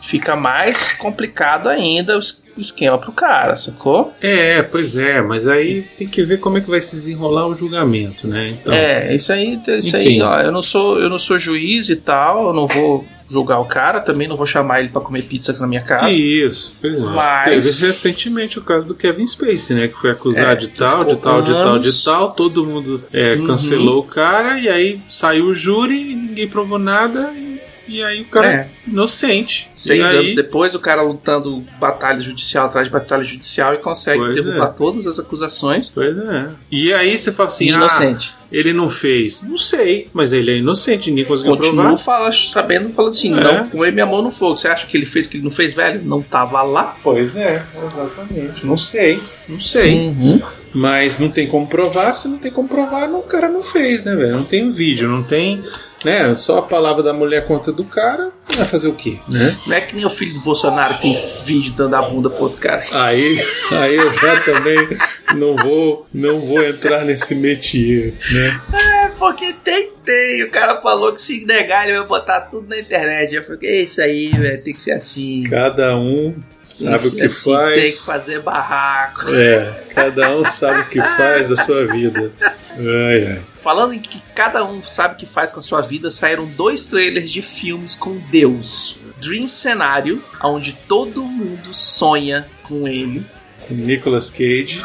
fica 0.00 0.34
mais 0.34 0.92
complicado 0.92 1.68
ainda 1.68 2.18
esquema 2.58 2.98
pro 2.98 3.12
cara, 3.12 3.56
sacou? 3.56 4.12
É, 4.20 4.62
pois 4.62 4.96
é, 4.96 5.22
mas 5.22 5.46
aí 5.46 5.82
tem 5.96 6.08
que 6.08 6.22
ver 6.24 6.38
como 6.38 6.58
é 6.58 6.60
que 6.60 6.70
vai 6.70 6.80
se 6.80 6.96
desenrolar 6.96 7.46
o 7.46 7.54
julgamento, 7.54 8.26
né? 8.26 8.50
Então, 8.50 8.72
é, 8.72 9.14
isso 9.14 9.32
aí, 9.32 9.58
isso 9.78 9.96
aí, 9.96 10.20
ó, 10.20 10.40
eu 10.40 10.52
não 10.52 10.62
sou, 10.62 10.98
eu 10.98 11.08
não 11.08 11.18
sou 11.18 11.38
juiz 11.38 11.88
e 11.88 11.96
tal, 11.96 12.48
eu 12.48 12.52
não 12.52 12.66
vou 12.66 13.04
julgar 13.30 13.60
o 13.60 13.64
cara, 13.64 14.00
também 14.00 14.26
não 14.26 14.36
vou 14.36 14.46
chamar 14.46 14.80
ele 14.80 14.88
para 14.88 15.00
comer 15.00 15.22
pizza 15.22 15.52
aqui 15.52 15.60
na 15.60 15.66
minha 15.66 15.82
casa. 15.82 16.10
Isso, 16.10 16.74
pois 16.80 16.94
é. 16.94 16.98
Mas... 16.98 17.44
Teve 17.44 17.86
recentemente 17.86 18.58
o 18.58 18.62
caso 18.62 18.88
do 18.88 18.94
Kevin 18.94 19.26
Spacey, 19.26 19.76
né? 19.76 19.88
Que 19.88 19.94
foi 19.94 20.10
acusado 20.10 20.50
é, 20.50 20.56
de, 20.56 20.68
tal, 20.68 21.04
de 21.04 21.16
tal, 21.16 21.42
de 21.42 21.52
tal, 21.52 21.78
de 21.78 22.04
tal, 22.04 22.32
todo 22.32 22.66
mundo 22.66 23.02
é, 23.12 23.34
uhum. 23.34 23.46
cancelou 23.46 24.00
o 24.00 24.04
cara, 24.04 24.58
e 24.58 24.68
aí 24.68 25.00
saiu 25.08 25.46
o 25.46 25.54
júri, 25.54 26.14
ninguém 26.14 26.48
provou 26.48 26.78
nada, 26.78 27.32
e 27.36 27.49
e 27.90 28.04
aí 28.04 28.22
o 28.22 28.26
cara 28.26 28.52
é. 28.52 28.68
inocente. 28.86 29.68
Seis 29.74 30.04
aí... 30.04 30.16
anos 30.16 30.34
depois, 30.34 30.74
o 30.74 30.78
cara 30.78 31.02
lutando 31.02 31.64
batalha 31.78 32.20
judicial 32.20 32.66
atrás 32.66 32.86
de 32.86 32.92
batalha 32.92 33.24
judicial 33.24 33.74
e 33.74 33.78
consegue 33.78 34.20
pois 34.20 34.44
derrubar 34.44 34.68
é. 34.68 34.72
todas 34.72 35.06
as 35.06 35.18
acusações. 35.18 35.88
Pois 35.88 36.16
é. 36.16 36.48
E 36.70 36.94
aí 36.94 37.18
você 37.18 37.32
fala 37.32 37.48
assim: 37.48 37.66
inocente. 37.66 38.34
Ah, 38.36 38.40
ele 38.52 38.72
não 38.72 38.88
fez. 38.88 39.42
Não 39.42 39.56
sei, 39.56 40.08
mas 40.12 40.32
ele 40.32 40.50
é 40.50 40.56
inocente, 40.56 41.10
ninguém 41.10 41.24
conseguiu 41.24 41.56
Continua 41.56 41.84
provar. 41.84 41.98
Fala, 41.98 42.32
sabendo, 42.32 42.92
falando 42.92 43.10
assim, 43.12 43.36
é. 43.36 43.42
não 43.42 43.68
põe 43.68 43.92
minha 43.92 44.06
mão 44.06 44.22
no 44.22 44.30
fogo. 44.30 44.56
Você 44.56 44.68
acha 44.68 44.86
que 44.86 44.96
ele 44.96 45.06
fez 45.06 45.26
que 45.26 45.36
ele 45.36 45.44
não 45.44 45.50
fez, 45.50 45.72
velho? 45.72 46.00
Não 46.04 46.22
tava 46.22 46.62
lá? 46.62 46.96
Pois 47.02 47.36
é, 47.36 47.64
exatamente. 47.76 48.66
Não 48.66 48.76
sei, 48.78 49.20
não 49.48 49.60
sei. 49.60 49.94
Uhum. 49.94 50.40
Mas 50.72 51.18
não 51.18 51.30
tem 51.30 51.48
como 51.48 51.66
provar, 51.66 52.12
se 52.12 52.28
não 52.28 52.38
tem 52.38 52.50
como 52.50 52.68
provar, 52.68 53.10
o 53.10 53.22
cara 53.22 53.48
não 53.48 53.62
fez, 53.62 54.04
né, 54.04 54.14
velho? 54.14 54.32
Não 54.36 54.44
tem 54.44 54.70
vídeo, 54.70 55.08
não 55.08 55.22
tem 55.22 55.62
né? 56.04 56.34
Só 56.34 56.58
a 56.58 56.62
palavra 56.62 57.02
da 57.02 57.12
mulher 57.12 57.46
contra 57.46 57.72
do 57.72 57.84
cara, 57.84 58.30
vai 58.56 58.66
fazer 58.66 58.88
o 58.88 58.94
quê? 58.94 59.18
Né? 59.28 59.56
Não 59.66 59.76
é 59.76 59.80
que 59.80 59.94
nem 59.94 60.04
o 60.04 60.10
filho 60.10 60.34
do 60.34 60.40
Bolsonaro 60.40 60.94
que 60.94 61.02
tem 61.02 61.18
vídeo 61.44 61.74
dando 61.76 61.94
a 61.96 62.02
bunda 62.02 62.30
pro 62.30 62.44
outro 62.44 62.60
cara. 62.60 62.84
Aí, 62.92 63.40
aí 63.72 63.96
eu 63.96 64.12
já 64.14 64.40
também 64.40 64.98
não 65.34 65.56
vou, 65.56 66.06
não 66.12 66.40
vou 66.40 66.64
entrar 66.64 67.04
nesse 67.04 67.34
métier, 67.34 68.14
né? 68.32 68.60
É, 68.72 69.08
porque 69.18 69.52
tem, 69.52 69.90
tem. 70.04 70.42
O 70.44 70.50
cara 70.50 70.80
falou 70.80 71.12
que 71.12 71.20
se 71.20 71.44
negar 71.44 71.88
ele 71.88 71.98
vai 71.98 72.06
botar 72.06 72.42
tudo 72.42 72.68
na 72.68 72.78
internet. 72.78 73.34
Eu 73.34 73.44
falei, 73.44 73.58
é 73.62 73.82
isso 73.82 74.00
aí, 74.00 74.30
velho, 74.30 74.64
tem 74.64 74.74
que 74.74 74.82
ser 74.82 74.92
assim. 74.92 75.44
Cada 75.48 75.96
um 75.96 76.34
sabe 76.62 77.08
o 77.08 77.12
que 77.12 77.22
assim, 77.22 77.50
faz. 77.50 77.74
Tem 77.74 77.90
que 77.90 78.06
fazer 78.06 78.40
barraco. 78.40 79.30
É, 79.30 79.84
cada 79.94 80.36
um 80.36 80.44
sabe 80.44 80.80
o 80.80 80.86
que 80.86 81.00
faz 81.00 81.48
da 81.48 81.56
sua 81.56 81.86
vida. 81.86 82.30
Ai, 82.78 83.26
ai. 83.26 83.49
Falando 83.62 83.92
em 83.92 83.98
que 83.98 84.22
cada 84.34 84.64
um 84.64 84.82
sabe 84.82 85.14
o 85.14 85.16
que 85.18 85.26
faz 85.26 85.52
com 85.52 85.60
a 85.60 85.62
sua 85.62 85.82
vida, 85.82 86.10
saíram 86.10 86.46
dois 86.46 86.86
trailers 86.86 87.30
de 87.30 87.42
filmes 87.42 87.94
com 87.94 88.16
Deus. 88.30 88.96
Dream 89.20 89.48
Cenário, 89.48 90.24
onde 90.42 90.72
todo 90.72 91.22
mundo 91.22 91.74
sonha 91.74 92.48
com 92.62 92.88
ele. 92.88 93.24
Nicolas 93.68 94.30
Cage. 94.30 94.82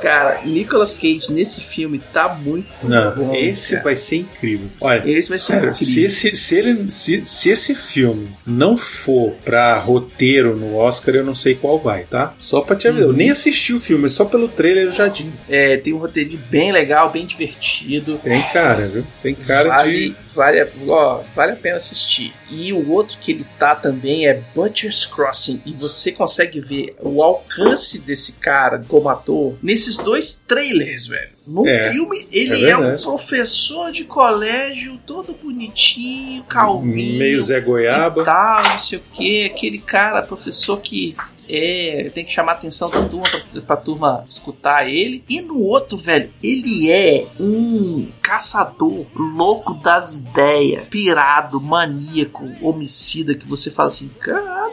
Cara, 0.00 0.40
Nicolas 0.44 0.92
Cage 0.92 1.26
nesse 1.32 1.60
filme 1.60 1.98
tá 2.12 2.28
muito 2.34 2.66
Não, 2.88 3.14
bom. 3.14 3.34
esse 3.34 3.72
cara. 3.72 3.84
vai 3.84 3.96
ser 3.96 4.16
incrível. 4.16 4.68
Olha, 4.80 5.02
Esse 5.08 5.28
vai 5.28 5.38
ser 5.38 5.44
sério, 5.52 5.70
incrível. 5.70 5.86
se 5.86 6.02
esse, 6.04 6.36
se, 6.36 6.54
ele, 6.56 6.90
se, 6.90 7.24
se 7.24 7.48
esse 7.50 7.74
filme 7.74 8.28
não 8.46 8.76
for 8.76 9.32
pra 9.44 9.78
roteiro 9.78 10.56
no 10.56 10.76
Oscar, 10.76 11.14
eu 11.14 11.24
não 11.24 11.34
sei 11.34 11.54
qual 11.54 11.78
vai, 11.78 12.04
tá? 12.04 12.34
Só 12.38 12.60
pra 12.60 12.76
te 12.76 12.88
avisar. 12.88 13.06
Uhum. 13.06 13.12
Eu 13.12 13.16
nem 13.16 13.30
assisti 13.30 13.72
o 13.72 13.80
filme, 13.80 14.08
só 14.10 14.24
pelo 14.24 14.48
trailer 14.48 14.86
eu 14.86 14.92
já 14.92 15.08
digo. 15.08 15.32
É, 15.48 15.76
tem 15.76 15.92
um 15.92 15.98
roteirinho 15.98 16.40
bem 16.50 16.70
legal, 16.72 17.10
bem 17.10 17.24
divertido. 17.24 18.18
Tem 18.22 18.42
cara, 18.52 18.86
viu? 18.86 19.04
Tem 19.22 19.34
cara 19.34 19.68
vale, 19.68 20.10
de. 20.10 20.16
vale, 20.34 20.60
a- 20.60 20.68
ó, 20.88 21.20
vale 21.34 21.52
a 21.52 21.56
pena 21.56 21.76
assistir. 21.76 22.32
E 22.50 22.72
o 22.72 22.90
outro 22.90 23.16
que 23.20 23.32
ele 23.32 23.46
tá 23.58 23.74
também 23.74 24.26
é 24.26 24.42
Butcher's 24.54 25.06
Crossing. 25.06 25.62
E 25.64 25.72
você 25.72 26.12
consegue 26.12 26.60
ver 26.60 26.94
o 27.00 27.22
alcance 27.22 27.98
desse 27.98 28.32
cara 28.32 28.82
como 28.86 29.08
ator 29.08 29.54
nesses 29.84 29.96
dois 29.98 30.34
trailers, 30.46 31.06
velho. 31.06 31.30
No 31.46 31.66
É, 31.68 31.92
filme, 31.92 32.26
ele 32.32 32.64
é 32.64 32.70
é, 32.70 32.76
um 32.76 32.96
professor 32.98 33.92
de 33.92 34.04
colégio, 34.04 34.98
todo 35.06 35.34
bonitinho, 35.34 36.42
calvinho. 36.44 37.18
Meio 37.18 37.40
Zé 37.40 37.60
Goiaba. 37.60 38.24
tal, 38.24 38.62
não 38.64 38.78
sei 38.78 38.98
o 38.98 39.02
que, 39.12 39.44
aquele 39.44 39.78
cara, 39.78 40.22
professor 40.22 40.80
que 40.80 41.14
é, 41.46 42.10
tem 42.14 42.24
que 42.24 42.32
chamar 42.32 42.52
a 42.52 42.54
atenção 42.54 42.88
da 42.88 43.02
turma 43.06 43.26
pra, 43.52 43.60
pra 43.60 43.76
turma 43.76 44.24
escutar 44.28 44.88
ele. 44.88 45.22
E 45.28 45.42
no 45.42 45.60
outro, 45.60 45.98
velho, 45.98 46.30
ele 46.42 46.90
é 46.90 47.26
um 47.38 48.08
caçador 48.22 49.06
louco 49.14 49.74
das 49.74 50.14
ideias, 50.14 50.86
pirado, 50.88 51.60
maníaco, 51.60 52.50
homicida, 52.62 53.34
que 53.34 53.46
você 53.46 53.70
fala 53.70 53.88
assim, 53.90 54.08
cara, 54.18 54.72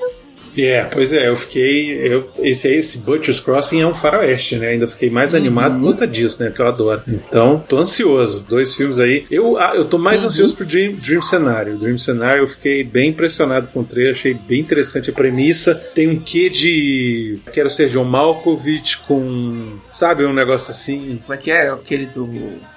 É, 0.58 0.84
pois 0.86 1.14
é, 1.14 1.28
eu 1.28 1.36
fiquei. 1.36 1.92
Eu, 2.06 2.30
esse 2.40 2.68
esse 2.68 3.00
Butcher's 3.00 3.40
Crossing 3.40 3.82
é 3.82 3.88
um 3.88 3.94
faroeste, 3.94 4.56
né? 4.58 4.70
Ainda 4.70 4.88
fiquei 4.88 5.10
mais 5.10 5.32
Uhum. 5.34 5.40
animado 5.40 5.80
por 5.80 5.92
conta 5.92 6.08
disso, 6.08 6.42
né? 6.44 6.50
Porque 6.50 6.62
eu 6.62 6.68
adoro. 6.68 7.02
Então, 7.08 7.64
tô 7.68 7.78
ansioso. 7.78 8.46
Dois 8.48 8.76
filmes 8.76 9.00
aí. 9.00 9.26
Eu, 9.32 9.58
ah, 9.58 9.72
eu 9.76 9.86
tô 9.86 9.98
mais 9.98 10.22
Uhum. 10.22 10.28
ansioso 10.28 10.56
pro 10.56 10.66
Dream, 10.66 10.94
Dream 10.94 11.22
Cenário. 11.22 11.78
Dream 11.78 11.98
Cenário, 11.98 12.44
eu 12.44 12.48
fiquei 12.48 12.84
bem 12.84 13.10
impressionado 13.10 13.68
com 13.74 13.82
o 13.82 13.84
trailer, 13.84 14.14
achei 14.14 14.34
bem 14.34 14.60
interessante 14.60 15.10
a 15.10 15.14
premissa. 15.14 15.74
Tem 15.76 16.08
um 16.10 16.20
quê 16.20 16.50
de. 16.50 17.40
Quero 17.54 17.70
ser 17.70 17.90
John 17.90 18.04
Malkovich 18.06 18.98
com. 19.00 19.80
Sabe, 19.92 20.26
um 20.26 20.34
negócio 20.34 20.72
assim. 20.72 21.20
como 21.26 21.34
é 21.34 21.38
que 21.38 21.52
é? 21.52 21.70
Aquele 21.70 22.06
do 22.08 22.30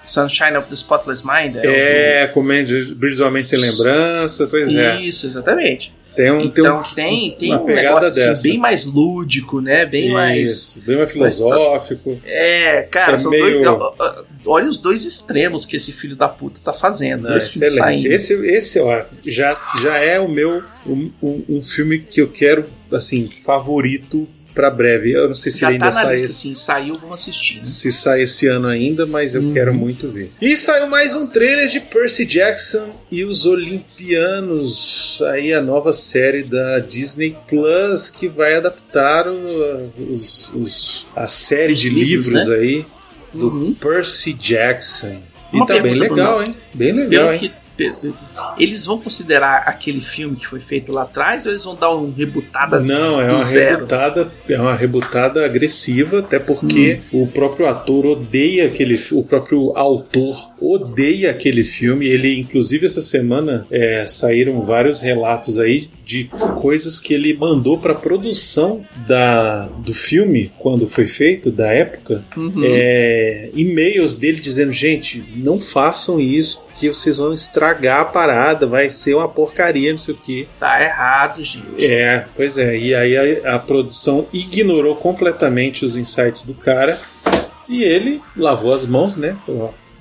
Sunshine 0.04 0.56
of 0.56 0.68
the 0.68 0.74
Spotless 0.74 1.22
Mind? 1.26 1.56
o 1.56 1.60
É, 1.62 2.26
comendo 2.32 2.72
Brilhos 2.94 3.18
do 3.18 3.26
Homem 3.26 3.42
Sem 3.44 3.58
Lembrança, 3.58 4.46
pois 4.50 4.72
do- 4.72 4.78
é. 4.78 5.00
Isso, 5.00 5.26
exatamente. 5.26 5.92
Tem 6.14 6.30
um, 6.30 6.38
tem 6.50 6.64
então 6.64 6.78
um, 6.80 6.82
tem, 6.94 7.30
tem 7.32 7.50
uma 7.52 7.62
um 7.62 7.66
negócio 7.66 8.30
assim, 8.30 8.50
bem 8.50 8.58
mais 8.58 8.84
lúdico, 8.84 9.60
né? 9.60 9.84
Bem 9.84 10.12
mais. 10.12 10.50
Isso, 10.50 10.82
bem 10.82 10.96
mais 10.96 11.10
filosófico. 11.10 12.20
É, 12.24 12.82
cara, 12.82 13.14
É 13.14 13.18
são 13.18 13.30
meio- 13.30 13.62
dois. 13.62 13.94
Olha 14.46 14.68
os 14.68 14.78
dois 14.78 15.04
extremos 15.06 15.64
que 15.64 15.76
esse 15.76 15.90
filho 15.90 16.14
da 16.14 16.28
puta 16.28 16.60
tá 16.62 16.72
fazendo. 16.72 17.22
Não, 17.28 17.36
Esse 17.36 17.62
excelente. 17.64 18.06
Esse, 18.06 18.34
esse 18.46 18.78
ó, 18.80 19.02
já, 19.26 19.56
já 19.80 19.96
é 19.98 20.20
o 20.20 20.28
meu 20.28 20.62
um, 20.86 21.10
um, 21.22 21.44
um 21.48 21.62
filme 21.62 21.98
que 21.98 22.20
eu 22.20 22.28
quero 22.28 22.64
assim 22.92 23.28
favorito 23.44 24.28
pra 24.54 24.70
breve. 24.70 25.12
Eu 25.12 25.28
não 25.28 25.34
sei 25.34 25.50
se 25.52 25.60
Já 25.60 25.70
ele 25.70 25.78
tá 25.78 25.86
ainda 25.86 25.96
na 25.96 26.02
sai 26.02 26.12
lista, 26.14 26.26
esse, 26.28 26.54
saiu, 26.56 26.94
vamos 26.94 27.20
assistir. 27.20 27.56
né? 27.56 27.64
se 27.64 27.90
sai 27.92 28.22
esse 28.22 28.46
ano 28.46 28.68
ainda, 28.68 29.04
mas 29.06 29.34
eu 29.34 29.42
Uhum. 29.42 29.52
quero 29.52 29.74
muito 29.74 30.08
ver. 30.08 30.30
E 30.40 30.56
saiu 30.56 30.86
mais 30.86 31.14
um 31.16 31.26
trailer 31.26 31.68
de 31.68 31.80
Percy 31.80 32.24
Jackson 32.24 32.88
e 33.10 33.24
os 33.24 33.44
Olimpianos, 33.44 35.20
aí 35.32 35.52
a 35.52 35.60
nova 35.60 35.92
série 35.92 36.42
da 36.42 36.78
Disney 36.78 37.36
Plus 37.48 38.10
que 38.10 38.28
vai 38.28 38.54
adaptar 38.56 39.26
o- 39.28 39.92
os, 40.14 40.50
os- 40.54 41.06
a 41.16 41.26
série 41.26 41.72
Os 41.72 41.80
de 41.80 41.90
livros, 41.90 42.26
livros, 42.28 42.50
aí 42.50 42.86
do 43.32 43.48
Uhum. 43.48 43.74
Percy 43.74 44.32
Jackson. 44.32 45.20
E 45.52 45.56
Uma 45.56 45.66
tá 45.66 45.78
bem 45.80 45.94
legal, 45.94 46.38
Bruno. 46.38 46.48
hein? 46.48 46.54
Bem 46.74 46.92
legal, 46.92 47.24
Pelo 47.28 47.32
hein? 47.44 47.52
Eles 48.58 48.84
vão 48.86 48.98
considerar 49.00 49.64
aquele 49.66 50.00
filme 50.00 50.36
que 50.36 50.46
foi 50.46 50.60
feito 50.60 50.92
lá 50.92 51.02
atrás 51.02 51.44
ou 51.46 51.52
eles 51.52 51.64
vão 51.64 51.74
dar 51.74 51.94
um 51.94 52.12
rebutada 52.12 52.80
Não, 52.80 53.20
é 53.20 53.32
uma 53.32 53.42
zero? 53.44 53.76
rebutada, 53.76 54.32
é 54.48 54.60
uma 54.60 54.74
rebutada 54.74 55.44
agressiva, 55.44 56.20
até 56.20 56.38
porque 56.38 57.00
Hum. 57.12 57.22
o 57.22 57.26
próprio 57.26 57.66
ator 57.66 58.06
odeia 58.06 58.66
aquele, 58.66 58.98
o 59.12 59.22
próprio 59.22 59.76
autor 59.76 60.36
odeia 60.60 61.30
aquele 61.30 61.64
filme. 61.64 62.06
Ele, 62.06 62.38
inclusive, 62.38 62.86
essa 62.86 63.02
semana 63.02 63.66
é, 63.70 64.06
saíram 64.06 64.60
vários 64.60 65.00
relatos 65.00 65.58
aí 65.58 65.88
de 66.04 66.24
coisas 66.60 67.00
que 67.00 67.14
ele 67.14 67.34
mandou 67.34 67.78
para 67.78 67.94
produção 67.94 68.84
da 69.06 69.66
do 69.78 69.94
filme 69.94 70.52
quando 70.58 70.86
foi 70.86 71.06
feito 71.06 71.50
da 71.50 71.68
época. 71.68 72.24
Uhum. 72.36 72.60
É, 72.62 73.50
e-mails 73.54 74.16
dele 74.16 74.40
dizendo 74.40 74.72
gente 74.72 75.24
não 75.36 75.58
façam 75.60 76.20
isso 76.20 76.64
porque 76.68 76.88
vocês 76.88 77.18
vão 77.18 77.32
estragar 77.32 78.00
a 78.00 78.04
parada, 78.04 78.66
vai 78.66 78.90
ser 78.90 79.14
uma 79.14 79.28
porcaria, 79.28 79.92
não 79.92 79.98
sei 79.98 80.14
o 80.14 80.18
que. 80.18 80.48
Tá 80.58 80.82
errado, 80.82 81.42
gente. 81.42 81.84
É, 81.84 82.24
pois 82.36 82.58
é. 82.58 82.76
E 82.76 82.94
aí 82.94 83.16
a, 83.16 83.54
a 83.54 83.58
produção 83.58 84.26
ignorou 84.32 84.96
completamente 84.96 85.84
os 85.84 85.96
insights 85.96 86.44
do 86.44 86.54
cara 86.54 86.98
e 87.68 87.82
ele 87.82 88.20
lavou 88.36 88.72
as 88.72 88.86
mãos, 88.86 89.16
né? 89.16 89.36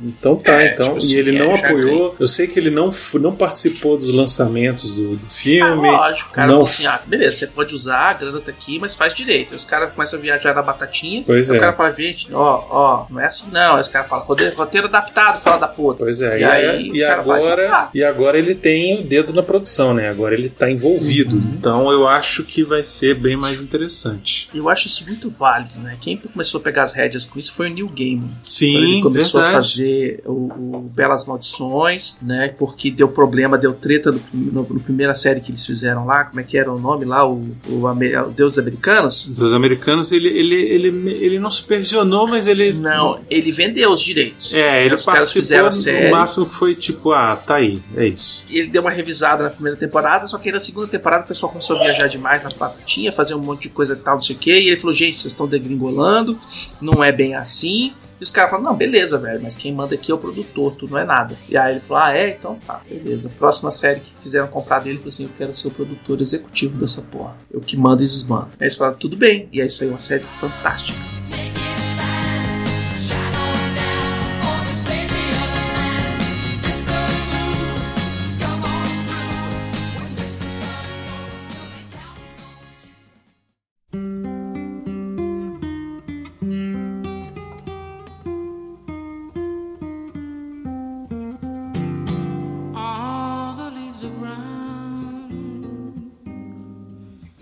Então 0.04 0.36
tá, 0.36 0.62
É, 0.62 0.74
então. 0.74 0.86
tipo 0.96 0.98
e 1.00 1.04
assim, 1.06 1.16
ele 1.16 1.36
é, 1.36 1.40
não 1.40 1.56
apoiou. 1.56 2.16
Eu 2.20 2.28
sei 2.28 2.48
que 2.48 2.60
ele 2.60 2.70
não, 2.70 2.94
não 3.16 3.36
participou 3.36 3.98
dos 3.98 4.10
lançamentos 4.14 4.94
do, 4.96 5.16
do 5.16 5.26
Ah, 5.26 5.30
filme. 5.30 5.90
lógico, 5.90 6.30
o 6.30 6.34
cara 6.34 6.48
não 6.48 6.54
falou 6.56 6.70
assim, 6.70 6.86
ah, 6.86 7.02
beleza, 7.06 7.38
você 7.38 7.48
pode 7.48 7.74
usar, 7.76 8.10
a 8.10 8.14
grana 8.14 8.40
tá 8.40 8.52
aqui, 8.52 8.80
mas 8.80 8.96
faz 8.96 9.14
direito. 9.14 9.52
Aí 9.52 9.56
os 9.56 9.66
caras 9.66 9.92
começam 9.94 10.20
a 10.20 10.22
viajar 10.22 10.54
na 10.54 10.62
batatinha, 10.62 11.24
Pois 11.26 11.50
é. 11.50 11.58
o 11.58 11.60
cara 11.60 11.74
fala, 11.74 11.92
gente, 11.94 12.34
ó, 12.34 12.64
ó, 12.70 13.06
não 13.10 13.20
é 13.20 13.26
assim 13.26 13.50
não. 13.52 13.76
Aí 13.76 13.82
os 13.82 13.88
caras 13.88 14.10
falam, 14.10 14.26
roteiro, 14.26 14.88
adaptado, 14.88 15.42
fala 15.42 15.58
da 15.58 15.68
puta. 15.68 16.04
Pois 16.04 16.22
é, 16.22 16.40
E 16.40 16.42
e, 16.42 16.46
aí 16.46 16.88
e 16.94 17.02
vai 17.02 17.12
agora, 17.12 17.90
e 17.94 18.04
agora 18.04 18.38
ele 18.38 18.56
tem 18.56 19.00
o 19.00 19.04
dedo 19.04 19.34
na 19.34 19.44
produção, 19.44 19.94
né? 19.94 20.10
Agora 20.10 20.34
ele 20.36 20.50
tá 20.50 20.70
envolvido. 20.70 21.36
Uhum. 21.36 21.54
Então 21.58 21.92
eu 21.92 22.08
acho 22.08 22.44
que 22.44 22.64
vai 22.64 22.84
ser 22.84 23.22
bem 23.22 23.38
mais 23.38 23.62
interessante. 23.62 24.48
Eu 24.54 24.70
acho 24.70 24.88
isso 24.88 25.06
muito 25.08 25.30
válido, 25.30 25.80
né? 25.80 25.98
Quem 26.02 26.18
começou 26.18 26.60
a 26.60 26.64
pegar 26.64 26.84
as 26.84 26.94
rédeas 26.94 27.26
com 27.26 27.40
isso 27.40 27.54
foi 27.54 27.70
o 27.70 27.74
Neil 27.74 27.88
Gaiman. 27.88 28.28
Quando 28.28 28.50
Sim, 28.52 28.76
ele 28.76 29.02
começou 29.02 29.42
verdade. 29.42 29.58
a 29.58 29.62
fazer 29.62 29.93
o, 30.26 30.32
o 30.32 30.86
Belas 30.94 31.26
Maldições, 31.26 32.18
né? 32.22 32.54
Porque 32.58 32.92
deu 32.92 33.08
problema, 33.08 33.58
deu 33.58 33.74
treta 33.74 34.12
no, 34.12 34.22
no, 34.34 34.64
no 34.64 34.80
primeira 34.80 35.14
série 35.14 35.40
que 35.40 35.52
eles 35.52 35.66
fizeram 35.66 36.06
lá, 36.06 36.26
como 36.26 36.40
é 36.40 36.44
que 36.44 36.58
era 36.58 36.72
o 36.72 36.80
nome 36.80 37.06
lá? 37.06 37.28
O, 37.28 37.42
o, 37.68 37.86
o 37.86 38.32
Deus 38.32 38.54
dos 38.54 38.60
Americanos? 38.60 39.26
Dos 39.28 39.54
americanos, 39.54 40.12
ele, 40.12 40.30
ele, 40.30 40.56
ele, 40.56 40.88
ele 41.12 41.40
não 41.40 41.50
supervisionou, 41.50 42.28
mas 42.28 42.48
ele. 42.48 42.74
Não, 42.74 43.20
ele 43.30 43.52
vendeu 43.52 43.92
os 43.92 44.02
direitos. 44.02 44.54
É, 44.54 44.86
ele 44.86 44.96
Os 44.96 45.06
caras 45.06 45.32
fizeram 45.32 45.68
a 45.68 45.72
série. 45.72 46.08
o 46.08 46.12
máximo 46.12 46.46
que 46.46 46.56
foi 46.56 46.76
tipo, 46.76 47.12
ah, 47.12 47.36
tá 47.36 47.56
aí, 47.56 47.82
é 47.96 48.08
isso. 48.08 48.46
Ele 48.50 48.68
deu 48.68 48.82
uma 48.82 48.92
revisada 48.92 49.44
na 49.44 49.50
primeira 49.50 49.78
temporada, 49.78 50.26
só 50.28 50.38
que 50.38 50.50
aí 50.50 50.54
na 50.54 50.60
segunda 50.60 50.88
temporada 50.88 51.24
o 51.24 51.28
pessoal 51.28 51.52
começou 51.52 51.78
a 51.78 51.84
viajar 51.84 52.08
demais 52.08 52.44
na 52.44 52.50
batatinha, 52.50 53.12
fazer 53.12 53.36
um 53.36 53.40
monte 53.40 53.64
de 53.64 53.70
coisa 53.70 53.94
e 53.94 53.98
tal, 53.98 54.16
não 54.16 54.22
sei 54.22 54.36
o 54.36 54.40
que, 54.40 54.52
e 54.52 54.68
ele 54.68 54.78
falou, 54.78 54.94
gente, 54.94 55.18
vocês 55.18 55.34
estão 55.34 55.48
degringolando, 55.48 56.40
não 56.82 57.04
é 57.04 57.12
bem 57.12 57.36
assim. 57.36 57.94
E 58.24 58.26
os 58.26 58.32
caras 58.32 58.52
falaram, 58.52 58.70
não, 58.70 58.78
beleza, 58.78 59.18
velho, 59.18 59.42
mas 59.44 59.54
quem 59.54 59.74
manda 59.74 59.96
aqui 59.96 60.10
é 60.10 60.16
o 60.16 60.18
produtor, 60.18 60.74
tu 60.76 60.88
não 60.90 60.98
é 60.98 61.04
nada. 61.04 61.36
E 61.50 61.58
aí 61.58 61.74
ele 61.74 61.82
falou, 61.82 62.04
ah, 62.04 62.18
é? 62.18 62.30
Então 62.30 62.58
tá, 62.66 62.80
beleza. 62.90 63.30
Próxima 63.38 63.70
série 63.70 64.00
que 64.00 64.14
quiseram 64.22 64.48
comprar 64.48 64.80
dele, 64.80 64.92
ele 64.92 65.00
falou 65.00 65.10
assim, 65.10 65.24
eu 65.26 65.30
quero 65.38 65.54
ser 65.54 65.68
o 65.68 65.72
produtor 65.72 66.22
executivo 66.22 66.78
dessa 66.78 67.02
porra. 67.02 67.36
Eu 67.52 67.60
que 67.60 67.76
mando 67.76 68.02
e 68.02 68.06
desmando. 68.06 68.48
Aí 68.58 68.68
eles 68.68 68.78
falaram, 68.78 68.98
tudo 68.98 69.18
bem. 69.18 69.50
E 69.52 69.62
aí 69.62 69.70
saiu 69.70 69.90
uma 69.90 70.00
série 70.00 70.24
fantástica. 70.24 71.23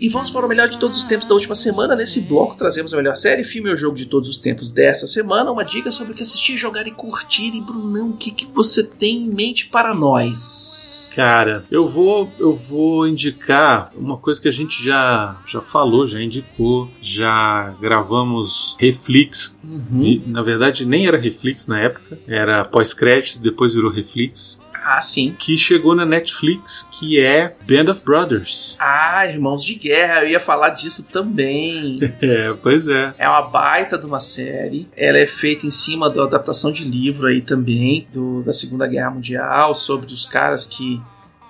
E 0.02 0.08
vamos 0.08 0.30
para 0.30 0.44
o 0.44 0.48
melhor 0.48 0.68
de 0.68 0.78
todos 0.78 0.98
os 0.98 1.04
tempos 1.04 1.28
da 1.28 1.34
última 1.34 1.54
semana. 1.54 1.94
Nesse 1.94 2.22
bloco 2.22 2.56
trazemos 2.56 2.92
a 2.92 2.96
melhor 2.96 3.16
série, 3.16 3.44
filme 3.44 3.70
ou 3.70 3.76
jogo 3.76 3.94
de 3.94 4.06
todos 4.06 4.28
os 4.28 4.36
tempos 4.36 4.68
dessa 4.68 5.06
semana. 5.06 5.52
Uma 5.52 5.64
dica 5.64 5.92
sobre 5.92 6.12
o 6.12 6.16
que 6.16 6.24
assistir, 6.24 6.56
jogar 6.56 6.88
e 6.88 6.90
curtir. 6.90 7.54
E 7.54 7.60
Brunão, 7.60 8.10
o 8.10 8.16
que, 8.16 8.32
que 8.32 8.48
você 8.52 8.82
tem 8.82 9.18
em 9.18 9.30
mente 9.30 9.68
para 9.68 9.94
nós? 9.94 11.12
Cara, 11.14 11.64
eu 11.70 11.86
vou 11.86 12.28
eu 12.40 12.50
vou 12.50 13.06
indicar 13.06 13.92
uma 13.94 14.16
coisa 14.16 14.40
que 14.40 14.48
a 14.48 14.52
gente 14.52 14.82
já 14.82 15.40
já 15.46 15.60
falou, 15.60 16.04
já 16.04 16.20
indicou, 16.20 16.90
já 17.00 17.72
gravamos 17.80 18.76
Reflex. 18.80 19.60
Uhum. 19.62 20.02
E, 20.02 20.22
na 20.26 20.42
verdade 20.42 20.84
nem 20.84 21.06
era 21.06 21.16
Reflex 21.16 21.68
na 21.68 21.78
época, 21.78 22.18
era 22.26 22.64
pós-crédito, 22.64 23.40
depois 23.40 23.72
virou 23.72 23.92
Reflex, 23.92 24.61
Ah, 24.84 25.00
sim. 25.00 25.34
que 25.38 25.56
chegou 25.56 25.94
na 25.94 26.04
Netflix, 26.04 26.88
que 26.92 27.20
é 27.20 27.54
Band 27.66 27.90
of 27.90 28.02
Brothers. 28.04 28.76
Ah, 28.78 29.26
Irmãos 29.26 29.64
de 29.64 29.74
Guerra, 29.74 30.22
eu 30.22 30.30
ia 30.30 30.40
falar 30.40 30.70
disso 30.70 31.08
também. 31.10 32.00
É, 32.22 32.54
pois 32.62 32.88
é. 32.88 33.14
É 33.18 33.28
uma 33.28 33.42
baita 33.42 33.98
de 33.98 34.06
uma 34.06 34.20
série. 34.20 34.88
Ela 34.96 35.18
é 35.18 35.26
feita 35.26 35.66
em 35.66 35.70
cima 35.70 36.08
da 36.08 36.22
adaptação 36.24 36.70
de 36.70 36.84
livro 36.84 37.26
aí 37.26 37.40
também, 37.40 38.06
do, 38.12 38.42
da 38.42 38.52
Segunda 38.52 38.86
Guerra 38.86 39.10
Mundial, 39.10 39.74
sobre 39.74 40.06
os 40.12 40.24
caras 40.24 40.64
que 40.66 41.00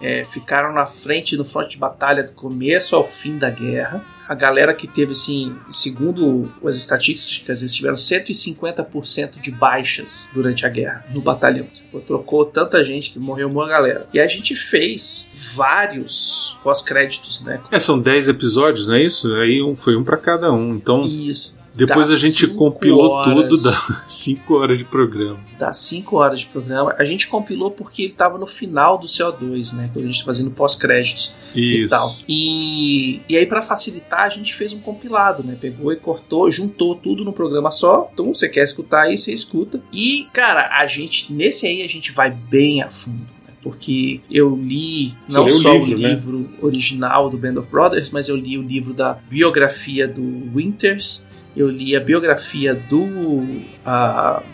é, 0.02 0.24
ficaram 0.24 0.72
na 0.72 0.84
frente 0.84 1.36
no 1.36 1.44
fronte 1.44 1.70
de 1.70 1.78
batalha 1.78 2.24
do 2.24 2.32
começo 2.32 2.96
ao 2.96 3.08
fim 3.08 3.38
da 3.38 3.48
guerra. 3.48 4.04
A 4.28 4.34
galera 4.34 4.72
que 4.72 4.86
teve, 4.86 5.12
assim, 5.12 5.54
segundo 5.70 6.50
as 6.64 6.76
estatísticas, 6.76 7.60
eles 7.60 7.74
tiveram 7.74 7.96
150% 7.96 9.40
de 9.40 9.50
baixas 9.50 10.28
durante 10.32 10.64
a 10.64 10.68
guerra 10.68 11.04
no 11.12 11.20
batalhão. 11.20 11.66
Trocou 12.06 12.44
tanta 12.46 12.82
gente 12.82 13.10
que 13.10 13.18
morreu 13.18 13.48
uma 13.48 13.68
galera. 13.68 14.06
E 14.12 14.18
a 14.18 14.26
gente 14.26 14.56
fez 14.56 15.30
vários 15.54 16.58
pós-créditos, 16.62 17.44
né? 17.44 17.60
É, 17.70 17.78
são 17.78 18.00
10 18.00 18.28
episódios, 18.28 18.86
não 18.88 18.94
é 18.94 19.02
isso? 19.02 19.32
Aí 19.34 19.62
um, 19.62 19.76
foi 19.76 19.96
um 19.96 20.04
pra 20.04 20.16
cada 20.16 20.52
um. 20.52 20.74
Então, 20.76 21.04
Isso. 21.06 21.61
Depois 21.74 22.10
a 22.10 22.16
gente 22.16 22.46
compilou 22.48 23.10
horas. 23.12 23.34
tudo, 23.48 23.62
dá 23.62 24.04
5 24.06 24.54
horas 24.54 24.78
de 24.78 24.84
programa. 24.84 25.40
dá 25.58 25.72
5 25.72 26.16
horas 26.16 26.40
de 26.40 26.46
programa. 26.46 26.94
A 26.98 27.04
gente 27.04 27.26
compilou 27.28 27.70
porque 27.70 28.02
ele 28.02 28.12
estava 28.12 28.36
no 28.38 28.46
final 28.46 28.98
do 28.98 29.06
CO2, 29.06 29.74
né? 29.74 29.90
Quando 29.92 30.04
a 30.04 30.08
gente 30.08 30.20
tá 30.20 30.26
fazendo 30.26 30.50
pós-créditos 30.50 31.34
e 31.54 31.86
tal. 31.88 32.08
E, 32.28 33.20
e 33.28 33.36
aí, 33.36 33.46
para 33.46 33.62
facilitar, 33.62 34.22
a 34.22 34.28
gente 34.28 34.54
fez 34.54 34.72
um 34.72 34.80
compilado, 34.80 35.42
né? 35.42 35.56
Pegou 35.60 35.92
e 35.92 35.96
cortou, 35.96 36.50
juntou 36.50 36.94
tudo 36.94 37.24
no 37.24 37.32
programa 37.32 37.70
só. 37.70 38.10
Então, 38.12 38.32
você 38.34 38.48
quer 38.48 38.64
escutar 38.64 39.02
aí, 39.04 39.16
você 39.16 39.32
escuta. 39.32 39.80
E, 39.92 40.26
cara, 40.32 40.76
a 40.78 40.86
gente, 40.86 41.32
nesse 41.32 41.66
aí, 41.66 41.82
a 41.82 41.88
gente 41.88 42.12
vai 42.12 42.30
bem 42.30 42.82
a 42.82 42.90
fundo. 42.90 43.18
né? 43.46 43.52
Porque 43.62 44.20
eu 44.30 44.56
li 44.56 45.14
não 45.28 45.44
leu 45.44 45.54
o 45.54 45.58
só 45.58 45.72
livro, 45.72 45.94
o 45.96 45.98
né? 45.98 46.08
livro 46.10 46.50
original 46.60 47.30
do 47.30 47.38
Band 47.38 47.58
of 47.60 47.68
Brothers, 47.70 48.10
mas 48.10 48.28
eu 48.28 48.36
li 48.36 48.58
o 48.58 48.62
livro 48.62 48.92
da 48.92 49.14
biografia 49.30 50.08
do 50.08 50.22
Winters, 50.54 51.26
eu 51.56 51.68
li 51.68 51.94
a 51.94 52.00
biografia 52.00 52.74
do 52.74 53.42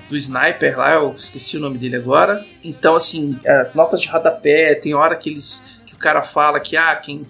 do 0.08 0.16
Sniper 0.16 0.78
lá, 0.78 0.94
eu 0.94 1.14
esqueci 1.16 1.56
o 1.56 1.60
nome 1.60 1.78
dele 1.78 1.96
agora. 1.96 2.44
Então, 2.62 2.94
assim, 2.94 3.38
as 3.46 3.74
notas 3.74 4.00
de 4.00 4.08
rodapé, 4.08 4.74
tem 4.74 4.94
hora 4.94 5.16
que 5.16 5.30
eles 5.30 5.78
que 5.86 5.94
o 5.94 5.98
cara 5.98 6.22
fala 6.22 6.60
que 6.60 6.76
ah, 6.76 6.94
quem 6.96 7.26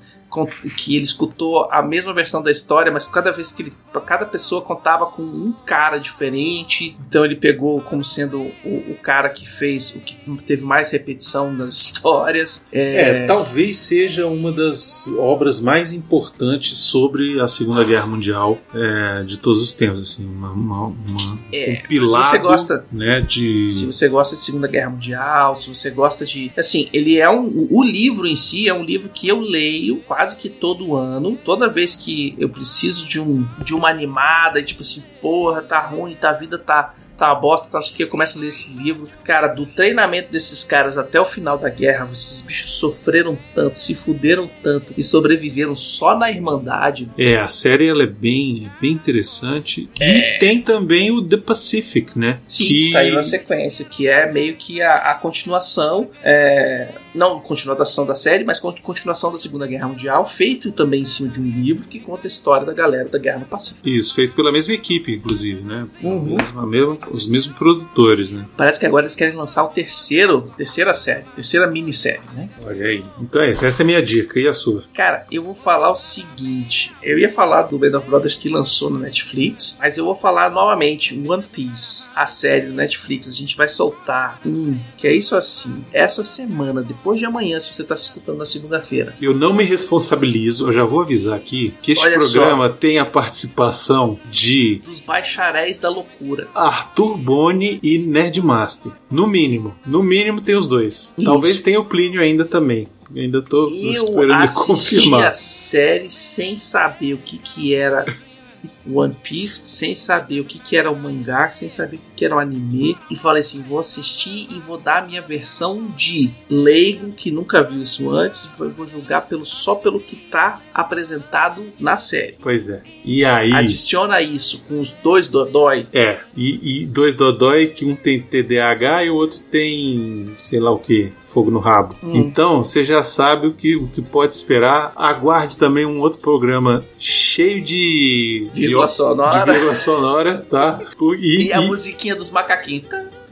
que 0.77 0.95
ele 0.95 1.05
escutou 1.05 1.69
a 1.71 1.83
mesma 1.83 2.12
versão 2.12 2.43
da 2.43 2.51
história, 2.51 2.93
mas 2.93 3.09
cada 3.09 3.31
vez 3.33 3.51
que 3.51 3.62
ele 3.62 3.73
cada 4.07 4.25
pessoa 4.25 4.62
contava 4.62 5.07
com 5.07 5.23
um 5.23 5.53
cara 5.67 5.99
diferente. 5.99 6.97
Então 7.09 7.25
ele 7.25 7.35
pegou 7.35 7.81
como 7.81 8.05
sendo 8.05 8.38
o, 8.64 8.93
o 8.93 8.97
cara 9.03 9.29
que 9.29 9.49
fez 9.49 9.91
o 9.97 10.01
que 10.01 10.17
teve 10.45 10.64
mais 10.64 10.91
repetição 10.91 11.53
nas 11.53 11.73
histórias. 11.81 12.67
É, 12.73 13.27
talvez 13.27 13.79
seja 13.79 14.27
uma 14.27 14.53
das 14.53 15.09
obras 15.19 15.61
mais 15.61 15.93
importantes 15.93 16.77
sobre 16.79 17.41
a 17.41 17.49
Segunda 17.49 17.83
Guerra 17.83 18.07
Mundial 18.07 18.59
é, 18.75 19.25
de 19.25 19.38
todos 19.38 19.61
os 19.62 19.75
tempos, 19.75 20.01
assim, 20.01 20.27
uma, 20.27 20.53
uma, 20.53 20.87
uma 20.87 21.41
É, 21.53 21.77
compilado, 21.77 22.25
se 22.25 22.31
você 22.31 22.38
gosta- 22.38 22.87
né, 22.93 23.21
de 23.21 23.69
Se 23.71 23.87
você 23.87 24.09
gosta 24.09 24.37
de 24.37 24.43
Segunda 24.43 24.69
Guerra 24.69 24.91
Mundial, 24.91 25.57
se 25.57 25.75
você 25.75 25.91
gosta 25.91 26.25
de. 26.25 26.53
Assim, 26.57 26.88
ele 26.93 27.19
é 27.19 27.29
um. 27.29 27.67
O 27.71 27.83
livro 27.83 28.27
em 28.27 28.37
si 28.37 28.69
é 28.69 28.75
um 28.75 28.83
livro 28.85 29.09
que 29.09 29.27
eu 29.29 29.41
leio 29.41 29.97
quase 30.07 30.17
que 30.37 30.48
todo 30.48 30.96
ano. 30.96 31.37
Toda 31.37 31.68
vez 31.68 31.94
que 31.94 32.35
eu 32.38 32.48
preciso 32.48 33.07
de, 33.07 33.20
um, 33.20 33.46
de 33.62 33.74
uma 33.74 33.88
animada, 33.88 34.62
tipo 34.62 34.83
assim, 34.83 35.04
porra, 35.20 35.62
tá 35.62 35.81
ruim, 35.81 36.14
tá, 36.14 36.31
a 36.31 36.35
vida 36.35 36.59
tá. 36.59 36.94
Tá 37.18 37.33
uma 37.33 37.35
bosta, 37.40 37.68
tá, 37.68 37.78
não 37.78 37.83
sei 37.85 37.94
o 37.94 37.96
que, 37.96 38.02
eu 38.04 38.09
começo 38.09 38.38
a 38.38 38.40
ler 38.40 38.46
esse 38.48 38.70
livro. 38.72 39.09
Cara, 39.24 39.48
do 39.48 39.66
treinamento 39.66 40.31
desses 40.31 40.62
caras 40.62 40.96
até 40.96 41.20
o 41.20 41.24
final 41.24 41.59
da 41.59 41.68
guerra, 41.68 42.09
esses 42.12 42.40
bichos 42.40 42.70
sofreram 42.72 43.37
tanto, 43.54 43.76
se 43.76 43.94
fuderam 43.94 44.48
tanto 44.62 44.94
e 44.96 45.02
sobreviveram 45.02 45.74
só 45.74 46.16
na 46.16 46.31
Irmandade. 46.31 47.11
É, 47.18 47.37
a 47.37 47.48
série 47.48 47.88
ela 47.88 48.04
é 48.04 48.07
bem, 48.07 48.70
é 48.74 48.81
bem 48.81 48.92
interessante. 48.92 49.88
É. 50.00 50.37
E 50.37 50.38
tem 50.38 50.61
também 50.62 51.11
o 51.11 51.20
The 51.20 51.38
Pacific, 51.38 52.16
né? 52.18 52.38
Sim, 52.46 52.64
que 52.66 52.90
saiu 52.92 53.14
na 53.16 53.22
sequência, 53.24 53.85
que 53.85 54.07
é 54.07 54.31
meio 54.33 54.54
que 54.57 54.81
a, 54.81 55.11
a 55.11 55.14
continuação, 55.14 56.09
é, 56.22 56.94
não 57.14 57.40
continuação 57.40 58.07
da 58.07 58.14
série, 58.14 58.44
mas 58.44 58.61
con- 58.61 58.74
continuação 58.83 59.33
da 59.33 59.38
Segunda 59.38 59.66
Guerra 59.66 59.88
Mundial, 59.88 60.24
feito 60.24 60.70
também 60.70 61.00
em 61.00 61.04
cima 61.04 61.28
de 61.31 61.40
um 61.40 61.44
livro 61.44 61.88
que 61.88 61.98
conta 61.98 62.26
a 62.26 62.28
história 62.28 62.64
da 62.66 62.72
galera 62.72 63.09
da 63.09 63.18
Guerra 63.18 63.38
no 63.40 63.46
Pacífico. 63.46 63.88
Isso, 63.88 64.14
feito 64.14 64.35
pela 64.35 64.52
mesma 64.52 64.74
equipe, 64.74 65.12
inclusive, 65.16 65.62
né? 65.62 65.87
Uhum. 66.02 66.37
A 66.37 66.38
mesma- 66.38 66.62
a 66.62 66.66
mesma- 66.66 66.98
os 67.12 67.27
mesmos 67.27 67.57
produtores, 67.57 68.33
né? 68.33 68.47
Parece 68.57 68.79
que 68.79 68.87
agora 68.87 69.05
eles 69.05 69.14
querem 69.14 69.35
lançar 69.35 69.64
o 69.64 69.68
terceiro, 69.68 70.53
terceira 70.57 70.94
série, 70.94 71.25
terceira 71.35 71.66
minissérie, 71.66 72.21
né? 72.35 72.49
Olha 72.62 72.87
aí. 72.87 73.05
Então 73.21 73.42
é 73.42 73.51
isso, 73.51 73.64
essa 73.64 73.83
é 73.83 73.85
a 73.85 73.87
minha 73.87 74.03
dica. 74.03 74.38
E 74.38 74.47
a 74.47 74.55
sua? 74.55 74.85
Cara, 74.94 75.27
eu 75.31 75.42
vou 75.42 75.55
falar 75.55 75.90
o 75.90 75.97
seguinte: 75.97 76.92
eu 77.03 77.18
ia 77.18 77.31
falar 77.31 77.62
do 77.62 77.79
Band 77.79 77.99
of 77.99 78.09
Brothers 78.09 78.37
que 78.37 78.49
lançou 78.49 78.90
no 78.90 78.99
Netflix, 78.99 79.79
mas 79.81 79.97
eu 79.97 80.05
vou 80.05 80.14
falar 80.14 80.51
novamente 80.51 81.18
One 81.27 81.44
Piece, 81.44 82.07
a 82.14 82.27
série 82.27 82.66
do 82.66 82.75
Netflix. 82.75 83.29
A 83.29 83.33
gente 83.33 83.57
vai 83.57 83.68
soltar 83.68 84.40
um, 84.44 84.79
que 84.97 85.07
é 85.07 85.12
isso 85.12 85.37
assim, 85.37 85.85
essa 85.92 86.25
semana, 86.25 86.83
depois 86.83 87.18
de 87.18 87.27
amanhã, 87.27 87.59
se 87.59 87.73
você 87.73 87.85
tá 87.85 87.97
se 87.97 88.05
escutando 88.05 88.38
na 88.38 88.47
segunda-feira. 88.47 89.14
Eu 89.21 89.35
não 89.35 89.55
me 89.55 89.64
responsabilizo, 89.64 90.68
eu 90.68 90.73
já 90.73 90.85
vou 90.85 91.01
avisar 91.01 91.37
aqui 91.37 91.75
que 91.83 91.92
este 91.92 92.07
Olha 92.07 92.18
programa 92.18 92.68
tem 92.68 92.99
a 92.99 93.05
participação 93.05 94.18
de 94.31 94.81
Dos 94.85 95.01
bacharéis 95.01 95.79
da 95.79 95.88
loucura. 95.88 96.49
Arthur 96.55 96.98
Boni 97.17 97.79
e 97.83 97.99
Nerdmaster. 97.99 98.93
No 99.11 99.27
mínimo. 99.27 99.75
No 99.87 100.03
mínimo 100.03 100.41
tem 100.41 100.57
os 100.57 100.67
dois. 100.67 101.15
Isso. 101.17 101.25
Talvez 101.25 101.61
tenha 101.63 101.81
o 101.81 101.85
Plínio 101.85 102.21
ainda 102.21 102.45
também. 102.45 102.89
Eu 103.15 103.23
ainda 103.23 103.41
tô 103.43 103.67
Eu 103.69 103.93
esperando 103.93 104.23
ele 104.25 104.33
assisti 104.45 104.67
confirmar. 104.97 105.29
a 105.29 105.33
série 105.33 106.11
sem 106.11 106.59
saber 106.59 107.15
o 107.15 107.19
que 107.19 107.39
que 107.39 107.75
era 107.75 108.05
One 108.92 109.16
Piece, 109.22 109.62
sem 109.66 109.94
saber 109.94 110.40
o 110.40 110.44
que 110.44 110.59
que 110.59 110.77
era 110.77 110.90
o 110.90 110.96
mangá, 110.96 111.51
sem 111.51 111.68
saber 111.68 111.96
o 111.96 111.98
que 111.98 112.07
que 112.16 112.24
era 112.24 112.37
o 112.37 112.38
anime, 112.38 112.96
e 113.11 113.16
falei 113.16 113.40
assim, 113.40 113.62
vou 113.62 113.79
assistir 113.79 114.48
e 114.51 114.61
vou 114.61 114.79
dar 114.79 115.03
a 115.03 115.07
minha 115.07 115.22
versão 115.22 115.87
de 115.96 116.31
leigo, 116.51 117.12
que 117.12 117.31
nunca 117.31 117.62
viu 117.62 117.81
isso 117.81 118.11
antes, 118.11 118.51
vou 118.59 118.87
julgar 118.87 119.22
pelo, 119.29 119.44
só 119.44 119.74
pelo 119.74 120.01
que 120.01 120.16
tá 120.16 120.61
apresentado 120.74 121.64
na 121.79 121.96
série. 121.96 122.37
Pois 122.40 122.68
é. 122.68 122.83
E 123.05 123.24
aí. 123.24 123.53
Adiciona 123.53 124.20
isso 124.20 124.64
com 124.64 124.79
os 124.79 124.90
dois 124.90 125.29
Dodói, 125.29 125.87
É, 125.92 126.20
e, 126.37 126.83
e 126.83 126.87
dois 126.87 127.14
Dodói 127.14 127.68
que 127.68 127.85
um 127.85 127.94
tem 127.94 128.20
TDAH 128.20 129.05
e 129.05 129.11
o 129.11 129.14
outro 129.14 129.40
tem 129.40 130.35
sei 130.38 130.61
lá 130.61 130.70
o 130.70 130.79
que, 130.79 131.12
fogo 131.27 131.51
no 131.51 131.59
rabo. 131.59 131.94
Hum. 132.03 132.16
Então 132.16 132.62
você 132.62 132.85
já 132.85 133.03
sabe 133.03 133.46
o 133.46 133.55
que, 133.55 133.77
o 133.77 133.87
que 133.88 134.03
pode 134.03 134.35
esperar. 134.35 134.92
Aguarde 134.96 135.59
também 135.59 135.87
um 135.87 136.01
outro 136.01 136.18
programa 136.18 136.85
cheio 136.98 137.62
de 137.62 138.48
vírgula 138.87 138.88
sonora, 138.88 139.38
de 139.45 139.51
vírgula 139.53 139.77
sonora, 139.77 140.47
tá? 140.51 140.79
E, 141.21 141.47
e 141.49 141.53
a 141.53 141.61
e- 141.61 141.67
musiquinha 141.67 142.14
dos 142.17 142.31
macaquinhos. 142.31 142.87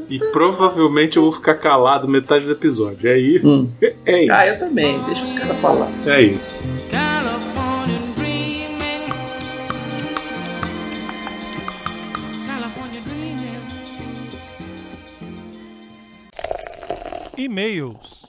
e 0.08 0.18
provavelmente 0.30 1.16
eu 1.16 1.22
vou 1.24 1.32
ficar 1.32 1.54
calado 1.54 2.06
metade 2.08 2.44
do 2.44 2.52
episódio. 2.52 3.10
Aí 3.10 3.40
Hum. 3.44 3.68
é 4.04 4.22
isso. 4.22 4.32
Ah, 4.32 4.46
eu 4.46 4.58
também, 4.58 5.02
deixa 5.04 5.24
os 5.24 5.32
caras 5.32 5.58
falar. 5.60 5.90
É 6.06 6.20
isso. 6.22 6.58
E-mails. 17.36 18.25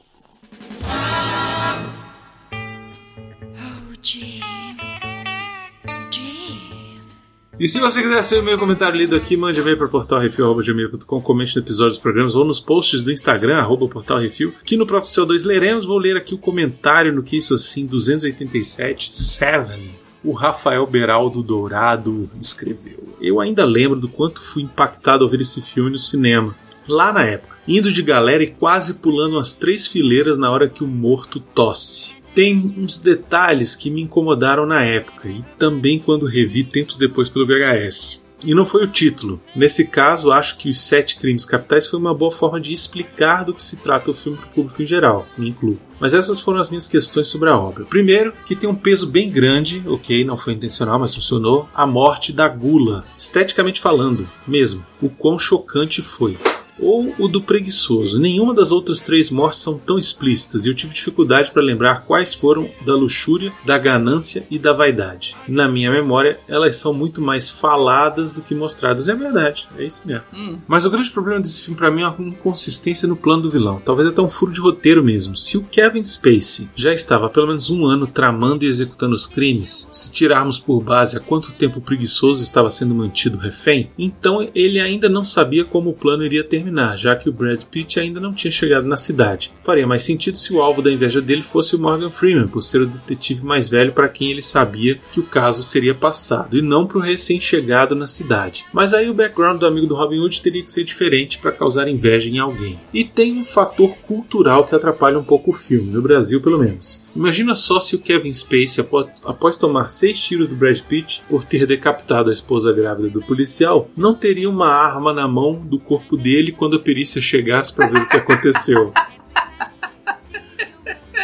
E 7.59 7.67
se 7.67 7.79
você 7.79 8.03
quiser 8.03 8.23
ser 8.23 8.39
o 8.39 8.43
meu 8.43 8.55
comentário 8.55 8.95
lido 8.95 9.15
aqui, 9.15 9.35
mande 9.35 9.59
e-mail 9.59 9.75
para 9.75 9.87
portalrefil.com, 9.87 11.21
comente 11.21 11.55
no 11.55 11.63
episódio 11.63 11.89
dos 11.89 11.97
programas 11.97 12.35
ou 12.35 12.45
nos 12.45 12.59
posts 12.59 13.03
do 13.03 13.11
Instagram, 13.11 13.57
arroba 13.57 13.87
portalrefil, 13.87 14.53
que 14.63 14.77
no 14.77 14.85
próximo 14.85 15.25
CO2 15.25 15.43
leremos. 15.43 15.83
Vou 15.83 15.97
ler 15.97 16.15
aqui 16.15 16.35
o 16.35 16.37
comentário 16.37 17.11
no 17.11 17.23
que 17.23 17.35
isso 17.35 17.55
assim, 17.55 17.87
287, 17.87 19.09
7. 19.11 19.89
O 20.23 20.33
Rafael 20.33 20.85
Beraldo 20.85 21.41
Dourado 21.41 22.29
escreveu. 22.39 23.15
Eu 23.19 23.39
ainda 23.39 23.65
lembro 23.65 23.99
do 23.99 24.07
quanto 24.07 24.39
fui 24.39 24.61
impactado 24.61 25.23
ao 25.23 25.29
ver 25.29 25.41
esse 25.41 25.59
filme 25.59 25.89
no 25.89 25.97
cinema. 25.97 26.55
Lá 26.87 27.11
na 27.11 27.25
época, 27.25 27.57
indo 27.67 27.91
de 27.91 28.03
galera 28.03 28.43
e 28.43 28.51
quase 28.51 28.95
pulando 28.95 29.39
as 29.39 29.55
três 29.55 29.87
fileiras 29.87 30.37
na 30.37 30.51
hora 30.51 30.69
que 30.69 30.83
o 30.83 30.87
morto 30.87 31.39
tosse. 31.39 32.16
Tem 32.37 32.71
uns 32.77 32.99
detalhes 32.99 33.75
que 33.75 33.89
me 33.89 33.99
incomodaram 33.99 34.67
na 34.67 34.83
época 34.83 35.27
e 35.27 35.43
também 35.57 35.97
quando 35.97 36.27
revi 36.27 36.63
tempos 36.63 36.95
depois 36.95 37.27
pelo 37.27 37.47
VHS. 37.47 38.21
E 38.45 38.53
não 38.53 38.63
foi 38.63 38.83
o 38.83 38.87
título. 38.87 39.41
Nesse 39.55 39.87
caso, 39.87 40.31
acho 40.31 40.59
que 40.59 40.69
os 40.69 40.79
Sete 40.79 41.17
Crimes 41.17 41.47
Capitais 41.47 41.87
foi 41.87 41.97
uma 41.97 42.13
boa 42.13 42.31
forma 42.31 42.61
de 42.61 42.71
explicar 42.71 43.43
do 43.43 43.55
que 43.55 43.63
se 43.63 43.77
trata 43.77 44.11
o 44.11 44.13
filme 44.13 44.37
para 44.37 44.45
o 44.45 44.51
público 44.51 44.83
em 44.83 44.85
geral, 44.85 45.25
me 45.35 45.49
incluo. 45.49 45.79
Mas 45.99 46.13
essas 46.13 46.39
foram 46.39 46.59
as 46.59 46.69
minhas 46.69 46.87
questões 46.87 47.27
sobre 47.27 47.49
a 47.49 47.57
obra. 47.57 47.85
Primeiro, 47.85 48.31
que 48.45 48.55
tem 48.55 48.69
um 48.69 48.75
peso 48.75 49.07
bem 49.07 49.31
grande, 49.31 49.81
ok, 49.87 50.23
não 50.23 50.37
foi 50.37 50.53
intencional, 50.53 50.99
mas 50.99 51.15
funcionou, 51.15 51.67
a 51.73 51.87
morte 51.87 52.31
da 52.31 52.47
gula, 52.47 53.03
esteticamente 53.17 53.81
falando, 53.81 54.29
mesmo. 54.47 54.85
O 55.01 55.09
quão 55.09 55.39
chocante 55.39 56.03
foi 56.03 56.37
ou 56.79 57.13
o 57.17 57.27
do 57.27 57.41
preguiçoso. 57.41 58.19
Nenhuma 58.19 58.53
das 58.53 58.71
outras 58.71 59.01
três 59.01 59.29
mortes 59.29 59.59
são 59.59 59.77
tão 59.77 59.97
explícitas 59.97 60.65
e 60.65 60.69
eu 60.69 60.75
tive 60.75 60.93
dificuldade 60.93 61.51
para 61.51 61.63
lembrar 61.63 62.03
quais 62.05 62.33
foram 62.33 62.69
da 62.85 62.95
luxúria, 62.95 63.53
da 63.65 63.77
ganância 63.77 64.45
e 64.49 64.59
da 64.59 64.73
vaidade. 64.73 65.35
Na 65.47 65.67
minha 65.67 65.91
memória, 65.91 66.39
elas 66.47 66.77
são 66.77 66.93
muito 66.93 67.21
mais 67.21 67.49
faladas 67.49 68.31
do 68.31 68.41
que 68.41 68.55
mostradas. 68.55 69.09
É 69.09 69.15
verdade, 69.15 69.67
é 69.77 69.85
isso 69.85 70.01
mesmo. 70.05 70.23
Hum. 70.33 70.57
Mas 70.67 70.85
o 70.85 70.89
grande 70.89 71.09
problema 71.09 71.39
desse 71.39 71.61
filme 71.61 71.77
para 71.77 71.91
mim 71.91 72.01
é 72.01 72.05
a 72.05 72.15
inconsistência 72.19 73.07
no 73.07 73.15
plano 73.15 73.43
do 73.43 73.49
vilão. 73.49 73.81
Talvez 73.83 74.07
até 74.07 74.21
um 74.21 74.29
furo 74.29 74.51
de 74.51 74.61
roteiro 74.61 75.03
mesmo. 75.03 75.37
Se 75.37 75.57
o 75.57 75.63
Kevin 75.63 76.03
Spacey 76.03 76.69
já 76.75 76.93
estava 76.93 77.27
há 77.27 77.29
pelo 77.29 77.47
menos 77.47 77.69
um 77.69 77.85
ano 77.85 78.07
tramando 78.07 78.63
e 78.63 78.67
executando 78.67 79.15
os 79.15 79.25
crimes, 79.25 79.89
se 79.91 80.11
tirarmos 80.11 80.59
por 80.59 80.81
base 80.81 81.17
a 81.17 81.19
quanto 81.19 81.53
tempo 81.53 81.79
o 81.79 81.81
preguiçoso 81.81 82.43
estava 82.43 82.69
sendo 82.69 82.95
mantido 82.95 83.37
refém, 83.37 83.91
então 83.97 84.47
ele 84.53 84.79
ainda 84.79 85.09
não 85.09 85.23
sabia 85.23 85.65
como 85.65 85.89
o 85.89 85.93
plano 85.93 86.25
iria 86.25 86.43
terminar, 86.43 86.66
já 86.95 87.15
que 87.15 87.29
o 87.29 87.33
Brad 87.33 87.61
Pitt 87.63 87.99
ainda 87.99 88.19
não 88.19 88.33
tinha 88.33 88.51
chegado 88.51 88.87
na 88.87 88.97
cidade. 88.97 89.51
Faria 89.63 89.87
mais 89.87 90.03
sentido 90.03 90.37
se 90.37 90.53
o 90.53 90.61
alvo 90.61 90.81
da 90.81 90.91
inveja 90.91 91.21
dele 91.21 91.43
fosse 91.43 91.75
o 91.75 91.79
Morgan 91.79 92.09
Freeman, 92.09 92.47
por 92.47 92.61
ser 92.61 92.81
o 92.81 92.87
detetive 92.87 93.43
mais 93.43 93.69
velho 93.69 93.91
para 93.91 94.09
quem 94.09 94.31
ele 94.31 94.41
sabia 94.41 94.99
que 95.11 95.19
o 95.19 95.23
caso 95.23 95.63
seria 95.63 95.93
passado, 95.93 96.57
e 96.57 96.61
não 96.61 96.85
para 96.85 96.97
o 96.97 97.01
recém-chegado 97.01 97.95
na 97.95 98.07
cidade. 98.07 98.65
Mas 98.73 98.93
aí 98.93 99.09
o 99.09 99.13
background 99.13 99.59
do 99.59 99.65
amigo 99.65 99.87
do 99.87 99.95
Robin 99.95 100.19
Hood 100.19 100.41
teria 100.41 100.63
que 100.63 100.71
ser 100.71 100.83
diferente 100.83 101.39
para 101.39 101.51
causar 101.51 101.87
inveja 101.87 102.29
em 102.29 102.39
alguém. 102.39 102.79
E 102.93 103.03
tem 103.03 103.37
um 103.37 103.45
fator 103.45 103.95
cultural 103.97 104.65
que 104.65 104.75
atrapalha 104.75 105.17
um 105.17 105.23
pouco 105.23 105.51
o 105.51 105.53
filme, 105.53 105.91
no 105.91 106.01
Brasil 106.01 106.41
pelo 106.41 106.59
menos. 106.59 107.06
Imagina 107.17 107.55
só 107.55 107.79
se 107.79 107.95
o 107.95 107.99
Kevin 107.99 108.31
Spacey, 108.31 108.85
após, 109.25 109.57
tomar 109.57 109.87
seis 109.87 110.21
tiros 110.21 110.47
do 110.47 110.55
Brad 110.55 110.79
Pitt 110.81 111.23
por 111.27 111.43
ter 111.43 111.65
decapitado 111.65 112.29
a 112.29 112.31
esposa 112.31 112.71
grávida 112.71 113.09
do 113.09 113.23
policial, 113.23 113.89
não 113.97 114.13
teria 114.13 114.47
uma 114.47 114.67
arma 114.67 115.11
na 115.11 115.27
mão 115.27 115.55
do 115.55 115.79
corpo 115.79 116.15
dele 116.15 116.51
quando 116.51 116.75
a 116.75 116.79
perícia 116.79 117.19
chegasse 117.19 117.73
para 117.73 117.87
ver 117.87 118.01
o 118.01 118.07
que 118.07 118.17
aconteceu. 118.17 118.93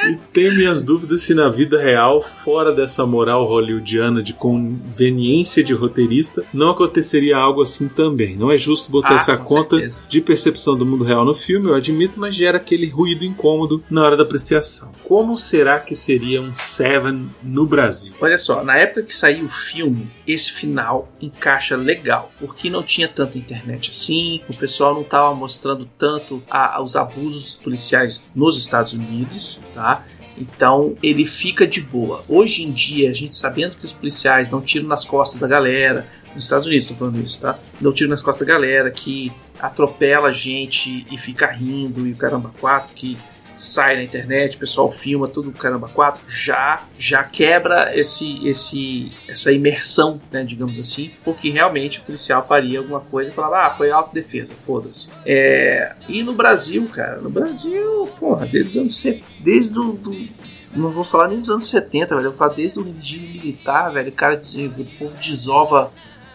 E 0.10 0.16
tenho 0.34 0.54
minhas 0.56 0.84
dúvidas 0.84 1.22
se 1.24 1.34
na 1.34 1.50
vida 1.50 1.80
real, 1.82 2.22
fora 2.22 2.72
dessa 2.74 3.06
moral 3.06 3.46
hollywoodiana 3.48 4.22
de 4.22 4.34
conveniência 4.34 5.64
de 5.64 5.74
roteirista, 5.74 6.44
não 6.54 6.70
aconteceria 6.72 7.38
algo 7.38 7.62
assim 7.62 7.88
também. 7.88 8.36
Não 8.36 8.52
é 8.52 8.58
justo 8.58 8.92
botar 8.92 9.14
Ah, 9.14 9.16
essa 9.16 9.38
conta 9.38 9.76
certeza. 9.78 10.04
de 10.08 10.22
percepção 10.22 10.78
do 10.78 10.86
mundo 10.86 11.04
real 11.04 11.24
no 11.26 11.34
filme, 11.34 11.68
eu 11.70 11.76
admito, 11.76 12.20
mas 12.20 12.36
gera 12.36 12.58
aquele 12.58 12.88
ruído 12.90 13.24
incômodo 13.24 13.84
na 13.90 14.04
hora 14.04 14.18
da 14.18 14.24
apreciação. 14.24 14.92
Como 15.04 15.38
será 15.38 15.80
que 15.80 15.96
seria 15.96 16.42
um 16.42 16.54
Seven 16.56 17.30
no 17.42 17.66
Brasil? 17.66 18.14
Olha 18.22 18.38
só, 18.38 18.64
na 18.64 18.78
época 18.78 19.04
que 19.04 19.16
saiu 19.16 19.46
o 19.46 19.50
filme, 19.50 20.10
esse 20.28 20.52
final 20.52 21.12
encaixa 21.22 21.76
legal, 21.76 22.32
porque 22.40 22.70
não 22.70 22.84
tinha 22.84 23.08
tanta 23.08 23.38
internet 23.38 23.92
assim, 23.92 24.42
o 24.50 24.56
pessoal 24.56 24.94
não 24.94 25.02
estava 25.02 25.34
mostrando 25.36 25.88
tanto 25.98 26.42
a- 26.50 26.82
os 26.82 26.96
abusos 26.96 27.56
policiais 27.56 28.30
nos 28.36 28.58
Estados 28.58 28.94
Unidos, 28.94 29.60
tá? 29.74 29.93
Então 30.38 30.96
ele 31.02 31.26
fica 31.26 31.68
de 31.68 31.82
boa. 31.82 32.24
Hoje 32.28 32.64
em 32.64 32.72
dia, 32.72 33.10
a 33.10 33.14
gente 33.14 33.36
sabendo 33.36 33.76
que 33.76 33.86
os 33.86 33.94
policiais 33.94 34.50
não 34.50 34.62
tiram 34.62 34.88
nas 34.88 35.06
costas 35.06 35.40
da 35.40 35.48
galera, 35.48 36.08
nos 36.34 36.46
Estados 36.46 36.66
Unidos 36.66 36.88
tô 36.88 36.96
falando 36.96 37.22
isso, 37.22 37.40
tá? 37.40 37.60
Não 37.80 37.94
tiram 37.94 38.10
nas 38.10 38.22
costas 38.22 38.48
da 38.48 38.54
galera, 38.54 38.90
que 38.90 39.32
atropela 39.60 40.30
a 40.30 40.32
gente 40.32 41.06
e 41.12 41.18
fica 41.18 41.48
rindo 41.48 42.08
e 42.08 42.12
o 42.12 42.16
caramba 42.16 42.52
quatro, 42.60 42.94
que 42.96 43.18
sai 43.58 43.96
na 43.96 44.04
internet, 44.04 44.56
o 44.56 44.60
pessoal 44.60 44.92
filma 44.92 45.28
tudo 45.28 45.52
caramba 45.52 45.88
4, 45.88 46.24
já 46.28 46.84
já 46.98 47.24
quebra 47.24 47.98
esse 47.98 48.46
esse 48.48 49.12
essa 49.28 49.52
imersão, 49.52 50.22
né, 50.32 50.44
digamos 50.44 50.80
assim, 50.80 51.12
porque 51.24 51.50
realmente 51.50 52.00
o 52.00 52.04
policial 52.04 52.46
faria 52.46 52.80
alguma 52.80 53.00
coisa 53.00 53.32
e 53.32 53.34
falava, 53.34 53.68
ah, 53.68 53.76
foi 53.76 53.92
autodefesa, 53.92 54.56
foda-se. 54.66 55.10
É, 55.26 55.94
e 56.08 56.24
no 56.24 56.34
Brasil, 56.34 56.88
cara, 56.88 57.22
no 57.22 57.30
Brasil, 57.30 58.10
porra, 58.20 58.46
desde 58.46 58.70
os 58.70 58.78
anos 58.78 59.22
desde 59.40 59.80
o 59.80 59.94
do, 59.94 60.28
não 60.76 60.92
vou 60.92 61.04
falar 61.04 61.28
nem 61.28 61.40
dos 61.40 61.50
anos 61.50 61.70
70, 61.70 62.16
velho, 62.16 62.28
eu 62.28 62.32
vou 62.32 62.38
falar 62.38 62.54
desde 62.54 62.80
o 62.80 62.84
regime 62.84 63.28
militar, 63.28 63.92
velho, 63.92 64.10
o 64.10 64.14
cara 64.14 64.36
dizia, 64.36 64.68
o 64.68 64.86
povo 64.98 65.16
desova 65.18 65.92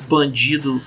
bandido 0.08 0.80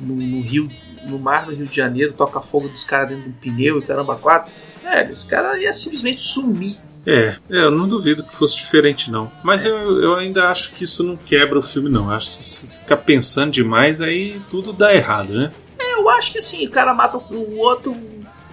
no, 0.00 0.16
no 0.16 0.40
Rio, 0.40 0.70
no 1.06 1.18
mar 1.18 1.46
no 1.46 1.54
Rio 1.54 1.66
de 1.66 1.76
Janeiro, 1.76 2.12
toca 2.12 2.40
fogo 2.40 2.68
dos 2.68 2.84
caras 2.84 3.10
dentro 3.10 3.24
de 3.24 3.30
um 3.30 3.32
pneu 3.32 3.78
e 3.78 3.82
caramba 3.82 4.16
quatro 4.16 4.52
velho, 4.86 5.12
os 5.12 5.24
caras 5.24 5.60
iam 5.60 5.72
simplesmente 5.72 6.20
sumir. 6.20 6.78
É, 7.06 7.36
é, 7.50 7.58
eu 7.64 7.70
não 7.70 7.88
duvido 7.88 8.24
que 8.24 8.34
fosse 8.34 8.56
diferente, 8.56 9.10
não. 9.10 9.30
Mas 9.42 9.64
é. 9.64 9.68
eu, 9.68 10.02
eu 10.02 10.14
ainda 10.14 10.50
acho 10.50 10.72
que 10.72 10.84
isso 10.84 11.04
não 11.04 11.16
quebra 11.16 11.58
o 11.58 11.62
filme, 11.62 11.88
não. 11.88 12.10
Acho 12.10 12.38
que 12.38 12.44
se 12.44 12.66
ficar 12.66 12.96
pensando 12.98 13.52
demais, 13.52 14.00
aí 14.00 14.40
tudo 14.50 14.72
dá 14.72 14.94
errado, 14.94 15.32
né? 15.32 15.52
É, 15.78 15.94
eu 15.94 16.08
acho 16.10 16.32
que 16.32 16.38
assim, 16.38 16.66
o 16.66 16.70
cara 16.70 16.92
mata 16.92 17.18
o 17.18 17.58
outro, 17.58 17.96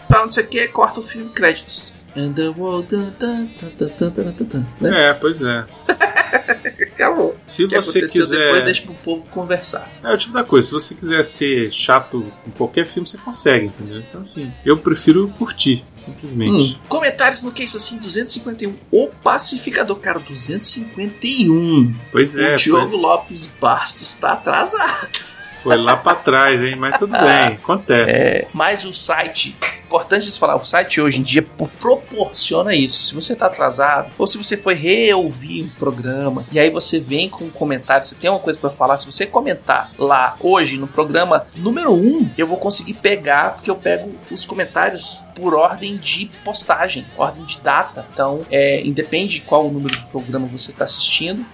tal, 0.07 0.27
não 0.27 0.33
sei 0.33 0.43
o 0.43 0.47
que, 0.47 0.67
corta 0.67 0.99
o 0.99 1.03
filme, 1.03 1.29
créditos. 1.29 1.93
And 2.15 2.33
the 2.33 2.49
world, 2.49 2.87
tan, 2.87 3.11
tan, 3.19 3.47
tan, 3.87 4.65
né? 4.79 5.09
É, 5.09 5.13
pois 5.15 5.41
é. 5.41 5.65
Acabou. 6.93 7.35
Se 7.45 7.63
O 7.63 7.67
que 7.69 7.75
você 7.75 7.99
aconteceu 7.99 8.23
quiser. 8.23 8.45
depois 8.45 8.63
deixa 8.65 8.81
pro 8.83 8.93
povo 8.95 9.23
conversar. 9.31 9.91
É 10.03 10.13
o 10.13 10.17
tipo 10.17 10.33
da 10.33 10.43
coisa, 10.43 10.67
se 10.67 10.73
você 10.73 10.95
quiser 10.95 11.23
ser 11.23 11.71
chato 11.71 12.31
em 12.47 12.51
qualquer 12.51 12.85
filme, 12.85 13.07
você 13.07 13.17
consegue, 13.17 13.65
entendeu? 13.67 13.99
Então, 13.99 14.21
assim, 14.21 14.51
eu 14.65 14.77
prefiro 14.77 15.27
curtir, 15.37 15.83
simplesmente. 15.97 16.75
Hum. 16.75 16.79
Comentários 16.87 17.43
no 17.43 17.51
que 17.51 17.63
isso 17.63 17.77
assim, 17.77 17.99
251. 17.99 18.75
O 18.91 19.07
pacificador, 19.07 19.97
cara, 19.97 20.19
251. 20.19 21.93
Pois 22.11 22.35
é, 22.35 22.55
o 22.55 22.57
Diogo 22.57 22.95
Lopes 22.95 23.47
Bastos 23.59 24.01
está 24.03 24.33
atrasado. 24.33 25.32
Foi, 25.63 25.77
lá 25.77 25.95
pra 25.97 26.15
trás, 26.15 26.61
hein? 26.61 26.75
Mas 26.75 26.97
tudo 26.97 27.11
bem, 27.11 27.55
acontece. 27.55 28.21
É, 28.21 28.47
mas 28.53 28.85
o 28.85 28.93
site, 28.93 29.55
importante 29.85 30.29
de 30.31 30.37
falar, 30.39 30.55
o 30.55 30.65
site 30.65 30.99
hoje 31.01 31.19
em 31.19 31.23
dia 31.23 31.41
pro- 31.41 31.67
proporciona 31.79 32.75
isso. 32.75 33.03
Se 33.03 33.15
você 33.15 33.35
tá 33.35 33.47
atrasado, 33.47 34.11
ou 34.17 34.27
se 34.27 34.37
você 34.37 34.55
foi 34.57 34.73
reouvir 34.73 35.63
um 35.63 35.69
programa, 35.79 36.45
e 36.51 36.59
aí 36.59 36.69
você 36.69 36.99
vem 36.99 37.29
com 37.29 37.45
um 37.45 37.49
comentário, 37.49 38.05
você 38.05 38.15
tem 38.15 38.29
uma 38.29 38.39
coisa 38.39 38.59
pra 38.59 38.69
falar, 38.69 38.97
se 38.97 39.05
você 39.05 39.25
comentar 39.25 39.91
lá 39.97 40.35
hoje 40.39 40.77
no 40.79 40.87
programa 40.87 41.45
número 41.55 41.91
1, 41.93 41.95
um, 41.95 42.29
eu 42.37 42.45
vou 42.47 42.57
conseguir 42.57 42.93
pegar, 42.95 43.53
porque 43.55 43.69
eu 43.71 43.75
pego 43.75 44.11
os 44.31 44.45
comentários 44.45 45.23
por 45.35 45.53
ordem 45.55 45.97
de 45.97 46.29
postagem, 46.43 47.05
ordem 47.17 47.43
de 47.45 47.59
data. 47.59 48.05
Então, 48.13 48.41
é, 48.51 48.81
independe 48.85 49.39
qual 49.39 49.65
o 49.67 49.71
número 49.71 49.95
do 49.97 50.05
programa 50.07 50.47
você 50.47 50.71
está 50.71 50.83
assistindo, 50.83 51.45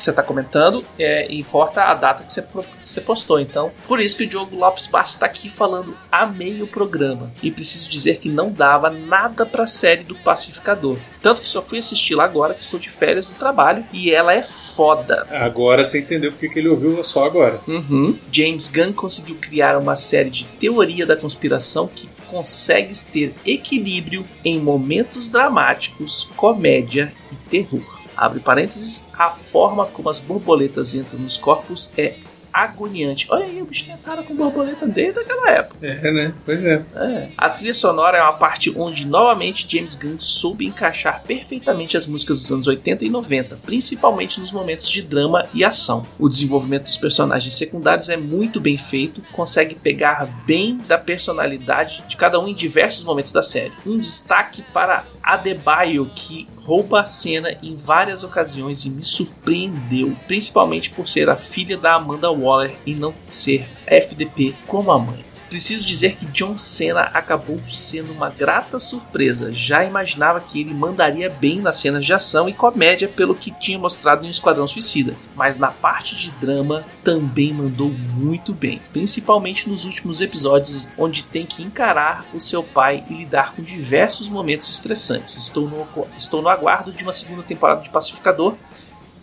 que 0.00 0.04
você 0.04 0.10
está 0.10 0.22
comentando, 0.22 0.82
é, 0.98 1.32
importa 1.32 1.82
a 1.82 1.94
data 1.94 2.24
que 2.24 2.32
você, 2.32 2.42
que 2.42 2.88
você 2.88 3.00
postou. 3.00 3.38
Então, 3.38 3.70
por 3.86 4.00
isso 4.00 4.16
que 4.16 4.24
o 4.24 4.26
Diogo 4.26 4.56
Lopes 4.56 4.86
Bastos 4.86 5.14
está 5.14 5.26
aqui 5.26 5.50
falando 5.50 5.94
a 6.10 6.26
meio 6.26 6.66
programa. 6.66 7.30
E 7.42 7.50
preciso 7.50 7.88
dizer 7.88 8.18
que 8.18 8.28
não 8.28 8.50
dava 8.50 8.88
nada 8.88 9.44
para 9.44 9.64
a 9.64 9.66
série 9.66 10.02
do 10.02 10.14
Pacificador. 10.14 10.96
Tanto 11.20 11.42
que 11.42 11.48
só 11.48 11.60
fui 11.60 11.78
assisti 11.78 12.14
lá 12.14 12.24
agora 12.24 12.54
que 12.54 12.62
estou 12.62 12.80
de 12.80 12.88
férias 12.88 13.26
do 13.26 13.34
trabalho 13.34 13.84
e 13.92 14.10
ela 14.10 14.34
é 14.34 14.42
foda. 14.42 15.26
Agora 15.30 15.84
você 15.84 16.00
entendeu 16.00 16.32
porque 16.32 16.48
que 16.48 16.58
ele 16.58 16.68
ouviu 16.68 17.02
só 17.04 17.24
agora. 17.24 17.60
Uhum. 17.66 18.16
James 18.32 18.68
Gunn 18.68 18.92
conseguiu 18.92 19.36
criar 19.36 19.76
uma 19.76 19.96
série 19.96 20.30
de 20.30 20.44
teoria 20.44 21.04
da 21.04 21.16
conspiração 21.16 21.86
que 21.86 22.08
consegue 22.26 22.94
ter 23.04 23.34
equilíbrio 23.44 24.24
em 24.44 24.58
momentos 24.58 25.28
dramáticos, 25.28 26.28
comédia 26.36 27.12
e 27.30 27.36
terror. 27.50 27.99
Abre 28.20 28.38
parênteses, 28.38 29.08
a 29.14 29.30
forma 29.30 29.86
como 29.86 30.10
as 30.10 30.18
borboletas 30.18 30.94
entram 30.94 31.18
nos 31.18 31.38
corpos 31.38 31.90
é 31.96 32.16
agoniante. 32.52 33.26
Olha 33.30 33.44
aí, 33.44 33.62
o 33.62 33.64
bicho 33.64 33.86
tentaram 33.86 34.22
com 34.22 34.34
borboleta 34.34 34.86
desde 34.86 35.20
aquela 35.20 35.50
época. 35.50 35.86
É, 35.86 36.12
né? 36.12 36.34
Pois 36.44 36.62
é. 36.62 36.84
É. 36.96 37.28
A 37.36 37.48
trilha 37.48 37.72
sonora 37.72 38.18
é 38.18 38.22
uma 38.22 38.34
parte 38.34 38.72
onde 38.76 39.06
novamente 39.06 39.66
James 39.68 39.94
Gunn 39.94 40.18
soube 40.18 40.66
encaixar 40.66 41.22
perfeitamente 41.22 41.96
as 41.96 42.06
músicas 42.06 42.42
dos 42.42 42.52
anos 42.52 42.66
80 42.66 43.04
e 43.04 43.08
90, 43.08 43.56
principalmente 43.64 44.38
nos 44.38 44.52
momentos 44.52 44.90
de 44.90 45.00
drama 45.00 45.48
e 45.54 45.64
ação. 45.64 46.06
O 46.18 46.28
desenvolvimento 46.28 46.84
dos 46.84 46.96
personagens 46.96 47.54
secundários 47.54 48.08
é 48.08 48.16
muito 48.16 48.60
bem 48.60 48.76
feito, 48.76 49.22
consegue 49.32 49.74
pegar 49.74 50.26
bem 50.44 50.78
da 50.88 50.98
personalidade 50.98 52.04
de 52.06 52.16
cada 52.16 52.38
um 52.38 52.48
em 52.48 52.54
diversos 52.54 53.04
momentos 53.04 53.32
da 53.32 53.42
série. 53.42 53.72
Um 53.86 53.96
destaque 53.96 54.62
para 54.74 55.04
Adebayo, 55.22 56.10
que 56.14 56.48
rouba 56.64 57.00
a 57.00 57.04
cena 57.04 57.56
em 57.62 57.74
várias 57.74 58.24
ocasiões 58.24 58.84
e 58.84 58.90
me 58.90 59.02
surpreendeu, 59.02 60.16
principalmente 60.26 60.90
por 60.90 61.08
ser 61.08 61.28
a 61.28 61.36
filha 61.36 61.76
da 61.76 61.94
Amanda 61.94 62.30
Waller 62.30 62.74
e 62.86 62.94
não 62.94 63.14
ser 63.30 63.68
FDP 63.86 64.54
como 64.66 64.90
a 64.90 64.98
mãe. 64.98 65.29
Preciso 65.50 65.84
dizer 65.84 66.14
que 66.14 66.26
John 66.26 66.56
Cena 66.56 67.10
acabou 67.12 67.60
sendo 67.68 68.12
uma 68.12 68.30
grata 68.30 68.78
surpresa. 68.78 69.52
Já 69.52 69.84
imaginava 69.84 70.40
que 70.40 70.60
ele 70.60 70.72
mandaria 70.72 71.28
bem 71.28 71.58
nas 71.58 71.80
cenas 71.80 72.06
de 72.06 72.12
ação 72.12 72.48
e 72.48 72.54
comédia 72.54 73.08
pelo 73.08 73.34
que 73.34 73.50
tinha 73.50 73.76
mostrado 73.76 74.24
em 74.24 74.28
Esquadrão 74.28 74.68
Suicida, 74.68 75.16
mas 75.34 75.58
na 75.58 75.72
parte 75.72 76.14
de 76.14 76.30
drama 76.30 76.84
também 77.02 77.52
mandou 77.52 77.90
muito 77.90 78.54
bem, 78.54 78.80
principalmente 78.92 79.68
nos 79.68 79.84
últimos 79.84 80.20
episódios 80.20 80.86
onde 80.96 81.24
tem 81.24 81.44
que 81.44 81.64
encarar 81.64 82.24
o 82.32 82.38
seu 82.38 82.62
pai 82.62 83.02
e 83.10 83.14
lidar 83.14 83.52
com 83.52 83.60
diversos 83.60 84.28
momentos 84.28 84.68
estressantes. 84.68 85.34
Estou 85.34 85.68
no, 85.68 85.84
estou 86.16 86.40
no 86.40 86.48
aguardo 86.48 86.92
de 86.92 87.02
uma 87.02 87.12
segunda 87.12 87.42
temporada 87.42 87.82
de 87.82 87.90
Pacificador 87.90 88.54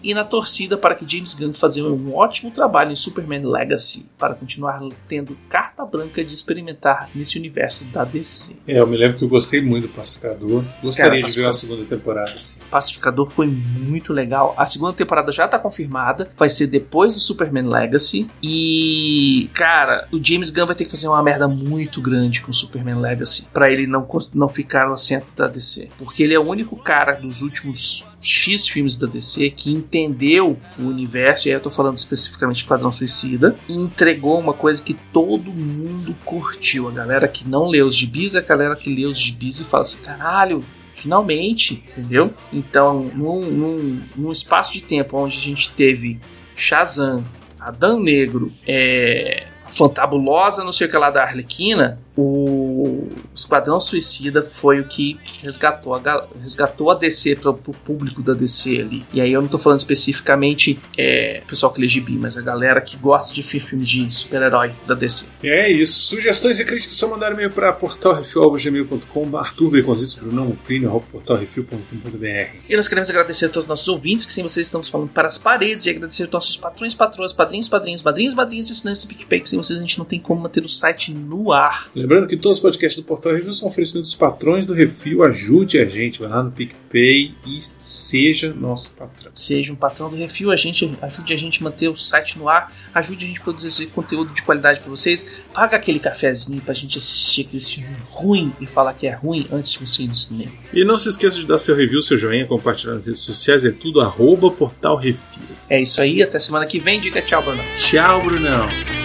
e 0.03 0.13
na 0.13 0.23
torcida 0.23 0.77
para 0.77 0.93
que 0.93 1.09
James 1.09 1.33
Gunn 1.33 1.53
faça 1.53 1.81
um 1.81 2.15
ótimo 2.15 2.51
trabalho 2.51 2.91
em 2.91 2.95
Superman 2.95 3.45
Legacy 3.45 4.09
para 4.17 4.35
continuar 4.35 4.81
tendo 5.07 5.37
carta 5.77 5.85
branca 5.85 6.23
de 6.23 6.33
experimentar 6.33 7.09
nesse 7.13 7.37
universo 7.37 7.85
da 7.85 8.03
DC. 8.03 8.57
É, 8.67 8.79
eu 8.79 8.87
me 8.87 8.97
lembro 8.97 9.17
que 9.17 9.23
eu 9.23 9.29
gostei 9.29 9.61
muito 9.61 9.87
do 9.87 9.93
Pacificador. 9.93 10.65
Gostaria 10.81 11.21
Cara, 11.21 11.31
de 11.31 11.39
ver 11.39 11.45
uma 11.45 11.53
segunda 11.53 11.85
temporada. 11.85 12.35
Sim. 12.35 12.61
Pacificador 12.71 13.27
foi 13.27 13.47
muito 13.47 14.11
legal. 14.11 14.55
A 14.57 14.65
segunda 14.65 14.93
temporada 14.93 15.31
já 15.31 15.47
tá 15.47 15.59
confirmada, 15.59 16.29
vai 16.35 16.49
ser 16.49 16.67
depois 16.67 17.13
do 17.13 17.19
Superman 17.19 17.67
Legacy. 17.67 18.27
E, 18.41 19.49
cara, 19.53 20.07
o 20.11 20.23
James 20.23 20.49
Gunn 20.49 20.65
vai 20.65 20.75
ter 20.75 20.85
que 20.85 20.91
fazer 20.91 21.07
uma 21.07 21.21
merda 21.21 21.47
muito 21.47 22.01
grande 22.01 22.41
com 22.41 22.49
o 22.49 22.53
Superman 22.53 22.99
Legacy 22.99 23.49
para 23.53 23.71
ele 23.71 23.85
não, 23.85 24.07
não 24.33 24.47
ficar 24.47 24.89
no 24.89 24.97
centro 24.97 25.31
da 25.35 25.47
DC. 25.47 25.89
Porque 25.97 26.23
ele 26.23 26.33
é 26.33 26.39
o 26.39 26.47
único 26.47 26.75
cara 26.75 27.13
dos 27.13 27.41
últimos 27.41 28.05
X 28.21 28.67
filmes 28.67 28.97
da 28.97 29.07
DC 29.07 29.51
que 29.51 29.71
entendeu 29.71 30.57
o 30.77 30.83
universo, 30.83 31.47
e 31.47 31.51
aí 31.51 31.57
eu 31.57 31.61
tô 31.61 31.69
falando 31.69 31.97
especificamente 31.97 32.57
de 32.57 32.65
Quadrão 32.65 32.91
Suicida, 32.91 33.55
e 33.69 33.73
entregou 33.73 34.39
uma 34.39 34.53
coisa 34.53 34.81
que 34.81 34.93
todo 35.13 35.51
mundo 35.51 36.15
curtiu. 36.25 36.87
A 36.87 36.91
galera 36.91 37.27
que 37.27 37.47
não 37.47 37.67
lê 37.67 37.81
os 37.81 37.95
gibis, 37.95 38.35
a 38.35 38.41
galera 38.41 38.75
que 38.75 38.93
lê 38.93 39.05
os 39.05 39.19
gibis 39.19 39.59
e 39.59 39.63
fala 39.63 39.83
assim: 39.83 40.01
caralho, 40.01 40.63
finalmente, 40.93 41.83
entendeu? 41.91 42.33
Então, 42.51 43.03
num, 43.15 43.45
num, 43.45 44.01
num 44.15 44.31
espaço 44.31 44.73
de 44.73 44.81
tempo 44.81 45.17
onde 45.17 45.37
a 45.37 45.41
gente 45.41 45.71
teve 45.71 46.19
Shazam, 46.55 47.23
Adão 47.59 47.99
Negro, 47.99 48.51
é, 48.67 49.47
Fantabulosa, 49.69 50.63
não 50.63 50.71
sei 50.71 50.87
o 50.87 50.89
que 50.89 50.97
lá 50.97 51.11
da 51.11 51.23
Arlequina, 51.23 51.99
o 52.17 53.07
Esquadrão 53.35 53.79
Suicida 53.79 54.41
foi 54.41 54.79
o 54.79 54.85
que 54.85 55.19
resgatou 55.43 55.93
a, 55.93 56.27
resgatou 56.41 56.91
a 56.91 56.95
DC 56.95 57.35
para 57.35 57.51
o 57.51 57.53
público 57.55 58.23
da 58.23 58.33
DC 58.33 58.81
ali. 58.81 59.05
E 59.13 59.21
aí 59.21 59.31
eu 59.31 59.41
não 59.41 59.47
tô 59.47 59.59
falando 59.59 59.77
especificamente 59.77 60.79
é, 60.97 61.41
o 61.45 61.47
pessoal 61.47 61.71
que 61.71 61.79
lê 61.79 61.87
gibi, 61.87 62.17
mas 62.17 62.35
a 62.35 62.41
galera 62.41 62.81
que 62.81 62.97
gosta 62.97 63.33
de 63.33 63.43
filmes 63.43 63.87
de 63.87 64.13
super-herói 64.13 64.71
da 64.87 64.95
DC. 64.95 65.27
É 65.43 65.71
isso. 65.71 66.15
Sugestões 66.15 66.59
e 66.59 66.65
críticas 66.65 66.95
só 66.95 67.07
mandar 67.07 67.31
e-mail 67.31 67.51
para 67.51 67.71
portalrefil.gmail.com 67.71 69.37
Arthur 69.37 69.69
Baconzitos, 69.69 70.15
Brunão, 70.15 70.57
Plínio, 70.65 71.03
portalrefil.com.br 71.11 72.57
E 72.67 72.75
nós 72.75 72.87
queremos 72.87 73.09
agradecer 73.09 73.45
a 73.45 73.49
todos 73.49 73.65
os 73.65 73.69
nossos 73.69 73.87
ouvintes, 73.87 74.25
que 74.25 74.33
sem 74.33 74.43
vocês 74.43 74.65
estamos 74.65 74.89
falando 74.89 75.09
para 75.09 75.27
as 75.27 75.37
paredes, 75.37 75.85
e 75.85 75.91
agradecer 75.91 76.23
aos 76.23 76.31
nossos 76.31 76.57
patrões, 76.57 76.95
patroas, 76.95 77.31
padrinhos, 77.31 77.69
padrinhos, 77.69 78.01
madrinhos, 78.01 78.33
madrinhos 78.33 78.69
e 78.69 78.71
assinantes 78.71 79.03
do 79.03 79.07
PicPay, 79.07 79.41
que 79.41 79.49
sem 79.49 79.57
vocês 79.57 79.77
a 79.77 79.81
gente 79.81 79.99
não 79.99 80.05
tem 80.05 80.19
como 80.19 80.41
manter 80.41 80.63
o 80.63 80.69
site 80.69 81.13
no 81.13 81.51
ar. 81.51 81.89
Lembrando 82.07 82.27
que 82.29 82.37
todos 82.37 82.59
os 82.59 82.61
podcasts 82.61 82.95
do 82.95 83.05
Portal 83.05 83.33
Review 83.33 83.51
são 83.51 83.67
oferecimentos 83.67 84.11
dos 84.11 84.17
patrões 84.17 84.65
do 84.65 84.73
Refil. 84.73 85.23
Ajude 85.23 85.77
a 85.77 85.85
gente, 85.85 86.21
vai 86.21 86.29
lá 86.29 86.41
no 86.41 86.49
PicPay 86.49 87.35
e 87.45 87.59
seja 87.81 88.53
nosso 88.53 88.93
patrão. 88.93 89.29
Seja 89.35 89.73
um 89.73 89.75
patrão 89.75 90.09
do 90.09 90.15
Refil, 90.15 90.49
a 90.49 90.55
gente 90.55 90.89
ajude 91.01 91.33
a 91.33 91.35
gente 91.35 91.59
a 91.59 91.65
manter 91.65 91.89
o 91.89 91.97
site 91.97 92.39
no 92.39 92.47
ar, 92.47 92.73
ajude 92.93 93.25
a 93.25 93.27
gente 93.27 93.41
a 93.41 93.43
produzir 93.43 93.87
conteúdo 93.87 94.33
de 94.33 94.41
qualidade 94.41 94.79
para 94.79 94.89
vocês. 94.89 95.25
Paga 95.53 95.75
aquele 95.75 95.99
cafezinho 95.99 96.61
pra 96.61 96.73
gente 96.73 96.97
assistir 96.97 97.41
aquele 97.41 97.61
filme 97.61 97.93
ruim 98.09 98.53
e 98.61 98.65
falar 98.65 98.93
que 98.93 99.05
é 99.05 99.13
ruim 99.13 99.45
antes 99.51 99.73
de 99.73 99.79
você 99.79 100.03
ir 100.03 100.07
no 100.07 100.15
cinema. 100.15 100.53
E 100.73 100.85
não 100.85 100.97
se 100.97 101.09
esqueça 101.09 101.35
de 101.35 101.45
dar 101.45 101.59
seu 101.59 101.75
review, 101.75 102.01
seu 102.01 102.17
joinha, 102.17 102.45
compartilhar 102.45 102.93
nas 102.93 103.05
redes 103.05 103.19
sociais, 103.19 103.65
é 103.65 103.71
tudo 103.71 103.99
arroba 103.99 104.49
Portal 104.49 104.95
Refil. 104.95 105.43
É 105.69 105.81
isso 105.81 106.01
aí, 106.01 106.23
até 106.23 106.39
semana 106.39 106.65
que 106.65 106.79
vem. 106.79 107.01
Diga 107.01 107.21
tchau, 107.21 107.43
Bruno. 107.43 107.61
Tchau, 107.75 108.23
Brunão. 108.23 108.96